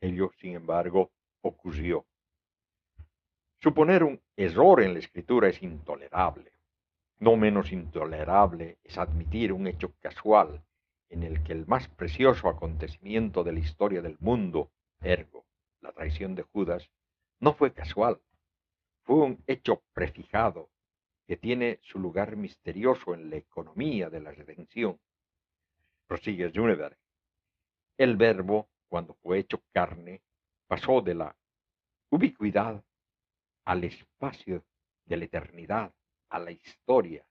Ello, 0.00 0.30
sin 0.38 0.54
embargo, 0.54 1.12
ocurrió. 1.40 2.06
Suponer 3.60 4.04
un 4.04 4.20
error 4.36 4.82
en 4.82 4.92
la 4.92 4.98
escritura 4.98 5.48
es 5.48 5.62
intolerable. 5.62 6.52
No 7.18 7.36
menos 7.36 7.72
intolerable 7.72 8.78
es 8.84 8.98
admitir 8.98 9.52
un 9.52 9.66
hecho 9.66 9.94
casual 10.00 10.62
en 11.08 11.22
el 11.22 11.42
que 11.42 11.52
el 11.52 11.66
más 11.66 11.88
precioso 11.88 12.48
acontecimiento 12.48 13.44
de 13.44 13.52
la 13.52 13.60
historia 13.60 14.02
del 14.02 14.18
mundo, 14.20 14.70
ergo, 15.00 15.46
la 15.80 15.92
traición 15.92 16.34
de 16.34 16.42
Judas, 16.42 16.90
no 17.40 17.54
fue 17.54 17.72
casual, 17.72 18.20
fue 19.04 19.16
un 19.16 19.44
hecho 19.46 19.82
prefijado 19.92 20.70
que 21.26 21.36
tiene 21.36 21.78
su 21.82 21.98
lugar 21.98 22.36
misterioso 22.36 23.14
en 23.14 23.30
la 23.30 23.36
economía 23.36 24.10
de 24.10 24.20
la 24.20 24.32
redención. 24.32 24.98
Prosigue 26.06 26.52
Juneberg. 26.54 26.98
El 27.96 28.16
verbo, 28.16 28.68
cuando 28.88 29.14
fue 29.14 29.38
hecho 29.38 29.62
carne, 29.72 30.22
pasó 30.66 31.00
de 31.00 31.14
la 31.14 31.36
ubicuidad 32.10 32.84
al 33.64 33.84
espacio 33.84 34.64
de 35.06 35.16
la 35.16 35.24
eternidad, 35.24 35.94
a 36.28 36.38
la 36.38 36.50
historia, 36.50 37.26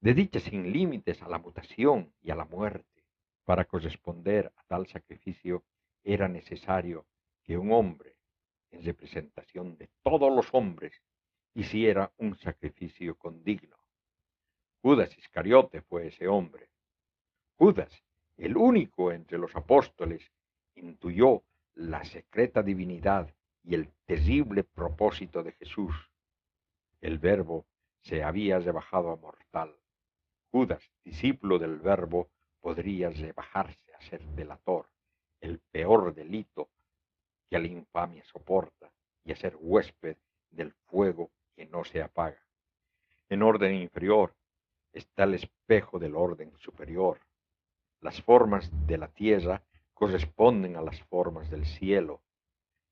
de 0.00 0.14
dicha 0.14 0.40
sin 0.40 0.72
límites 0.72 1.22
a 1.22 1.28
la 1.28 1.38
mutación 1.38 2.12
y 2.22 2.30
a 2.30 2.34
la 2.34 2.44
muerte. 2.44 3.04
Para 3.44 3.64
corresponder 3.64 4.52
a 4.56 4.64
tal 4.64 4.86
sacrificio 4.86 5.64
era 6.04 6.28
necesario 6.28 7.06
que 7.42 7.56
un 7.56 7.72
hombre, 7.72 8.16
en 8.70 8.84
representación 8.84 9.76
de 9.76 9.90
todos 10.02 10.34
los 10.34 10.48
hombres, 10.52 11.02
hiciera 11.54 12.12
un 12.18 12.36
sacrificio 12.36 13.16
condigno. 13.16 13.76
Judas 14.80 15.16
Iscariote 15.18 15.82
fue 15.82 16.08
ese 16.08 16.26
hombre. 16.26 16.71
Judas, 17.56 18.02
el 18.36 18.56
único 18.56 19.12
entre 19.12 19.38
los 19.38 19.54
apóstoles, 19.54 20.30
intuyó 20.74 21.42
la 21.74 22.04
secreta 22.04 22.62
divinidad 22.62 23.32
y 23.64 23.74
el 23.74 23.88
terrible 24.04 24.64
propósito 24.64 25.42
de 25.42 25.52
Jesús. 25.52 25.94
El 27.00 27.18
verbo 27.18 27.66
se 28.00 28.22
había 28.22 28.58
rebajado 28.58 29.10
a 29.10 29.16
mortal. 29.16 29.76
Judas, 30.50 30.90
discípulo 31.04 31.58
del 31.58 31.78
verbo, 31.78 32.28
podría 32.60 33.10
rebajarse 33.10 33.94
a 33.94 34.00
ser 34.02 34.22
delator, 34.34 34.88
el 35.40 35.58
peor 35.58 36.14
delito 36.14 36.68
que 37.48 37.58
la 37.58 37.66
infamia 37.66 38.24
soporta, 38.24 38.92
y 39.24 39.32
a 39.32 39.36
ser 39.36 39.56
huésped 39.58 40.16
del 40.50 40.72
fuego 40.72 41.30
que 41.54 41.66
no 41.66 41.84
se 41.84 42.02
apaga. 42.02 42.42
En 43.28 43.42
orden 43.42 43.74
inferior 43.74 44.34
está 44.92 45.24
el 45.24 45.34
espejo 45.34 45.98
del 45.98 46.16
orden 46.16 46.52
superior. 46.58 47.18
Las 48.02 48.20
formas 48.20 48.68
de 48.88 48.98
la 48.98 49.06
tierra 49.06 49.62
corresponden 49.94 50.74
a 50.74 50.82
las 50.82 51.00
formas 51.04 51.48
del 51.50 51.64
cielo. 51.64 52.20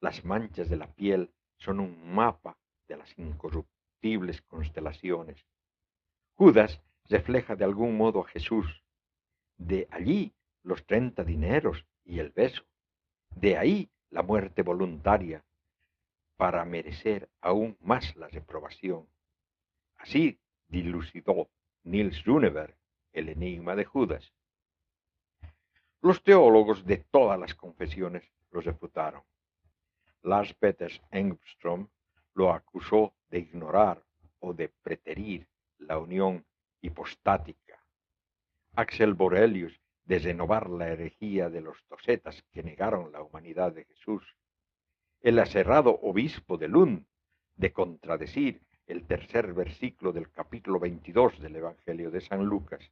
Las 0.00 0.24
manchas 0.24 0.70
de 0.70 0.76
la 0.76 0.86
piel 0.86 1.34
son 1.58 1.80
un 1.80 2.14
mapa 2.14 2.56
de 2.86 2.96
las 2.96 3.18
incorruptibles 3.18 4.40
constelaciones. 4.42 5.44
Judas 6.36 6.80
refleja 7.08 7.56
de 7.56 7.64
algún 7.64 7.96
modo 7.96 8.20
a 8.20 8.28
Jesús. 8.28 8.84
De 9.58 9.88
allí 9.90 10.32
los 10.62 10.86
treinta 10.86 11.24
dineros 11.24 11.84
y 12.04 12.20
el 12.20 12.30
beso. 12.30 12.62
De 13.34 13.58
ahí 13.58 13.90
la 14.10 14.22
muerte 14.22 14.62
voluntaria 14.62 15.44
para 16.36 16.64
merecer 16.64 17.28
aún 17.40 17.76
más 17.80 18.14
la 18.14 18.28
reprobación. 18.28 19.08
Así 19.96 20.38
dilucidó 20.68 21.50
Niels 21.82 22.24
Runeberg 22.24 22.76
el 23.12 23.28
enigma 23.28 23.74
de 23.74 23.84
Judas. 23.84 24.32
Los 26.02 26.22
teólogos 26.22 26.86
de 26.86 26.96
todas 26.96 27.38
las 27.38 27.54
confesiones 27.54 28.24
lo 28.50 28.62
refutaron. 28.62 29.22
Lars 30.22 30.54
Peters 30.54 31.02
Engström 31.10 31.88
lo 32.34 32.52
acusó 32.52 33.14
de 33.28 33.40
ignorar 33.40 34.02
o 34.38 34.54
de 34.54 34.68
preterir 34.68 35.46
la 35.78 35.98
unión 35.98 36.46
hipostática. 36.80 37.84
Axel 38.76 39.12
Borelius 39.12 39.78
de 40.04 40.18
renovar 40.20 40.70
la 40.70 40.88
herejía 40.88 41.50
de 41.50 41.60
los 41.60 41.76
docetas 41.88 42.42
que 42.50 42.62
negaron 42.62 43.12
la 43.12 43.22
humanidad 43.22 43.72
de 43.72 43.84
Jesús 43.84 44.24
el 45.20 45.38
aserrado 45.38 45.98
obispo 46.00 46.56
de 46.56 46.68
Lund 46.68 47.04
de 47.56 47.72
contradecir 47.74 48.62
el 48.86 49.06
tercer 49.06 49.52
versículo 49.52 50.12
del 50.12 50.30
capítulo 50.30 50.80
22 50.80 51.40
del 51.40 51.56
Evangelio 51.56 52.10
de 52.10 52.22
San 52.22 52.46
Lucas. 52.46 52.90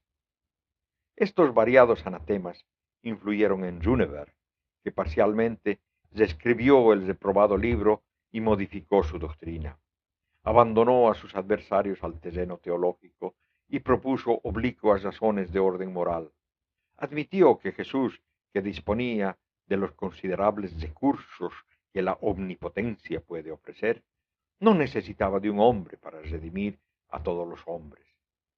Estos 1.17 1.55
variados 1.55 2.07
anatemas 2.07 2.67
influyeron 3.03 3.65
en 3.65 3.83
Runeberg, 3.83 4.33
que 4.83 4.93
parcialmente 4.93 5.81
reescribió 6.13 6.93
el 6.93 7.07
reprobado 7.07 7.57
libro 7.57 8.03
y 8.31 8.41
modificó 8.41 9.03
su 9.03 9.19
doctrina. 9.19 9.79
Abandonó 10.45 11.11
a 11.11 11.15
sus 11.15 11.35
adversarios 11.35 12.03
al 12.03 12.21
terreno 12.21 12.59
teológico 12.59 13.35
y 13.69 13.81
propuso 13.81 14.41
oblicuas 14.45 15.03
razones 15.03 15.53
de 15.53 15.59
orden 15.59 15.93
moral. 15.93 16.33
Admitió 16.97 17.59
que 17.59 17.73
Jesús, 17.73 18.21
que 18.53 18.63
disponía 18.63 19.39
de 19.67 19.77
los 19.77 19.93
considerables 19.93 20.81
recursos 20.81 21.53
que 21.93 22.03
la 22.03 22.15
omnipotencia 22.21 23.21
puede 23.21 23.51
ofrecer, 23.51 24.03
no 24.61 24.75
necesitaba 24.75 25.39
de 25.39 25.51
un 25.51 25.61
hombre 25.61 25.97
para 25.99 26.21
redimir 26.21 26.79
a 27.11 27.23
todos 27.23 27.47
los 27.47 27.61
hombres. 27.67 28.05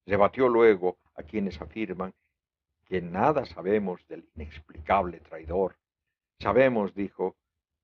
Rebatió 0.07 0.49
luego 0.49 0.99
a 1.15 1.23
quienes 1.23 1.61
afirman 1.61 2.15
que 2.91 3.01
nada 3.01 3.47
sabemos 3.47 4.05
del 4.09 4.29
inexplicable 4.35 5.21
traidor. 5.21 5.77
Sabemos, 6.41 6.93
dijo, 6.93 7.37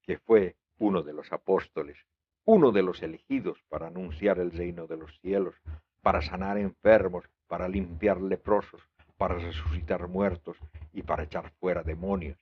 que 0.03 0.19
fue 0.19 0.57
uno 0.79 1.05
de 1.05 1.13
los 1.13 1.33
apóstoles, 1.33 1.97
uno 2.45 2.73
de 2.73 2.83
los 2.83 3.01
elegidos 3.05 3.63
para 3.69 3.87
anunciar 3.87 4.41
el 4.41 4.51
reino 4.51 4.89
de 4.89 4.97
los 4.97 5.17
cielos, 5.21 5.55
para 6.03 6.23
sanar 6.23 6.59
enfermos, 6.59 7.25
para 7.47 7.69
limpiar 7.69 8.21
leprosos, 8.21 8.83
para 9.17 9.37
resucitar 9.37 10.09
muertos 10.09 10.57
y 10.93 11.05
para 11.05 11.23
echar 11.23 11.53
fuera 11.61 11.85
demonios. 11.85 12.41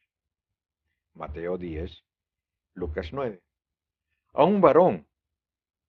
Mateo 1.13 1.59
10, 1.59 2.03
Lucas 2.73 3.11
9. 3.13 3.43
A 4.33 4.45
un 4.45 4.63
varón, 4.63 5.07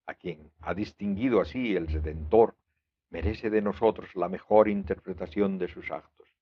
a 0.08 0.14
quien 0.14 0.52
ha 0.60 0.74
distinguido 0.74 1.40
así 1.40 1.74
el 1.74 1.88
Redentor, 1.88 2.58
merece 3.12 3.50
de 3.50 3.62
nosotros 3.62 4.14
la 4.14 4.28
mejor 4.28 4.68
interpretación 4.68 5.58
de 5.58 5.70
sus 5.70 5.90
actos. 5.90 6.35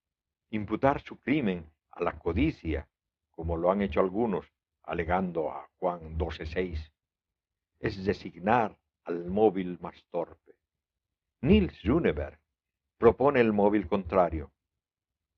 Imputar 0.54 1.02
su 1.02 1.20
crimen 1.20 1.66
a 1.90 2.04
la 2.04 2.20
codicia, 2.20 2.88
como 3.32 3.58
lo 3.58 3.72
han 3.72 3.82
hecho 3.82 4.02
algunos, 4.02 4.46
alegando 4.84 5.50
a 5.50 5.68
Juan 5.80 6.16
12.6, 6.16 6.92
es 7.80 8.06
designar 8.06 8.78
al 9.04 9.26
móvil 9.32 9.80
más 9.82 10.06
torpe. 10.12 10.54
Niels 11.42 11.82
Runeberg 11.82 12.40
propone 13.00 13.42
el 13.42 13.52
móvil 13.52 13.88
contrario, 13.88 14.52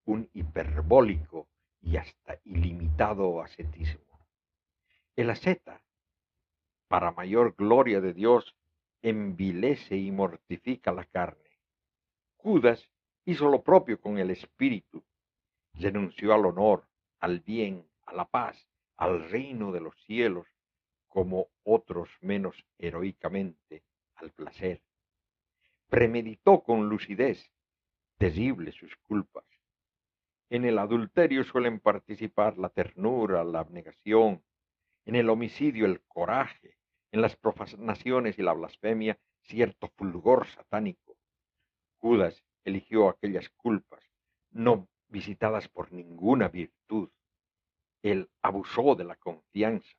un 0.04 0.30
hiperbólico 0.34 1.48
y 1.80 1.96
hasta 1.96 2.38
ilimitado 2.44 3.42
ascetismo. 3.42 4.28
El 5.16 5.30
asceta, 5.30 5.82
para 6.90 7.12
mayor 7.12 7.56
gloria 7.56 8.02
de 8.02 8.12
Dios, 8.12 8.54
envilece 9.02 9.96
y 9.96 10.12
mortifica 10.12 10.92
la 10.92 11.06
carne. 11.06 11.58
Judas 12.36 12.92
hizo 13.26 13.50
lo 13.50 13.64
propio 13.64 14.00
con 14.00 14.18
el 14.18 14.30
espíritu, 14.30 15.04
renunció 15.74 16.34
al 16.34 16.46
honor, 16.46 16.88
al 17.20 17.40
bien, 17.40 17.86
a 18.06 18.14
la 18.14 18.26
paz, 18.26 18.68
al 18.98 19.30
reino 19.30 19.72
de 19.72 19.82
los 19.82 19.96
cielos, 20.06 20.48
como 21.08 21.48
otros 21.64 22.10
menos 22.22 22.56
heroicamente 22.78 23.84
al 24.16 24.32
placer. 24.32 24.82
Premeditó 25.90 26.62
con 26.64 26.88
lucidez 26.88 27.52
terribles 28.18 28.76
sus 28.76 28.96
culpas. 28.98 29.46
En 30.50 30.64
el 30.66 30.78
adulterio 30.78 31.44
suelen 31.44 31.80
participar 31.80 32.58
la 32.58 32.70
ternura, 32.70 33.44
la 33.44 33.60
abnegación, 33.60 34.44
en 35.06 35.16
el 35.16 35.30
homicidio 35.30 35.86
el 35.86 36.02
coraje, 36.02 36.78
en 37.12 37.22
las 37.22 37.36
profanaciones 37.36 38.38
y 38.38 38.44
la 38.44 38.54
blasfemia 38.54 39.20
cierto 39.42 39.90
fulgor 39.96 40.48
satánico. 40.48 41.18
Judas 41.98 42.45
eligió 42.66 43.08
aquellas 43.08 43.50
culpas, 43.52 44.04
no 44.52 44.88
visitadas 45.08 45.70
por 45.70 45.94
ninguna 45.94 46.50
virtud. 46.50 47.10
Él 48.02 48.30
abusó 48.42 48.96
de 48.96 49.06
la 49.06 49.16
confianza, 49.16 49.96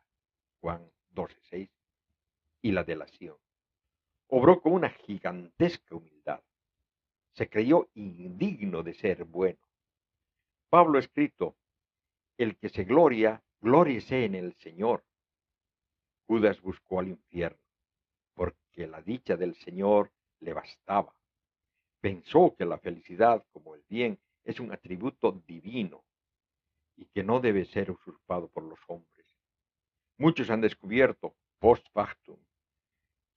Juan 0.61 0.91
12.6, 1.15 1.71
y 2.63 2.73
la 2.73 2.85
delación. 2.85 3.37
Obró 4.29 4.61
con 4.61 4.73
una 4.73 4.91
gigantesca 4.91 5.95
humildad. 5.95 6.43
Se 7.33 7.49
creyó 7.49 7.89
indigno 7.95 8.83
de 8.83 8.95
ser 8.95 9.25
bueno. 9.25 9.61
Pablo 10.69 10.99
escrito, 10.99 11.57
el 12.37 12.57
que 12.57 12.69
se 12.69 12.85
gloria, 12.85 13.43
glóriese 13.61 14.25
en 14.25 14.35
el 14.35 14.55
Señor. 14.55 15.05
Judas 16.27 16.61
buscó 16.61 16.99
al 16.99 17.09
infierno, 17.09 17.63
porque 18.35 18.87
la 18.89 19.01
dicha 19.01 19.37
del 19.37 19.55
Señor 19.55 20.13
le 20.41 20.53
bastaba. 20.53 21.15
Pensó 22.07 22.55
que 22.57 22.65
la 22.65 22.79
felicidad, 22.79 23.45
como 23.51 23.75
el 23.75 23.83
bien, 23.89 24.17
es 24.45 24.61
un 24.61 24.71
atributo 24.71 25.43
divino 25.45 26.05
y 26.95 27.07
que 27.07 27.25
no 27.25 27.41
debe 27.41 27.65
ser 27.65 27.91
usurpado 27.91 28.47
por 28.47 28.63
los 28.63 28.79
hombres. 28.87 29.27
Muchos 30.17 30.49
han 30.51 30.61
descubierto, 30.61 31.35
post 31.59 31.85
factum, 31.93 32.39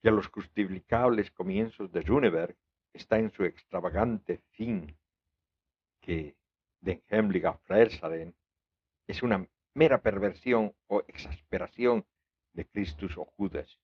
que 0.03 0.11
los 0.11 0.27
justificables 0.27 1.31
comienzos 1.31 1.91
de 1.91 2.01
Runeberg 2.03 2.55
está 2.93 3.17
en 3.17 3.31
su 3.31 3.43
extravagante 3.43 4.43
fin, 4.51 4.95
que 5.99 6.35
Den 6.79 7.01
Hemliga 7.07 7.57
Frelsaren 7.63 8.35
es 9.07 9.23
una 9.23 9.49
mera 9.73 9.99
perversión 9.99 10.75
o 10.85 10.99
exasperación 11.07 12.05
de 12.53 12.67
Christus 12.67 13.17
o 13.17 13.25
Judas. 13.25 13.79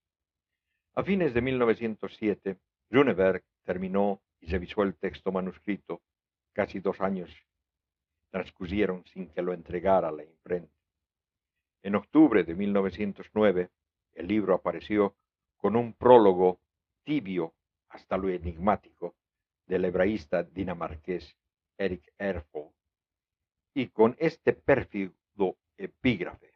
A 0.94 1.02
fines 1.02 1.34
de 1.34 1.42
1907, 1.42 2.60
Runeberg 2.92 3.44
terminó 3.64 4.22
y 4.46 4.50
revisó 4.52 4.84
el 4.84 4.96
texto 4.96 5.32
manuscrito. 5.32 6.02
Casi 6.54 6.80
dos 6.80 7.02
años 7.02 7.32
transcurrieron 8.30 9.04
sin 9.08 9.28
que 9.28 9.42
lo 9.42 9.54
entregara 9.54 10.12
la 10.12 10.24
imprenta. 10.24 10.72
En 11.82 11.96
octubre 11.96 12.44
de 12.44 12.54
1909, 12.54 13.70
el 14.14 14.28
libro 14.28 14.54
apareció 14.54 15.16
con 15.58 15.76
un 15.76 15.94
prólogo 15.94 16.60
tibio 17.04 17.54
hasta 17.90 18.18
lo 18.18 18.30
enigmático 18.30 19.16
del 19.66 19.86
hebraísta 19.86 20.44
dinamarqués 20.44 21.36
Eric 21.78 22.14
Erfo 22.18 22.74
y 23.74 23.88
con 23.88 24.16
este 24.20 24.54
pérfido 24.54 25.58
epígrafe. 25.78 26.54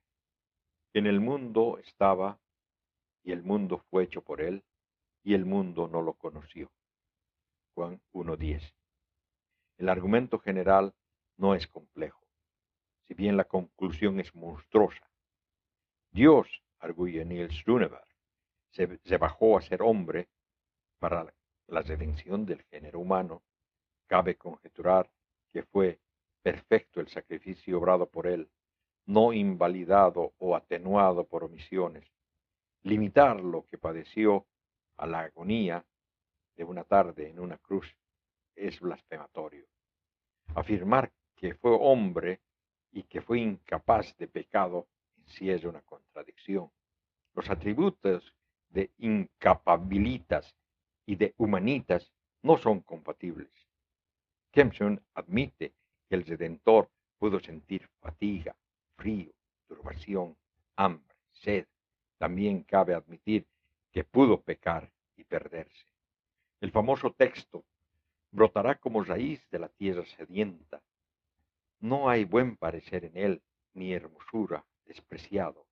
En 0.93 1.07
el 1.07 1.19
mundo 1.19 1.79
estaba 1.79 2.39
y 3.23 3.31
el 3.31 3.43
mundo 3.43 3.79
fue 3.89 4.03
hecho 4.03 4.21
por 4.21 4.41
él 4.41 4.63
y 5.23 5.33
el 5.33 5.45
mundo 5.45 5.87
no 5.87 6.01
lo 6.01 6.13
conoció. 6.13 6.71
Juan 7.79 8.01
1.10. 8.11 8.73
El 9.77 9.87
argumento 9.87 10.37
general 10.37 10.93
no 11.37 11.55
es 11.55 11.65
complejo, 11.65 12.27
si 13.07 13.13
bien 13.13 13.37
la 13.37 13.45
conclusión 13.45 14.19
es 14.19 14.35
monstruosa. 14.35 15.09
Dios, 16.11 16.49
arguye 16.79 17.23
Niels 17.23 17.63
Runeberg, 17.63 18.05
se, 18.71 18.99
se 19.05 19.15
bajó 19.15 19.57
a 19.57 19.61
ser 19.61 19.81
hombre 19.81 20.27
para 20.99 21.33
la 21.67 21.81
redención 21.81 22.45
del 22.45 22.63
género 22.63 22.99
humano. 22.99 23.43
Cabe 24.07 24.35
conjeturar 24.35 25.09
que 25.53 25.63
fue 25.63 26.01
perfecto 26.41 26.99
el 26.99 27.07
sacrificio 27.07 27.77
obrado 27.77 28.09
por 28.09 28.27
él, 28.27 28.51
no 29.05 29.31
invalidado 29.31 30.33
o 30.37 30.53
atenuado 30.53 31.25
por 31.25 31.45
omisiones. 31.45 32.11
Limitar 32.83 33.39
lo 33.39 33.65
que 33.67 33.77
padeció 33.77 34.47
a 34.97 35.07
la 35.07 35.21
agonía 35.21 35.85
de 36.59 36.65
una 36.65 36.83
tarde 36.83 37.29
en 37.29 37.39
una 37.39 37.57
cruz 37.57 37.95
es 38.53 38.81
blasfematorio. 38.81 39.65
Afirmar 40.55 41.09
que 41.37 41.53
fue 41.53 41.71
hombre 41.71 42.41
y 42.91 43.03
que 43.03 43.21
fue 43.21 43.39
incapaz 43.39 44.17
de 44.17 44.27
pecado 44.27 44.89
en 45.15 45.25
sí 45.29 45.49
es 45.49 45.63
una 45.63 45.81
contradicción. 45.83 46.69
Los 47.33 47.49
atributos 47.49 48.35
de 48.67 48.91
incapabilitas 48.97 50.53
y 51.05 51.15
de 51.15 51.33
humanitas 51.37 52.11
no 52.41 52.57
son 52.57 52.81
compatibles. 52.81 53.53
Kempson 54.51 55.01
admite 55.13 55.71
que 56.09 56.15
el 56.15 56.25
Redentor 56.25 56.91
pudo 57.17 57.39
sentir 57.39 57.87
fatiga, 58.01 58.53
frío, 58.97 59.31
turbación, 59.65 60.35
hambre, 60.75 61.15
sed. 61.31 61.67
También 62.17 62.63
cabe 62.63 62.95
admitir 62.95 63.47
que 63.93 64.03
pudo 64.03 64.41
pecar 64.41 64.91
y 65.15 65.23
perderse. 65.23 65.88
El 66.61 66.71
famoso 66.71 67.13
texto 67.13 67.65
brotará 68.31 68.75
como 68.75 69.03
raíz 69.03 69.47
de 69.49 69.59
la 69.59 69.69
tierra 69.69 70.05
sedienta. 70.05 70.81
No 71.79 72.09
hay 72.09 72.25
buen 72.25 72.57
parecer 72.57 73.05
en 73.05 73.17
él, 73.17 73.41
ni 73.73 73.93
hermosura, 73.93 74.65
despreciado. 74.85 75.65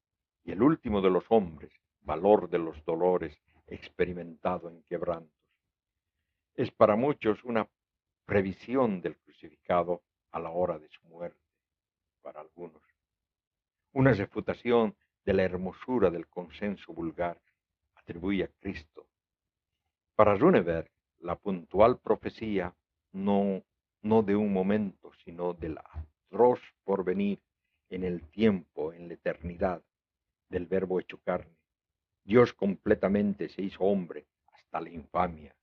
Y 0.45 0.51
el 0.51 0.61
último 0.61 1.01
de 1.01 1.09
los 1.09 1.25
hombres, 1.29 1.73
valor 2.01 2.49
de 2.49 2.59
los 2.59 2.83
dolores, 2.85 3.37
experimentado 3.67 4.69
en 4.69 4.81
quebrantos. 4.83 5.35
Es 6.55 6.71
para 6.71 6.95
muchos 6.95 7.43
una 7.43 7.67
previsión 8.25 9.01
del 9.01 9.17
crucificado 9.17 10.03
a 10.31 10.39
la 10.39 10.51
hora 10.51 10.79
de 10.79 10.87
su 10.87 11.05
muerte, 11.07 11.43
para 12.21 12.39
algunos. 12.39 12.81
Una 13.91 14.13
refutación 14.13 14.95
de 15.25 15.33
la 15.33 15.43
hermosura 15.43 16.09
del 16.09 16.27
consenso 16.27 16.93
vulgar 16.93 17.41
atribuye 17.95 18.45
a 18.45 18.47
Cristo. 18.59 19.06
Para 20.17 20.33
Runeberg, 20.33 20.89
la 21.19 21.35
puntual 21.35 21.99
profecía 21.99 22.73
no, 23.11 23.61
no 24.01 24.23
de 24.23 24.35
un 24.35 24.51
momento, 24.51 25.11
sino 25.23 25.53
del 25.53 25.77
atroz 25.77 26.59
porvenir 26.83 27.39
en 27.89 28.03
el 28.03 28.27
tiempo, 28.31 28.93
en 28.93 29.09
la 29.09 29.13
eternidad, 29.13 29.83
del 30.49 30.65
verbo 30.65 30.99
hecho 30.99 31.19
carne. 31.19 31.55
Dios 32.23 32.51
completamente 32.53 33.47
se 33.47 33.61
hizo 33.61 33.83
hombre 33.83 34.25
hasta 34.47 34.81
la 34.81 34.89
infamia, 34.89 35.55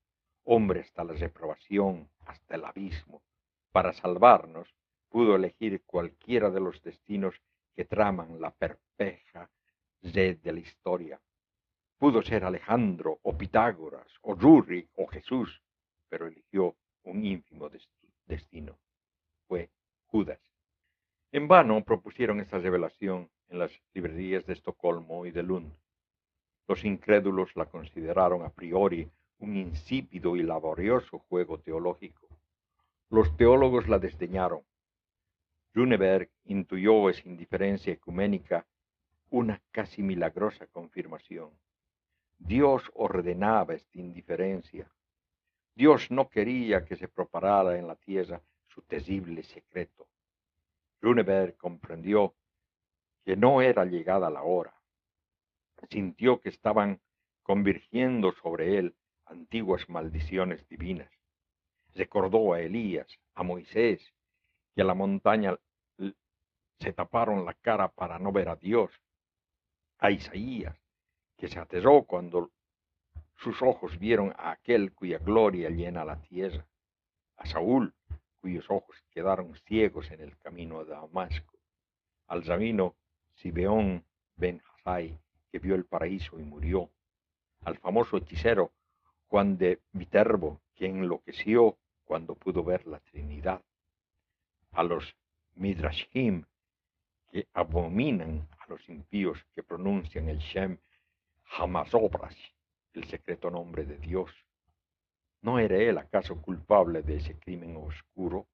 hombre 0.45 0.79
hasta 0.79 1.03
la 1.03 1.11
reprobación, 1.11 2.09
hasta 2.25 2.55
el 2.55 2.63
abismo. 2.63 3.23
Para 3.73 3.91
salvarnos, 3.91 4.73
pudo 5.09 5.35
elegir 5.35 5.83
cualquiera 5.83 6.49
de 6.49 6.61
los 6.61 6.81
destinos 6.81 7.41
que 7.75 7.83
traman 7.83 8.39
la 8.39 8.51
perpeja 8.51 9.51
red 10.01 10.37
de 10.37 10.53
la 10.53 10.59
historia. 10.61 11.19
Pudo 12.05 12.21
ser 12.21 12.43
Alejandro 12.43 13.17
o 13.23 13.35
Pitágoras 13.35 14.05
o 14.21 14.35
Rurri 14.35 14.87
o 14.95 15.07
Jesús, 15.07 15.63
pero 16.07 16.27
eligió 16.27 16.75
un 17.01 17.25
ínfimo 17.25 17.67
destino. 18.27 18.77
Fue 19.47 19.71
Judas. 20.05 20.39
En 21.31 21.47
vano 21.47 21.83
propusieron 21.83 22.39
esta 22.41 22.59
revelación 22.59 23.31
en 23.49 23.57
las 23.57 23.71
librerías 23.95 24.45
de 24.45 24.53
Estocolmo 24.53 25.25
y 25.25 25.31
de 25.31 25.41
Lund. 25.41 25.73
Los 26.67 26.85
incrédulos 26.85 27.55
la 27.55 27.65
consideraron 27.65 28.43
a 28.43 28.51
priori 28.51 29.09
un 29.39 29.57
insípido 29.57 30.35
y 30.35 30.43
laborioso 30.43 31.17
juego 31.27 31.57
teológico. 31.57 32.27
Los 33.09 33.35
teólogos 33.35 33.87
la 33.87 33.97
desdeñaron. 33.97 34.61
Runeberg 35.73 36.29
intuyó 36.43 37.09
esa 37.09 37.27
indiferencia 37.27 37.91
ecuménica 37.91 38.63
una 39.31 39.59
casi 39.71 40.03
milagrosa 40.03 40.67
confirmación. 40.67 41.49
Dios 42.37 42.83
ordenaba 42.93 43.73
esta 43.73 43.99
indiferencia. 43.99 44.89
Dios 45.73 46.11
no 46.11 46.29
quería 46.29 46.85
que 46.85 46.95
se 46.95 47.07
propagara 47.07 47.77
en 47.77 47.87
la 47.87 47.95
tierra 47.95 48.41
su 48.67 48.81
terrible 48.81 49.43
secreto. 49.43 50.07
Runeberg 51.01 51.57
comprendió 51.57 52.35
que 53.23 53.35
no 53.35 53.61
era 53.61 53.85
llegada 53.85 54.29
la 54.29 54.43
hora 54.43 54.75
sintió 55.89 56.39
que 56.39 56.49
estaban 56.49 57.01
convirgiendo 57.43 58.31
sobre 58.33 58.77
él 58.77 58.95
antiguas 59.25 59.89
maldiciones 59.89 60.67
divinas. 60.67 61.11
Recordó 61.93 62.53
a 62.53 62.61
Elías, 62.61 63.07
a 63.33 63.43
Moisés, 63.43 64.13
que 64.73 64.81
a 64.81 64.85
la 64.85 64.93
montaña 64.93 65.57
se 66.79 66.93
taparon 66.93 67.45
la 67.45 67.53
cara 67.53 67.87
para 67.87 68.19
no 68.19 68.31
ver 68.31 68.49
a 68.49 68.55
Dios, 68.55 68.91
a 69.99 70.11
Isaías, 70.11 70.77
que 71.37 71.47
se 71.47 71.59
aterró 71.59 72.03
cuando 72.03 72.51
sus 73.37 73.61
ojos 73.61 73.97
vieron 73.99 74.33
a 74.37 74.51
aquel 74.51 74.93
cuya 74.93 75.19
gloria 75.19 75.69
llena 75.69 76.05
la 76.05 76.21
tierra, 76.21 76.65
a 77.37 77.45
Saúl, 77.45 77.93
cuyos 78.39 78.65
ojos 78.69 78.95
quedaron 79.11 79.55
ciegos 79.65 80.09
en 80.11 80.21
el 80.21 80.37
camino 80.37 80.83
de 80.83 80.91
Damasco, 80.91 81.57
al 82.27 82.43
rabino 82.43 82.95
Sibeón 83.35 84.05
ben 84.35 84.61
Hasai, 84.61 85.19
vio 85.59 85.75
el 85.75 85.85
paraíso 85.85 86.39
y 86.39 86.43
murió, 86.43 86.89
al 87.63 87.77
famoso 87.77 88.17
hechicero 88.17 88.71
Juan 89.27 89.57
de 89.57 89.81
Viterbo, 89.91 90.61
quien 90.75 90.97
enloqueció 90.97 91.77
cuando 92.03 92.35
pudo 92.35 92.63
ver 92.63 92.85
la 92.85 92.99
Trinidad, 92.99 93.61
a 94.71 94.83
los 94.83 95.15
Midrashim, 95.55 96.45
que 97.31 97.47
abominan 97.53 98.47
a 98.59 98.67
los 98.67 98.87
impíos 98.89 99.43
que 99.53 99.63
pronuncian 99.63 100.29
el 100.29 100.39
Shem 100.39 100.77
jamás 101.45 101.93
obras, 101.93 102.35
el 102.93 103.05
secreto 103.05 103.49
nombre 103.49 103.85
de 103.85 103.97
Dios. 103.97 104.31
¿No 105.41 105.59
era 105.59 105.77
él 105.77 105.97
acaso 105.97 106.41
culpable 106.41 107.01
de 107.01 107.17
ese 107.17 107.37
crimen 107.37 107.77
oscuro? 107.77 108.47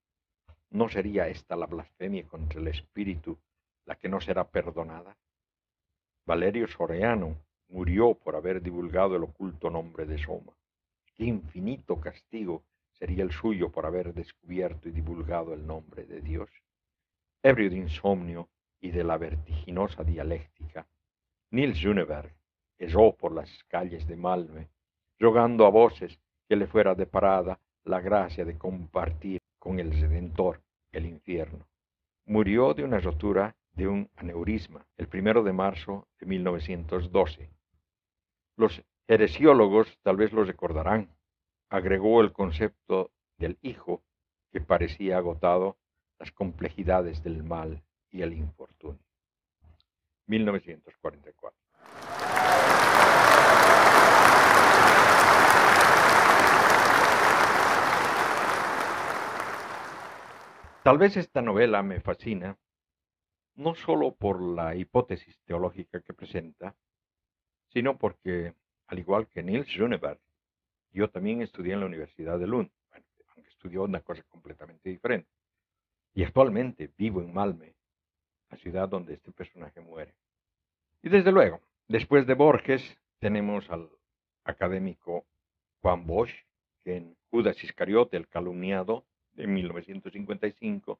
¿No 0.69 0.89
sería 0.89 1.27
esta 1.27 1.55
la 1.55 1.65
blasfemia 1.65 2.27
contra 2.27 2.59
el 2.59 2.67
Espíritu 2.67 3.37
la 3.85 3.95
que 3.95 4.09
no 4.09 4.21
será 4.21 4.47
perdonada? 4.49 5.17
Valerio 6.25 6.67
Soreano 6.67 7.37
murió 7.69 8.13
por 8.13 8.35
haber 8.35 8.61
divulgado 8.61 9.15
el 9.15 9.23
oculto 9.23 9.69
nombre 9.69 10.05
de 10.05 10.17
Soma. 10.17 10.53
Qué 11.15 11.25
infinito 11.25 11.99
castigo 11.99 12.63
sería 12.91 13.23
el 13.23 13.31
suyo 13.31 13.71
por 13.71 13.85
haber 13.85 14.13
descubierto 14.13 14.89
y 14.89 14.91
divulgado 14.91 15.53
el 15.53 15.65
nombre 15.65 16.05
de 16.05 16.21
Dios. 16.21 16.49
Ebrio 17.41 17.69
de 17.69 17.77
insomnio 17.77 18.49
y 18.79 18.91
de 18.91 19.03
la 19.03 19.17
vertiginosa 19.17 20.03
dialéctica, 20.03 20.85
Nils 21.49 21.81
Runeberg 21.81 22.33
erró 22.81 23.15
por 23.15 23.31
las 23.31 23.63
calles 23.65 24.07
de 24.07 24.15
Malme, 24.15 24.67
rogando 25.19 25.67
a 25.67 25.69
voces 25.69 26.19
que 26.49 26.55
le 26.55 26.65
fuera 26.65 26.95
deparada 26.95 27.59
la 27.83 28.01
gracia 28.01 28.43
de 28.43 28.57
compartir 28.57 29.39
con 29.59 29.79
el 29.79 29.91
Redentor 29.91 30.63
el 30.91 31.05
infierno. 31.05 31.67
Murió 32.25 32.73
de 32.73 32.83
una 32.83 32.99
rotura 32.99 33.55
de 33.73 33.87
un 33.87 34.09
aneurisma 34.15 34.83
el 34.97 35.07
primero 35.07 35.43
de 35.43 35.53
marzo 35.53 36.07
de 36.19 36.25
1912. 36.25 37.49
Los 38.57 38.81
heresiólogos 39.07 39.99
tal 40.01 40.17
vez 40.17 40.33
lo 40.33 40.43
recordarán. 40.43 41.07
Agregó 41.69 42.21
el 42.21 42.33
concepto 42.33 43.11
del 43.37 43.59
hijo 43.61 44.01
que 44.51 44.59
parecía 44.59 45.17
agotado 45.17 45.77
las 46.17 46.31
complejidades 46.31 47.23
del 47.23 47.43
mal 47.43 47.83
y 48.09 48.23
el 48.23 48.33
infortunio. 48.33 49.05
1944. 50.25 51.60
Tal 60.83 60.97
vez 60.97 61.15
esta 61.15 61.43
novela 61.43 61.83
me 61.83 61.99
fascina 61.99 62.57
no 63.55 63.75
solo 63.75 64.15
por 64.15 64.41
la 64.41 64.75
hipótesis 64.75 65.39
teológica 65.45 66.01
que 66.01 66.13
presenta, 66.13 66.75
sino 67.67 67.97
porque, 67.99 68.55
al 68.87 68.97
igual 68.97 69.27
que 69.27 69.43
Niels 69.43 69.75
Runeberg, 69.75 70.19
yo 70.91 71.09
también 71.09 71.41
estudié 71.43 71.73
en 71.73 71.81
la 71.81 71.85
Universidad 71.85 72.39
de 72.39 72.47
Lund, 72.47 72.71
aunque 72.91 73.49
estudió 73.49 73.83
una 73.83 74.01
cosa 74.01 74.23
completamente 74.23 74.89
diferente. 74.89 75.29
Y 76.13 76.23
actualmente 76.23 76.91
vivo 76.97 77.21
en 77.21 77.31
Malme, 77.31 77.75
la 78.49 78.57
ciudad 78.57 78.89
donde 78.89 79.13
este 79.13 79.31
personaje 79.31 79.79
muere. 79.81 80.15
Y 81.03 81.09
desde 81.09 81.31
luego, 81.31 81.61
después 81.91 82.25
de 82.25 82.35
Borges, 82.35 82.97
tenemos 83.19 83.69
al 83.69 83.89
académico 84.45 85.25
Juan 85.81 86.07
Bosch, 86.07 86.33
que 86.83 86.95
en 86.95 87.17
Judas 87.29 87.61
Iscariote, 87.63 88.15
el 88.15 88.29
calumniado, 88.29 89.05
de 89.33 89.45
1955, 89.45 90.99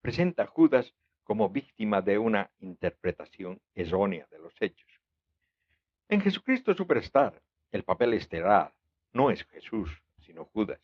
presenta 0.00 0.44
a 0.44 0.46
Judas 0.46 0.94
como 1.24 1.50
víctima 1.50 2.00
de 2.00 2.18
una 2.18 2.50
interpretación 2.60 3.60
errónea 3.74 4.26
de 4.30 4.38
los 4.38 4.54
hechos. 4.60 4.90
En 6.08 6.22
Jesucristo 6.22 6.74
Superstar, 6.74 7.40
el 7.70 7.84
papel 7.84 8.14
estelar 8.14 8.72
no 9.12 9.30
es 9.30 9.44
Jesús, 9.44 9.90
sino 10.20 10.46
Judas, 10.46 10.80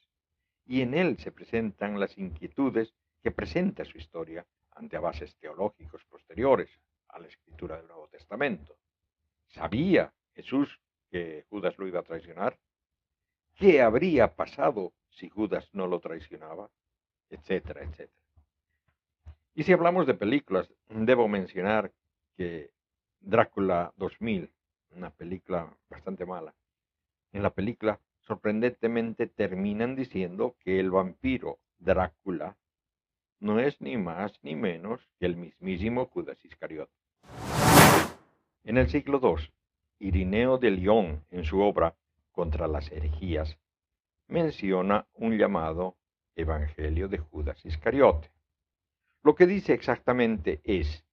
y 0.66 0.82
en 0.82 0.92
él 0.92 1.16
se 1.18 1.32
presentan 1.32 1.98
las 1.98 2.16
inquietudes 2.18 2.92
que 3.22 3.30
presenta 3.30 3.86
su 3.86 3.96
historia 3.96 4.46
ante 4.72 4.98
bases 4.98 5.34
teológicos 5.36 6.04
posteriores 6.04 6.68
a 7.08 7.18
la 7.18 7.26
escritura 7.26 7.78
del 7.78 7.88
Nuevo 7.88 8.08
Testamento. 8.08 8.76
¿Sabía 9.48 10.12
Jesús 10.34 10.80
que 11.10 11.44
Judas 11.48 11.78
lo 11.78 11.86
iba 11.86 12.00
a 12.00 12.04
traicionar? 12.04 12.58
¿Qué 13.54 13.80
habría 13.80 14.34
pasado 14.34 14.92
si 15.10 15.28
Judas 15.28 15.68
no 15.72 15.86
lo 15.86 16.00
traicionaba? 16.00 16.70
etcétera, 17.30 17.82
etcétera. 17.82 18.22
Y 19.54 19.62
si 19.64 19.72
hablamos 19.72 20.06
de 20.06 20.14
películas, 20.14 20.70
debo 20.88 21.28
mencionar 21.28 21.92
que 22.36 22.70
Drácula 23.20 23.92
2000, 23.96 24.52
una 24.90 25.10
película 25.10 25.74
bastante 25.88 26.26
mala, 26.26 26.54
en 27.32 27.42
la 27.42 27.50
película 27.50 28.00
sorprendentemente 28.20 29.26
terminan 29.26 29.96
diciendo 29.96 30.56
que 30.60 30.78
el 30.78 30.90
vampiro 30.90 31.58
Drácula 31.78 32.56
no 33.40 33.60
es 33.60 33.80
ni 33.80 33.96
más 33.96 34.38
ni 34.42 34.54
menos 34.54 35.00
que 35.18 35.26
el 35.26 35.36
mismísimo 35.36 36.06
Judas 36.06 36.42
Iscariote. 36.44 36.92
En 38.66 38.78
el 38.78 38.90
siglo 38.90 39.20
II, 39.22 39.48
Irineo 40.00 40.58
de 40.58 40.72
León, 40.72 41.24
en 41.30 41.44
su 41.44 41.60
obra 41.60 41.94
Contra 42.32 42.66
las 42.66 42.90
herejías, 42.90 43.56
menciona 44.26 45.06
un 45.14 45.38
llamado 45.38 45.96
Evangelio 46.34 47.08
de 47.08 47.18
Judas 47.18 47.64
Iscariote. 47.64 48.32
Lo 49.22 49.36
que 49.36 49.46
dice 49.46 49.72
exactamente 49.72 50.60
es 50.64 51.04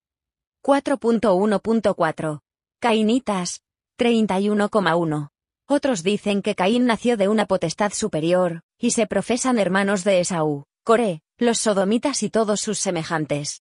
4.1.4. 0.63 2.41
Cainitas, 2.79 3.61
31,1. 3.99 5.29
Otros 5.67 6.01
dicen 6.01 6.41
que 6.41 6.55
Caín 6.55 6.87
nació 6.87 7.17
de 7.17 7.27
una 7.27 7.45
potestad 7.45 7.93
superior, 7.93 8.63
y 8.79 8.91
se 8.91 9.05
profesan 9.05 9.59
hermanos 9.59 10.03
de 10.03 10.19
Esaú, 10.19 10.65
Coré, 10.83 11.21
los 11.37 11.59
sodomitas 11.59 12.23
y 12.23 12.31
todos 12.31 12.61
sus 12.61 12.79
semejantes. 12.79 13.61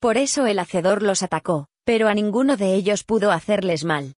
Por 0.00 0.16
eso 0.16 0.46
el 0.46 0.58
Hacedor 0.58 1.02
los 1.02 1.22
atacó, 1.22 1.69
pero 1.90 2.06
a 2.06 2.14
ninguno 2.14 2.56
de 2.56 2.76
ellos 2.76 3.02
pudo 3.02 3.32
hacerles 3.32 3.82
mal. 3.82 4.14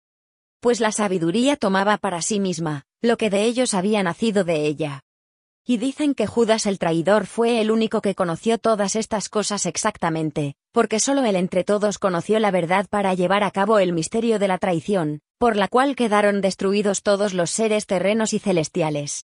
Pues 0.61 0.79
la 0.79 0.93
sabiduría 0.93 1.57
tomaba 1.57 1.97
para 1.97 2.21
sí 2.21 2.39
misma, 2.39 2.85
lo 3.01 3.17
que 3.17 3.31
de 3.31 3.45
ellos 3.45 3.73
había 3.73 4.03
nacido 4.03 4.45
de 4.45 4.67
ella. 4.67 5.05
Y 5.65 5.79
dicen 5.79 6.15
que 6.15 6.27
Judas 6.27 6.67
el 6.67 6.79
traidor 6.79 7.25
fue 7.25 7.63
el 7.63 7.71
único 7.71 8.03
que 8.03 8.15
conoció 8.15 8.59
todas 8.59 8.95
estas 8.95 9.31
cosas 9.31 9.65
exactamente, 9.65 10.55
porque 10.71 11.01
solo 11.01 11.25
él 11.25 11.35
entre 11.35 11.65
todos 11.65 11.99
conoció 11.99 12.39
la 12.41 12.51
verdad 12.51 12.89
para 12.91 13.15
llevar 13.15 13.43
a 13.43 13.51
cabo 13.51 13.79
el 13.79 13.95
misterio 13.95 14.39
de 14.39 14.49
la 14.49 14.59
traición, 14.59 15.21
por 15.39 15.57
la 15.57 15.69
cual 15.69 15.97
quedaron 15.97 16.43
destruidos 16.43 17.03
todos 17.03 17.33
los 17.33 17.51
seres 17.51 17.87
terrenos 17.87 18.35
y 18.35 18.39
celestiales. 18.39 19.25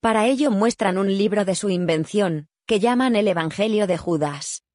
Para 0.00 0.26
ello 0.26 0.50
muestran 0.50 0.98
un 0.98 1.16
libro 1.16 1.44
de 1.44 1.54
su 1.54 1.70
invención, 1.70 2.48
que 2.66 2.80
llaman 2.80 3.14
el 3.14 3.28
Evangelio 3.28 3.86
de 3.86 3.96
Judas. 3.96 4.65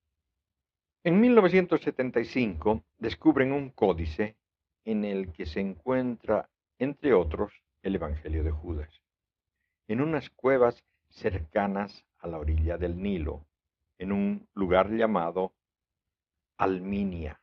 En 1.04 1.20
1975 1.20 2.84
descubren 3.00 3.54
un 3.54 3.72
códice 3.72 4.38
en 4.86 5.04
el 5.04 5.34
que 5.34 5.48
se 5.48 5.60
encuentra, 5.60 6.48
entre 6.78 7.16
otros, 7.16 7.52
el 7.82 7.96
Evangelio 7.96 8.44
de 8.44 8.52
Judas. 8.52 9.02
En 9.88 10.00
unas 10.00 10.30
cuevas 10.30 10.86
cercanas 11.10 12.06
a 12.20 12.28
la 12.28 12.38
orilla 12.38 12.78
del 12.78 13.02
Nilo, 13.02 13.48
en 13.98 14.12
un 14.12 14.48
lugar 14.54 14.92
llamado 14.92 15.56
Alminia. 16.58 17.42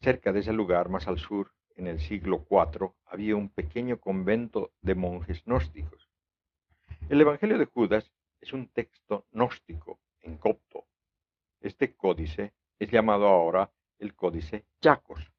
Cerca 0.00 0.32
de 0.32 0.40
ese 0.40 0.52
lugar, 0.52 0.88
más 0.88 1.06
al 1.06 1.20
sur, 1.20 1.52
en 1.76 1.86
el 1.86 2.00
siglo 2.00 2.44
IV, 2.50 2.92
había 3.06 3.36
un 3.36 3.50
pequeño 3.50 4.00
convento 4.00 4.72
de 4.82 4.96
monjes 4.96 5.44
gnósticos. 5.44 6.08
El 7.08 7.20
Evangelio 7.20 7.56
de 7.56 7.66
Judas 7.66 8.10
es 8.40 8.52
un 8.52 8.66
texto 8.66 9.26
gnóstico 9.30 10.00
en 10.22 10.38
copto. 10.38 10.86
Este 11.60 11.94
códice 11.94 12.52
es 12.78 12.90
llamado 12.90 13.26
ahora 13.26 13.70
el 13.98 14.14
Códice 14.14 14.64
Chacos. 14.80 15.32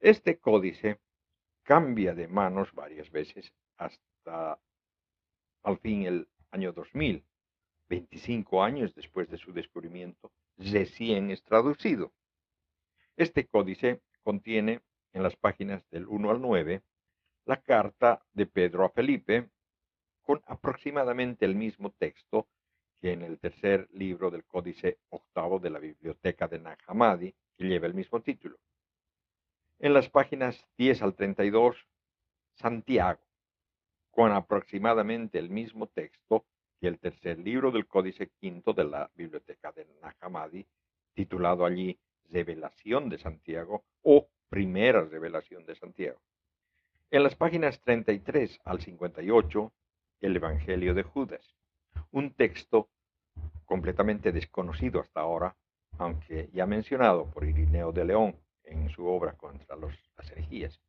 Este 0.00 0.38
códice 0.38 1.00
cambia 1.62 2.14
de 2.14 2.28
manos 2.28 2.72
varias 2.72 3.10
veces 3.10 3.52
hasta 3.76 4.58
al 5.62 5.78
fin 5.78 6.06
el 6.06 6.28
año 6.50 6.72
2000, 6.72 7.24
25 7.88 8.62
años 8.62 8.94
después 8.94 9.28
de 9.28 9.36
su 9.36 9.52
descubrimiento, 9.52 10.32
recién 10.56 11.30
es 11.30 11.42
traducido. 11.42 12.12
Este 13.16 13.46
códice 13.46 14.00
contiene 14.22 14.80
en 15.12 15.22
las 15.22 15.36
páginas 15.36 15.88
del 15.90 16.06
1 16.06 16.30
al 16.30 16.40
9 16.40 16.82
la 17.44 17.60
carta 17.60 18.24
de 18.32 18.46
Pedro 18.46 18.84
a 18.84 18.90
Felipe 18.90 19.50
con 20.22 20.42
aproximadamente 20.46 21.44
el 21.44 21.54
mismo 21.54 21.90
texto 21.90 22.48
que 23.02 23.12
en 23.12 23.22
el 23.22 23.40
tercer 23.40 23.88
libro 23.94 24.30
del 24.30 24.44
Códice 24.44 24.98
Octavo 25.10 25.58
de 25.58 25.70
la 25.70 25.80
Biblioteca 25.80 26.46
de 26.46 26.60
Nag 26.60 26.78
que 27.58 27.64
lleva 27.64 27.88
el 27.88 27.94
mismo 27.94 28.22
título. 28.22 28.60
En 29.80 29.92
las 29.92 30.08
páginas 30.08 30.64
10 30.78 31.02
al 31.02 31.16
32, 31.16 31.88
Santiago, 32.54 33.20
con 34.12 34.30
aproximadamente 34.30 35.40
el 35.40 35.50
mismo 35.50 35.88
texto 35.88 36.44
que 36.80 36.86
el 36.86 37.00
tercer 37.00 37.40
libro 37.40 37.72
del 37.72 37.88
Códice 37.88 38.28
Quinto 38.38 38.72
de 38.72 38.84
la 38.84 39.10
Biblioteca 39.16 39.72
de 39.72 39.84
Nahamadi, 40.00 40.64
titulado 41.12 41.66
allí 41.66 41.98
Revelación 42.30 43.08
de 43.08 43.18
Santiago 43.18 43.82
o 44.02 44.28
Primera 44.48 45.04
Revelación 45.04 45.66
de 45.66 45.74
Santiago. 45.74 46.20
En 47.10 47.24
las 47.24 47.34
páginas 47.34 47.80
33 47.80 48.60
al 48.64 48.80
58, 48.80 49.72
el 50.20 50.36
Evangelio 50.36 50.94
de 50.94 51.02
Judas, 51.02 51.56
un 52.12 52.32
texto 52.34 52.88
completamente 53.64 54.32
desconocido 54.32 55.00
hasta 55.00 55.20
ahora, 55.20 55.56
aunque 55.98 56.50
ya 56.52 56.66
mencionado 56.66 57.26
por 57.30 57.44
Irineo 57.44 57.92
de 57.92 58.04
León 58.04 58.36
en 58.64 58.88
su 58.90 59.06
obra 59.06 59.32
contra 59.32 59.76
las 59.76 60.30
herejías. 60.30 60.80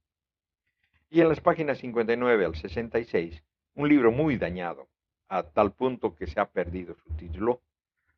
Y 1.09 1.21
en 1.21 1.29
las 1.29 1.41
páginas 1.41 1.79
59 1.79 2.45
al 2.45 2.55
66, 2.55 3.43
un 3.75 3.89
libro 3.89 4.11
muy 4.11 4.37
dañado, 4.37 4.89
a 5.29 5.43
tal 5.43 5.71
punto 5.71 6.15
que 6.15 6.27
se 6.27 6.39
ha 6.39 6.49
perdido 6.49 6.95
su 6.95 7.13
título, 7.15 7.61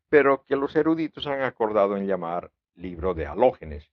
pero 0.10 0.44
que 0.46 0.56
los 0.56 0.76
eruditos 0.76 1.28
han 1.28 1.42
acordado 1.42 1.98
en 1.98 2.08
llamar 2.08 2.52
libro 2.76 3.14
de 3.14 3.26
halógenes, 3.26 3.92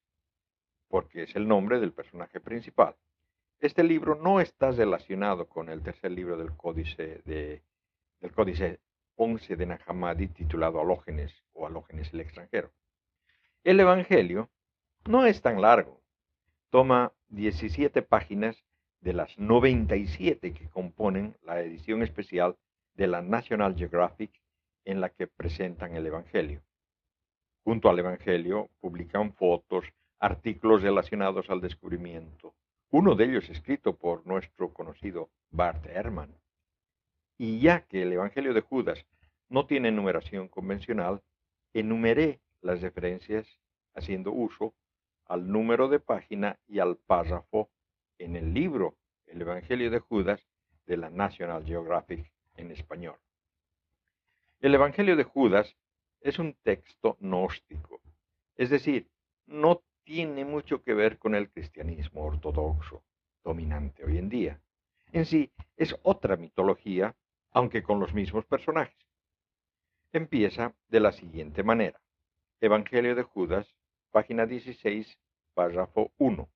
porque 0.88 1.24
es 1.24 1.36
el 1.36 1.46
nombre 1.46 1.80
del 1.80 1.92
personaje 1.92 2.40
principal. 2.40 2.96
Este 3.60 3.84
libro 3.84 4.14
no 4.14 4.40
está 4.40 4.70
relacionado 4.70 5.46
con 5.46 5.68
el 5.68 5.82
tercer 5.82 6.10
libro 6.12 6.36
del 6.36 6.56
Códice, 6.56 7.22
de, 7.24 7.62
del 8.20 8.32
códice 8.32 8.80
11 9.16 9.56
de 9.56 9.66
Nahamadi 9.66 10.28
titulado 10.28 10.80
Halógenes 10.80 11.32
o 11.52 11.66
Halógenes 11.66 12.12
el 12.12 12.20
extranjero. 12.20 12.72
El 13.64 13.80
Evangelio 13.80 14.50
no 15.06 15.26
es 15.26 15.42
tan 15.42 15.60
largo, 15.60 16.02
toma 16.70 17.12
17 17.28 18.02
páginas 18.02 18.64
de 19.00 19.12
las 19.12 19.38
97 19.38 20.54
que 20.54 20.68
componen 20.68 21.36
la 21.42 21.60
edición 21.60 22.02
especial 22.02 22.56
de 22.94 23.06
la 23.06 23.20
National 23.22 23.74
Geographic 23.76 24.30
en 24.84 25.00
la 25.00 25.10
que 25.10 25.26
presentan 25.26 25.96
el 25.96 26.06
Evangelio. 26.06 26.62
Junto 27.64 27.88
al 27.88 27.98
Evangelio 27.98 28.70
publican 28.80 29.32
fotos, 29.34 29.84
artículos 30.18 30.82
relacionados 30.82 31.50
al 31.50 31.60
descubrimiento, 31.60 32.54
uno 32.90 33.14
de 33.14 33.24
ellos 33.24 33.48
escrito 33.48 33.96
por 33.96 34.26
nuestro 34.26 34.72
conocido 34.72 35.30
Bart 35.50 35.86
Ehrman. 35.86 36.34
Y 37.44 37.58
ya 37.58 37.80
que 37.80 38.02
el 38.02 38.12
Evangelio 38.12 38.54
de 38.54 38.60
Judas 38.60 39.04
no 39.48 39.66
tiene 39.66 39.90
numeración 39.90 40.46
convencional, 40.46 41.24
enumeré 41.74 42.40
las 42.60 42.80
referencias 42.80 43.58
haciendo 43.96 44.30
uso 44.30 44.76
al 45.24 45.50
número 45.50 45.88
de 45.88 45.98
página 45.98 46.60
y 46.68 46.78
al 46.78 46.98
párrafo 46.98 47.68
en 48.18 48.36
el 48.36 48.54
libro 48.54 48.96
El 49.26 49.42
Evangelio 49.42 49.90
de 49.90 49.98
Judas 49.98 50.46
de 50.86 50.96
la 50.96 51.10
National 51.10 51.64
Geographic 51.64 52.32
en 52.54 52.70
español. 52.70 53.16
El 54.60 54.76
Evangelio 54.76 55.16
de 55.16 55.24
Judas 55.24 55.76
es 56.20 56.38
un 56.38 56.54
texto 56.62 57.16
gnóstico, 57.18 58.00
es 58.54 58.70
decir, 58.70 59.10
no 59.46 59.82
tiene 60.04 60.44
mucho 60.44 60.84
que 60.84 60.94
ver 60.94 61.18
con 61.18 61.34
el 61.34 61.50
cristianismo 61.50 62.24
ortodoxo 62.24 63.02
dominante 63.42 64.04
hoy 64.04 64.18
en 64.18 64.28
día. 64.28 64.60
En 65.10 65.26
sí, 65.26 65.50
es 65.76 65.96
otra 66.04 66.36
mitología, 66.36 67.16
aunque 67.52 67.82
con 67.82 68.00
los 68.00 68.14
mismos 68.14 68.44
personajes. 68.46 69.06
Empieza 70.12 70.74
de 70.88 71.00
la 71.00 71.12
siguiente 71.12 71.62
manera. 71.62 72.00
Evangelio 72.60 73.14
de 73.14 73.22
Judas, 73.22 73.66
página 74.10 74.46
16, 74.46 75.18
párrafo 75.54 76.10
1. 76.18 76.48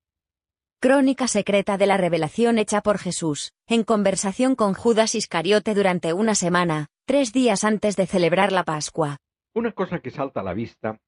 Crónica 0.78 1.26
secreta 1.26 1.78
de 1.78 1.86
la 1.86 1.96
revelación 1.96 2.58
hecha 2.58 2.82
por 2.82 2.98
Jesús, 2.98 3.54
en 3.66 3.82
conversación 3.82 4.54
con 4.54 4.74
Judas 4.74 5.14
Iscariote 5.14 5.74
durante 5.74 6.12
una 6.12 6.34
semana, 6.34 6.88
tres 7.06 7.32
días 7.32 7.64
antes 7.64 7.96
de 7.96 8.06
celebrar 8.06 8.52
la 8.52 8.64
Pascua. 8.64 9.16
Una 9.54 9.72
cosa 9.72 10.00
que 10.00 10.10
salta 10.10 10.40
a 10.40 10.44
la 10.44 10.52
vista 10.52 11.00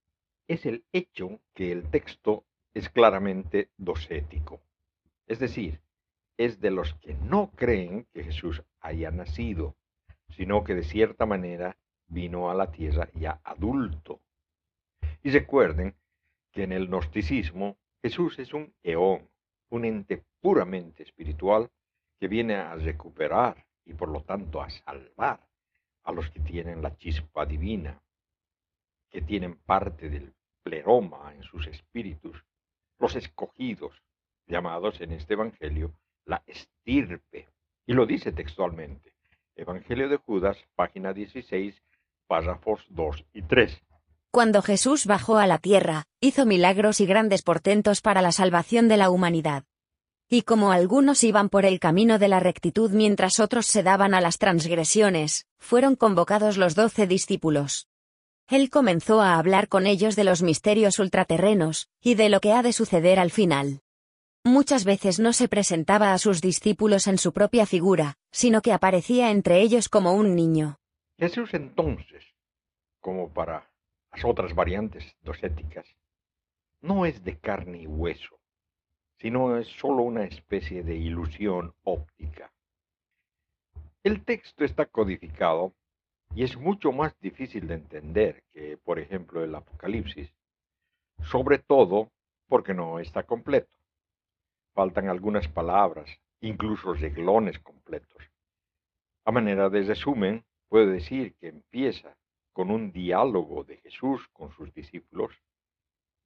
es 0.48 0.64
el 0.64 0.84
hecho 0.92 1.40
que 1.54 1.70
el 1.70 1.90
texto 1.90 2.44
es 2.72 2.88
claramente 2.88 3.68
docético. 3.76 4.60
Es 5.26 5.38
decir, 5.38 5.80
es 6.38 6.60
de 6.60 6.70
los 6.70 6.94
que 6.94 7.14
no 7.14 7.50
creen 7.50 8.06
que 8.12 8.22
Jesús 8.22 8.62
haya 8.80 9.10
nacido, 9.10 9.76
sino 10.30 10.62
que 10.62 10.74
de 10.74 10.84
cierta 10.84 11.26
manera 11.26 11.76
vino 12.06 12.48
a 12.48 12.54
la 12.54 12.70
tierra 12.70 13.10
ya 13.14 13.40
adulto. 13.42 14.20
Y 15.22 15.30
recuerden 15.30 15.96
que 16.52 16.62
en 16.62 16.72
el 16.72 16.86
gnosticismo 16.88 17.76
Jesús 18.00 18.38
es 18.38 18.54
un 18.54 18.72
eón, 18.84 19.28
un 19.70 19.84
ente 19.84 20.24
puramente 20.40 21.02
espiritual 21.02 21.70
que 22.20 22.28
viene 22.28 22.54
a 22.54 22.74
recuperar 22.76 23.66
y 23.84 23.94
por 23.94 24.08
lo 24.08 24.22
tanto 24.22 24.62
a 24.62 24.70
salvar 24.70 25.44
a 26.04 26.12
los 26.12 26.30
que 26.30 26.40
tienen 26.40 26.82
la 26.82 26.96
chispa 26.96 27.46
divina, 27.46 28.00
que 29.10 29.22
tienen 29.22 29.56
parte 29.56 30.08
del 30.08 30.32
pleroma 30.62 31.34
en 31.34 31.42
sus 31.42 31.66
espíritus, 31.66 32.44
los 32.98 33.16
escogidos, 33.16 34.02
llamados 34.46 35.00
en 35.00 35.12
este 35.12 35.34
Evangelio 35.34 35.92
la 36.28 36.42
estirpe. 36.46 37.48
Y 37.86 37.94
lo 37.94 38.06
dice 38.06 38.32
textualmente. 38.32 39.14
Evangelio 39.56 40.08
de 40.08 40.18
Judas, 40.18 40.56
página 40.76 41.12
16, 41.12 41.74
párrafos 42.28 42.84
2 42.90 43.24
y 43.32 43.42
3. 43.42 43.82
Cuando 44.30 44.62
Jesús 44.62 45.06
bajó 45.06 45.38
a 45.38 45.46
la 45.46 45.58
tierra, 45.58 46.04
hizo 46.20 46.44
milagros 46.44 47.00
y 47.00 47.06
grandes 47.06 47.42
portentos 47.42 48.02
para 48.02 48.22
la 48.22 48.30
salvación 48.30 48.86
de 48.86 48.98
la 48.98 49.10
humanidad. 49.10 49.64
Y 50.28 50.42
como 50.42 50.70
algunos 50.70 51.24
iban 51.24 51.48
por 51.48 51.64
el 51.64 51.80
camino 51.80 52.18
de 52.18 52.28
la 52.28 52.38
rectitud 52.38 52.90
mientras 52.90 53.40
otros 53.40 53.66
se 53.66 53.82
daban 53.82 54.12
a 54.12 54.20
las 54.20 54.36
transgresiones, 54.36 55.46
fueron 55.58 55.96
convocados 55.96 56.58
los 56.58 56.74
doce 56.74 57.06
discípulos. 57.06 57.88
Él 58.46 58.68
comenzó 58.68 59.22
a 59.22 59.38
hablar 59.38 59.68
con 59.68 59.86
ellos 59.86 60.14
de 60.14 60.24
los 60.24 60.42
misterios 60.42 60.98
ultraterrenos, 60.98 61.88
y 62.02 62.14
de 62.14 62.28
lo 62.28 62.40
que 62.40 62.52
ha 62.52 62.62
de 62.62 62.74
suceder 62.74 63.18
al 63.18 63.30
final. 63.30 63.80
Muchas 64.44 64.84
veces 64.84 65.20
no 65.20 65.32
se 65.32 65.48
presentaba 65.48 66.12
a 66.12 66.18
sus 66.18 66.40
discípulos 66.40 67.06
en 67.06 67.18
su 67.18 67.32
propia 67.32 67.66
figura, 67.66 68.16
sino 68.30 68.62
que 68.62 68.72
aparecía 68.72 69.30
entre 69.30 69.60
ellos 69.60 69.88
como 69.88 70.14
un 70.14 70.34
niño. 70.34 70.78
Jesús 71.18 71.52
entonces, 71.54 72.24
como 73.00 73.32
para 73.32 73.70
las 74.12 74.24
otras 74.24 74.54
variantes 74.54 75.16
docéticas, 75.22 75.86
no 76.80 77.06
es 77.06 77.24
de 77.24 77.38
carne 77.38 77.82
y 77.82 77.86
hueso, 77.86 78.38
sino 79.18 79.58
es 79.58 79.66
sólo 79.68 80.02
una 80.02 80.24
especie 80.24 80.82
de 80.82 80.96
ilusión 80.96 81.74
óptica. 81.82 82.52
El 84.04 84.24
texto 84.24 84.64
está 84.64 84.86
codificado 84.86 85.74
y 86.34 86.44
es 86.44 86.56
mucho 86.56 86.92
más 86.92 87.18
difícil 87.20 87.66
de 87.66 87.74
entender 87.74 88.44
que, 88.52 88.76
por 88.76 88.98
ejemplo, 88.98 89.42
el 89.42 89.54
Apocalipsis, 89.54 90.30
sobre 91.24 91.58
todo 91.58 92.10
porque 92.46 92.74
no 92.74 93.00
está 93.00 93.24
completo. 93.24 93.77
Faltan 94.74 95.08
algunas 95.08 95.48
palabras, 95.48 96.08
incluso 96.40 96.94
reglones 96.94 97.58
completos. 97.58 98.22
A 99.24 99.32
manera 99.32 99.68
de 99.68 99.82
resumen, 99.82 100.44
puedo 100.68 100.86
decir 100.86 101.34
que 101.36 101.48
empieza 101.48 102.16
con 102.52 102.70
un 102.70 102.92
diálogo 102.92 103.64
de 103.64 103.76
Jesús 103.78 104.26
con 104.32 104.52
sus 104.52 104.72
discípulos, 104.72 105.32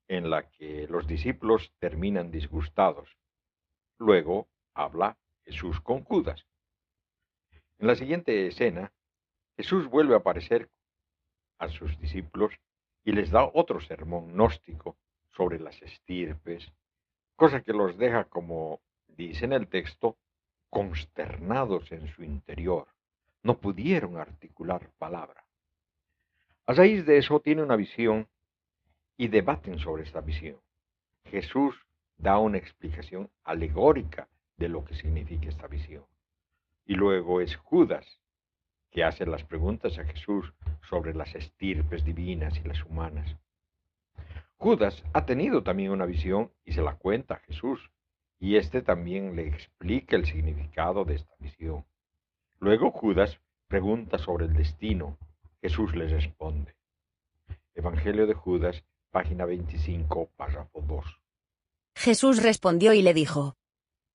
en 0.09 0.30
la 0.30 0.51
que 0.51 0.86
los 0.88 1.07
discípulos 1.07 1.72
terminan 1.78 2.30
disgustados. 2.30 3.16
Luego 3.99 4.49
habla 4.74 5.18
Jesús 5.45 5.80
con 5.80 6.05
Judas. 6.05 6.47
En 7.78 7.86
la 7.86 7.97
siguiente 7.97 8.47
escena, 8.47 8.93
Jesús 9.57 9.88
vuelve 9.88 10.14
a 10.14 10.18
aparecer 10.18 10.70
a 11.59 11.68
sus 11.68 11.99
discípulos 11.99 12.53
y 13.05 13.12
les 13.12 13.30
da 13.30 13.45
otro 13.45 13.80
sermón 13.80 14.32
gnóstico 14.32 14.97
sobre 15.32 15.59
las 15.59 15.80
estirpes, 15.82 16.72
cosa 17.37 17.62
que 17.62 17.72
los 17.72 17.97
deja, 17.99 18.24
como 18.24 18.80
dice 19.09 19.45
en 19.45 19.53
el 19.53 19.68
texto, 19.68 20.16
consternados 20.70 21.93
en 21.93 22.09
su 22.09 22.22
interior. 22.22 22.89
No 23.43 23.59
pudieron 23.59 24.16
articular 24.16 24.89
palabra. 24.99 25.45
A 26.66 26.72
raíz 26.72 27.05
de 27.05 27.18
eso 27.18 27.41
tiene 27.41 27.62
una 27.62 27.76
visión 27.76 28.28
y 29.16 29.28
debaten 29.28 29.78
sobre 29.78 30.05
esta 30.05 30.20
visión. 30.20 30.61
Jesús 31.24 31.74
da 32.16 32.39
una 32.39 32.59
explicación 32.59 33.30
alegórica 33.45 34.28
de 34.57 34.68
lo 34.68 34.85
que 34.85 34.95
significa 34.95 35.49
esta 35.49 35.66
visión. 35.66 36.05
Y 36.87 36.95
luego 36.95 37.41
es 37.41 37.57
Judas 37.57 38.20
que 38.91 39.05
hace 39.05 39.26
las 39.26 39.43
preguntas 39.45 39.99
a 39.99 40.05
Jesús 40.05 40.53
sobre 40.89 41.14
las 41.14 41.35
estirpes 41.35 42.05
divinas 42.05 42.57
y 42.59 42.68
las 42.68 42.85
humanas. 42.85 43.37
Judas 44.62 45.02
ha 45.12 45.26
tenido 45.26 45.64
también 45.64 45.90
una 45.90 46.06
visión 46.06 46.52
y 46.64 46.70
se 46.70 46.82
la 46.82 46.94
cuenta 46.94 47.34
a 47.34 47.40
Jesús, 47.40 47.90
y 48.38 48.54
éste 48.54 48.80
también 48.80 49.34
le 49.34 49.48
explica 49.48 50.14
el 50.14 50.24
significado 50.24 51.04
de 51.04 51.16
esta 51.16 51.34
visión. 51.40 51.84
Luego 52.60 52.92
Judas 52.92 53.40
pregunta 53.66 54.18
sobre 54.18 54.44
el 54.44 54.54
destino 54.54 55.18
Jesús 55.60 55.96
les 55.96 56.12
responde. 56.12 56.76
Evangelio 57.74 58.28
de 58.28 58.34
Judas, 58.34 58.84
página 59.10 59.46
25, 59.46 60.30
párrafo 60.36 60.80
2. 60.80 61.06
Jesús 61.96 62.40
respondió 62.40 62.92
y 62.92 63.02
le 63.02 63.14
dijo, 63.14 63.56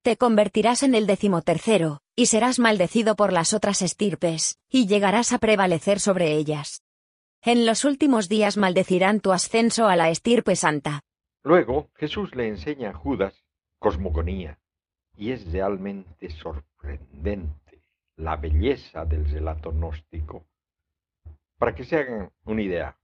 Te 0.02 0.16
convertirás 0.16 0.82
en 0.82 0.96
el 0.96 1.08
decimotercero, 1.08 2.00
y 2.16 2.28
serás 2.28 2.58
maldecido 2.58 3.18
por 3.18 3.34
las 3.34 3.52
otras 3.52 3.82
estirpes, 3.82 4.60
y 4.70 4.88
llegarás 4.88 5.34
a 5.34 5.40
prevalecer 5.40 6.00
sobre 6.00 6.32
ellas. 6.38 6.87
En 7.50 7.66
los 7.66 7.86
últimos 7.86 8.28
días 8.28 8.58
maldecirán 8.58 9.22
tu 9.22 9.32
ascenso 9.32 9.88
a 9.88 9.96
la 9.96 10.10
estirpe 10.10 10.58
santa. 10.58 11.06
Luego 11.46 11.90
Jesús 11.96 12.36
le 12.36 12.50
enseña 12.50 12.90
a 12.90 12.94
Judas 12.94 13.46
cosmogonía, 13.80 14.60
y 15.16 15.32
es 15.32 15.50
realmente 15.50 16.30
sorprendente 16.30 17.86
la 18.18 18.36
belleza 18.36 19.06
del 19.06 19.24
relato 19.32 19.72
gnóstico 19.72 20.46
para 21.58 21.74
que 21.74 21.86
se 21.86 21.96
hagan 21.96 22.34
una 22.44 22.62
idea, 22.62 23.00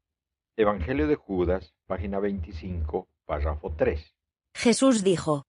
Evangelio 0.58 1.08
de 1.08 1.16
Judas, 1.16 1.74
página 1.88 2.20
25, 2.20 3.08
párrafo 3.24 3.74
3. 3.78 4.14
Jesús 4.56 5.06
dijo, 5.06 5.46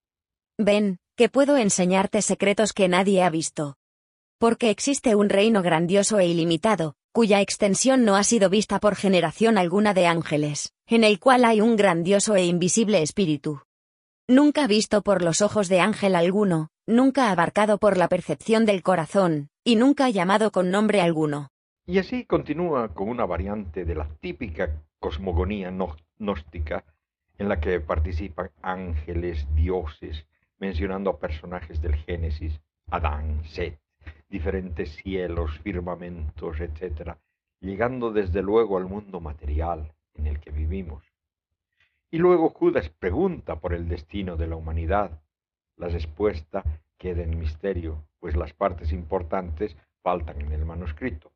Ven, 0.56 1.00
que 1.16 1.28
puedo 1.28 1.56
enseñarte 1.56 2.22
secretos 2.22 2.72
que 2.72 2.86
nadie 2.86 3.24
ha 3.24 3.30
visto. 3.30 3.76
Porque 4.38 4.70
existe 4.70 5.16
un 5.16 5.30
reino 5.30 5.62
grandioso 5.62 6.20
e 6.20 6.28
ilimitado, 6.28 6.94
cuya 7.14 7.40
extensión 7.40 8.04
no 8.04 8.16
ha 8.16 8.24
sido 8.24 8.50
vista 8.50 8.80
por 8.80 8.96
generación 8.96 9.56
alguna 9.56 9.94
de 9.94 10.08
ángeles, 10.08 10.74
en 10.88 11.04
el 11.04 11.20
cual 11.20 11.44
hay 11.44 11.60
un 11.60 11.76
grandioso 11.76 12.34
e 12.34 12.44
invisible 12.44 13.02
espíritu. 13.02 13.62
Nunca 14.26 14.66
visto 14.66 15.00
por 15.02 15.22
los 15.22 15.40
ojos 15.40 15.68
de 15.68 15.78
ángel 15.78 16.16
alguno, 16.16 16.70
nunca 16.88 17.30
abarcado 17.30 17.78
por 17.78 17.98
la 17.98 18.08
percepción 18.08 18.66
del 18.66 18.82
corazón, 18.82 19.48
y 19.62 19.76
nunca 19.76 20.10
llamado 20.10 20.50
con 20.50 20.72
nombre 20.72 21.00
alguno. 21.02 21.50
Y 21.86 21.98
así 21.98 22.24
continúa 22.24 22.92
con 22.92 23.08
una 23.08 23.26
variante 23.26 23.84
de 23.84 23.94
la 23.94 24.08
típica 24.20 24.82
cosmogonía 24.98 25.72
gnóstica 26.18 26.84
en 27.38 27.48
la 27.48 27.60
que 27.60 27.78
participan 27.78 28.50
ángeles, 28.60 29.46
dioses, 29.54 30.26
mencionando 30.58 31.10
a 31.10 31.20
personajes 31.20 31.80
del 31.80 31.94
Génesis, 31.94 32.60
Adán, 32.90 33.44
Set, 33.44 33.78
diferentes 34.28 34.90
cielos, 34.96 35.58
firmamentos, 35.60 36.60
etc., 36.60 37.16
llegando 37.60 38.10
desde 38.10 38.42
luego 38.42 38.76
al 38.76 38.86
mundo 38.86 39.20
material 39.20 39.94
en 40.14 40.26
el 40.26 40.40
que 40.40 40.50
vivimos. 40.50 41.02
Y 42.10 42.18
luego 42.18 42.50
Judas 42.50 42.90
pregunta 42.90 43.60
por 43.60 43.74
el 43.74 43.88
destino 43.88 44.36
de 44.36 44.46
la 44.46 44.56
humanidad. 44.56 45.20
La 45.76 45.88
respuesta 45.88 46.62
queda 46.96 47.22
en 47.22 47.38
misterio, 47.38 48.06
pues 48.20 48.36
las 48.36 48.52
partes 48.52 48.92
importantes 48.92 49.76
faltan 50.02 50.40
en 50.40 50.52
el 50.52 50.64
manuscrito. 50.64 51.32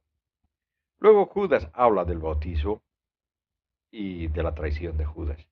Luego 0.98 1.26
Judas 1.26 1.68
habla 1.72 2.04
del 2.04 2.18
bautizo 2.18 2.82
y 3.90 4.28
de 4.28 4.42
la 4.42 4.54
traición 4.54 4.96
de 4.96 5.04
Judas. 5.04 5.46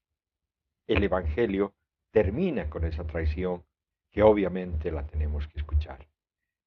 El 0.86 1.02
Evangelio 1.02 1.74
termina 2.10 2.70
con 2.70 2.84
esa 2.84 3.04
traición 3.04 3.64
que 4.10 4.22
obviamente 4.22 4.90
la 4.90 5.06
tenemos 5.06 5.46
que 5.48 5.58
escuchar. 5.58 6.06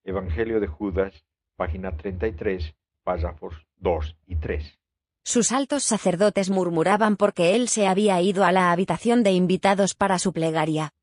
Evangelio 0.09 0.59
de 0.59 0.65
Judas, 0.65 1.23
página 1.55 1.95
33, 1.95 2.73
párrafos 3.03 3.53
2 3.77 4.15
y 4.25 4.37
3. 4.37 4.79
Sus 5.23 5.51
altos 5.51 5.83
sacerdotes 5.83 6.49
murmuraban 6.49 7.15
porque 7.15 7.55
él 7.55 7.69
se 7.69 7.87
había 7.87 8.19
ido 8.19 8.43
a 8.43 8.51
la 8.51 8.71
habitación 8.71 9.21
de 9.21 9.33
invitados 9.33 9.93
para 9.93 10.17
su 10.17 10.33
plegaria. 10.33 10.93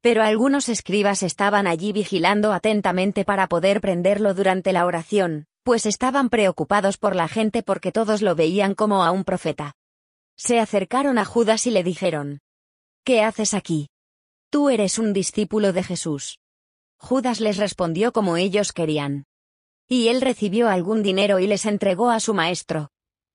Pero 0.00 0.22
algunos 0.22 0.70
escribas 0.70 1.22
estaban 1.22 1.66
allí 1.66 1.92
vigilando 1.92 2.54
atentamente 2.54 3.26
para 3.26 3.46
poder 3.46 3.82
prenderlo 3.82 4.32
durante 4.32 4.72
la 4.72 4.86
oración, 4.86 5.44
pues 5.62 5.84
estaban 5.84 6.30
preocupados 6.30 6.96
por 6.96 7.14
la 7.14 7.28
gente 7.28 7.62
porque 7.62 7.92
todos 7.92 8.22
lo 8.22 8.34
veían 8.34 8.74
como 8.74 9.04
a 9.04 9.10
un 9.10 9.24
profeta. 9.24 9.74
Se 10.34 10.60
acercaron 10.60 11.18
a 11.18 11.26
Judas 11.26 11.66
y 11.66 11.70
le 11.72 11.82
dijeron, 11.82 12.40
¿Qué 13.04 13.22
haces 13.22 13.52
aquí? 13.52 13.90
Tú 14.48 14.70
eres 14.70 14.98
un 14.98 15.12
discípulo 15.12 15.74
de 15.74 15.82
Jesús. 15.82 16.38
Judas 16.98 17.40
les 17.40 17.58
respondió 17.58 18.12
como 18.12 18.36
ellos 18.36 18.72
querían. 18.72 19.24
Y 19.88 20.08
él 20.08 20.20
recibió 20.20 20.68
algún 20.68 21.02
dinero 21.02 21.38
y 21.38 21.46
les 21.46 21.66
entregó 21.66 22.10
a 22.10 22.20
su 22.20 22.34
maestro. 22.34 22.88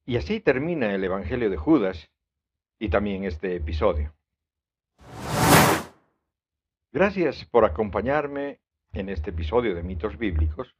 Y 0.05 0.17
así 0.17 0.39
termina 0.39 0.93
el 0.93 1.03
Evangelio 1.03 1.49
de 1.49 1.57
Judas 1.57 2.09
y 2.79 2.89
también 2.89 3.23
este 3.23 3.55
episodio. 3.55 4.13
Gracias 6.91 7.45
por 7.45 7.63
acompañarme 7.63 8.59
en 8.91 9.07
este 9.09 9.29
episodio 9.29 9.75
de 9.75 9.83
Mitos 9.83 10.17
Bíblicos. 10.17 10.75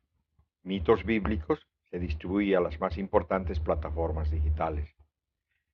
Mitos 0.63 1.05
Bíblicos 1.05 1.65
se 1.89 1.99
distribuye 1.99 2.55
a 2.55 2.59
las 2.59 2.79
más 2.81 2.97
importantes 2.97 3.59
plataformas 3.59 4.29
digitales. 4.29 4.89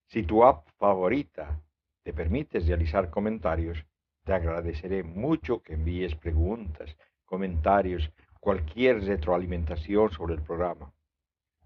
Si 0.08 0.24
tu 0.24 0.44
app 0.44 0.68
favorita 0.78 1.60
te 2.04 2.14
permite 2.14 2.60
realizar 2.60 3.10
comentarios, 3.10 3.84
te 4.28 4.34
agradeceré 4.34 5.04
mucho 5.04 5.64
que 5.64 5.76
envíes 5.76 6.14
preguntas, 6.16 6.98
comentarios, 7.24 8.12
cualquier 8.42 9.02
retroalimentación 9.06 10.12
sobre 10.12 10.36
el 10.36 10.42
programa, 10.42 10.92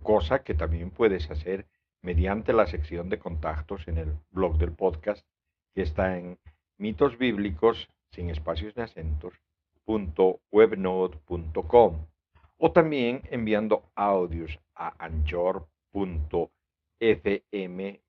cosa 0.03 0.43
que 0.43 0.53
también 0.53 0.91
puedes 0.91 1.31
hacer 1.31 1.65
mediante 2.03 2.53
la 2.53 2.67
sección 2.67 3.09
de 3.09 3.17
contactos 3.17 3.87
en 3.87 3.97
el 3.97 4.13
blog 4.29 4.59
del 4.59 4.73
podcast 4.73 5.25
que 5.73 5.81
está 5.81 6.19
en 6.19 6.37
mitos 6.77 7.17
bíblicos 7.17 7.89
sin 8.11 8.29
espacios 8.29 8.77
ni 8.77 8.83
acentos 8.83 9.33
.webnode.com 10.51 12.05
o 12.57 12.71
también 12.71 13.23
enviando 13.31 13.89
audios 13.95 14.59
a 14.75 14.93
anchor.fm 15.03 15.65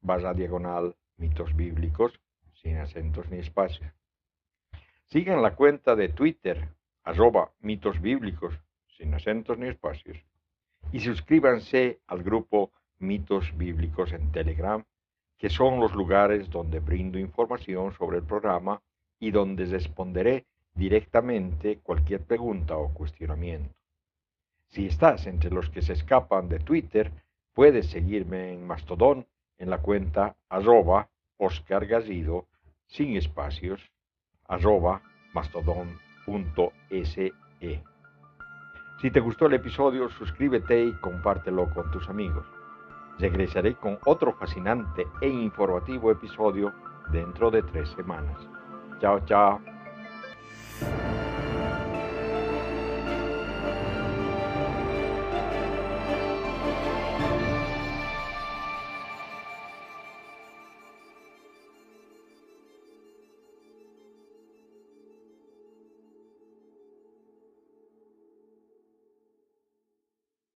barra 0.03 0.35
diagonal 0.35 0.95
mitos 1.17 1.57
bíblicos 1.57 2.21
sin 2.53 2.77
acentos 2.77 3.31
ni 3.31 3.39
espacios. 3.39 4.02
Sigan 5.13 5.43
la 5.43 5.55
cuenta 5.55 5.95
de 5.95 6.09
Twitter, 6.09 6.71
arroba 7.05 7.51
mitos 7.61 8.01
bíblicos, 8.01 8.55
sin 8.97 9.13
acentos 9.13 9.59
ni 9.59 9.69
espacios. 9.69 10.17
Y 10.91 11.01
suscríbanse 11.01 12.01
al 12.07 12.23
grupo 12.23 12.71
Mitos 12.99 13.55
Bíblicos 13.59 14.11
en 14.15 14.33
Telegram, 14.33 14.83
que 15.37 15.51
son 15.51 15.81
los 15.81 15.95
lugares 15.95 16.49
donde 16.49 16.81
brindo 16.81 17.19
información 17.19 17.93
sobre 17.93 18.17
el 18.17 18.23
programa 18.23 18.81
y 19.21 19.31
donde 19.33 19.67
responderé 19.67 20.47
directamente 20.73 21.81
cualquier 21.83 22.23
pregunta 22.23 22.79
o 22.79 22.95
cuestionamiento. 22.95 23.75
Si 24.71 24.87
estás 24.87 25.27
entre 25.27 25.51
los 25.51 25.69
que 25.69 25.83
se 25.83 25.93
escapan 25.93 26.49
de 26.49 26.59
Twitter, 26.59 27.13
puedes 27.53 27.91
seguirme 27.91 28.55
en 28.55 28.67
Mastodon 28.67 29.27
en 29.59 29.69
la 29.69 29.77
cuenta 29.77 30.37
arroba 30.49 31.11
Oscar 31.37 31.87
sin 32.87 33.15
espacios 33.19 33.93
arroba 34.49 35.01
mastodon.se. 35.35 37.33
Si 39.01 39.11
te 39.11 39.21
gustó 39.21 39.47
el 39.47 39.55
episodio, 39.55 40.09
suscríbete 40.11 40.85
y 40.85 40.93
compártelo 40.95 41.69
con 41.75 41.91
tus 41.91 42.09
amigos. 42.09 42.47
Regresaré 43.19 43.75
con 43.75 43.99
otro 44.07 44.33
fascinante 44.35 45.07
e 45.21 45.29
informativo 45.29 46.11
episodio 46.11 46.73
dentro 47.11 47.51
de 47.51 47.63
tres 47.63 47.89
semanas. 47.91 48.39
Chao, 49.01 49.21
chao. 49.27 49.72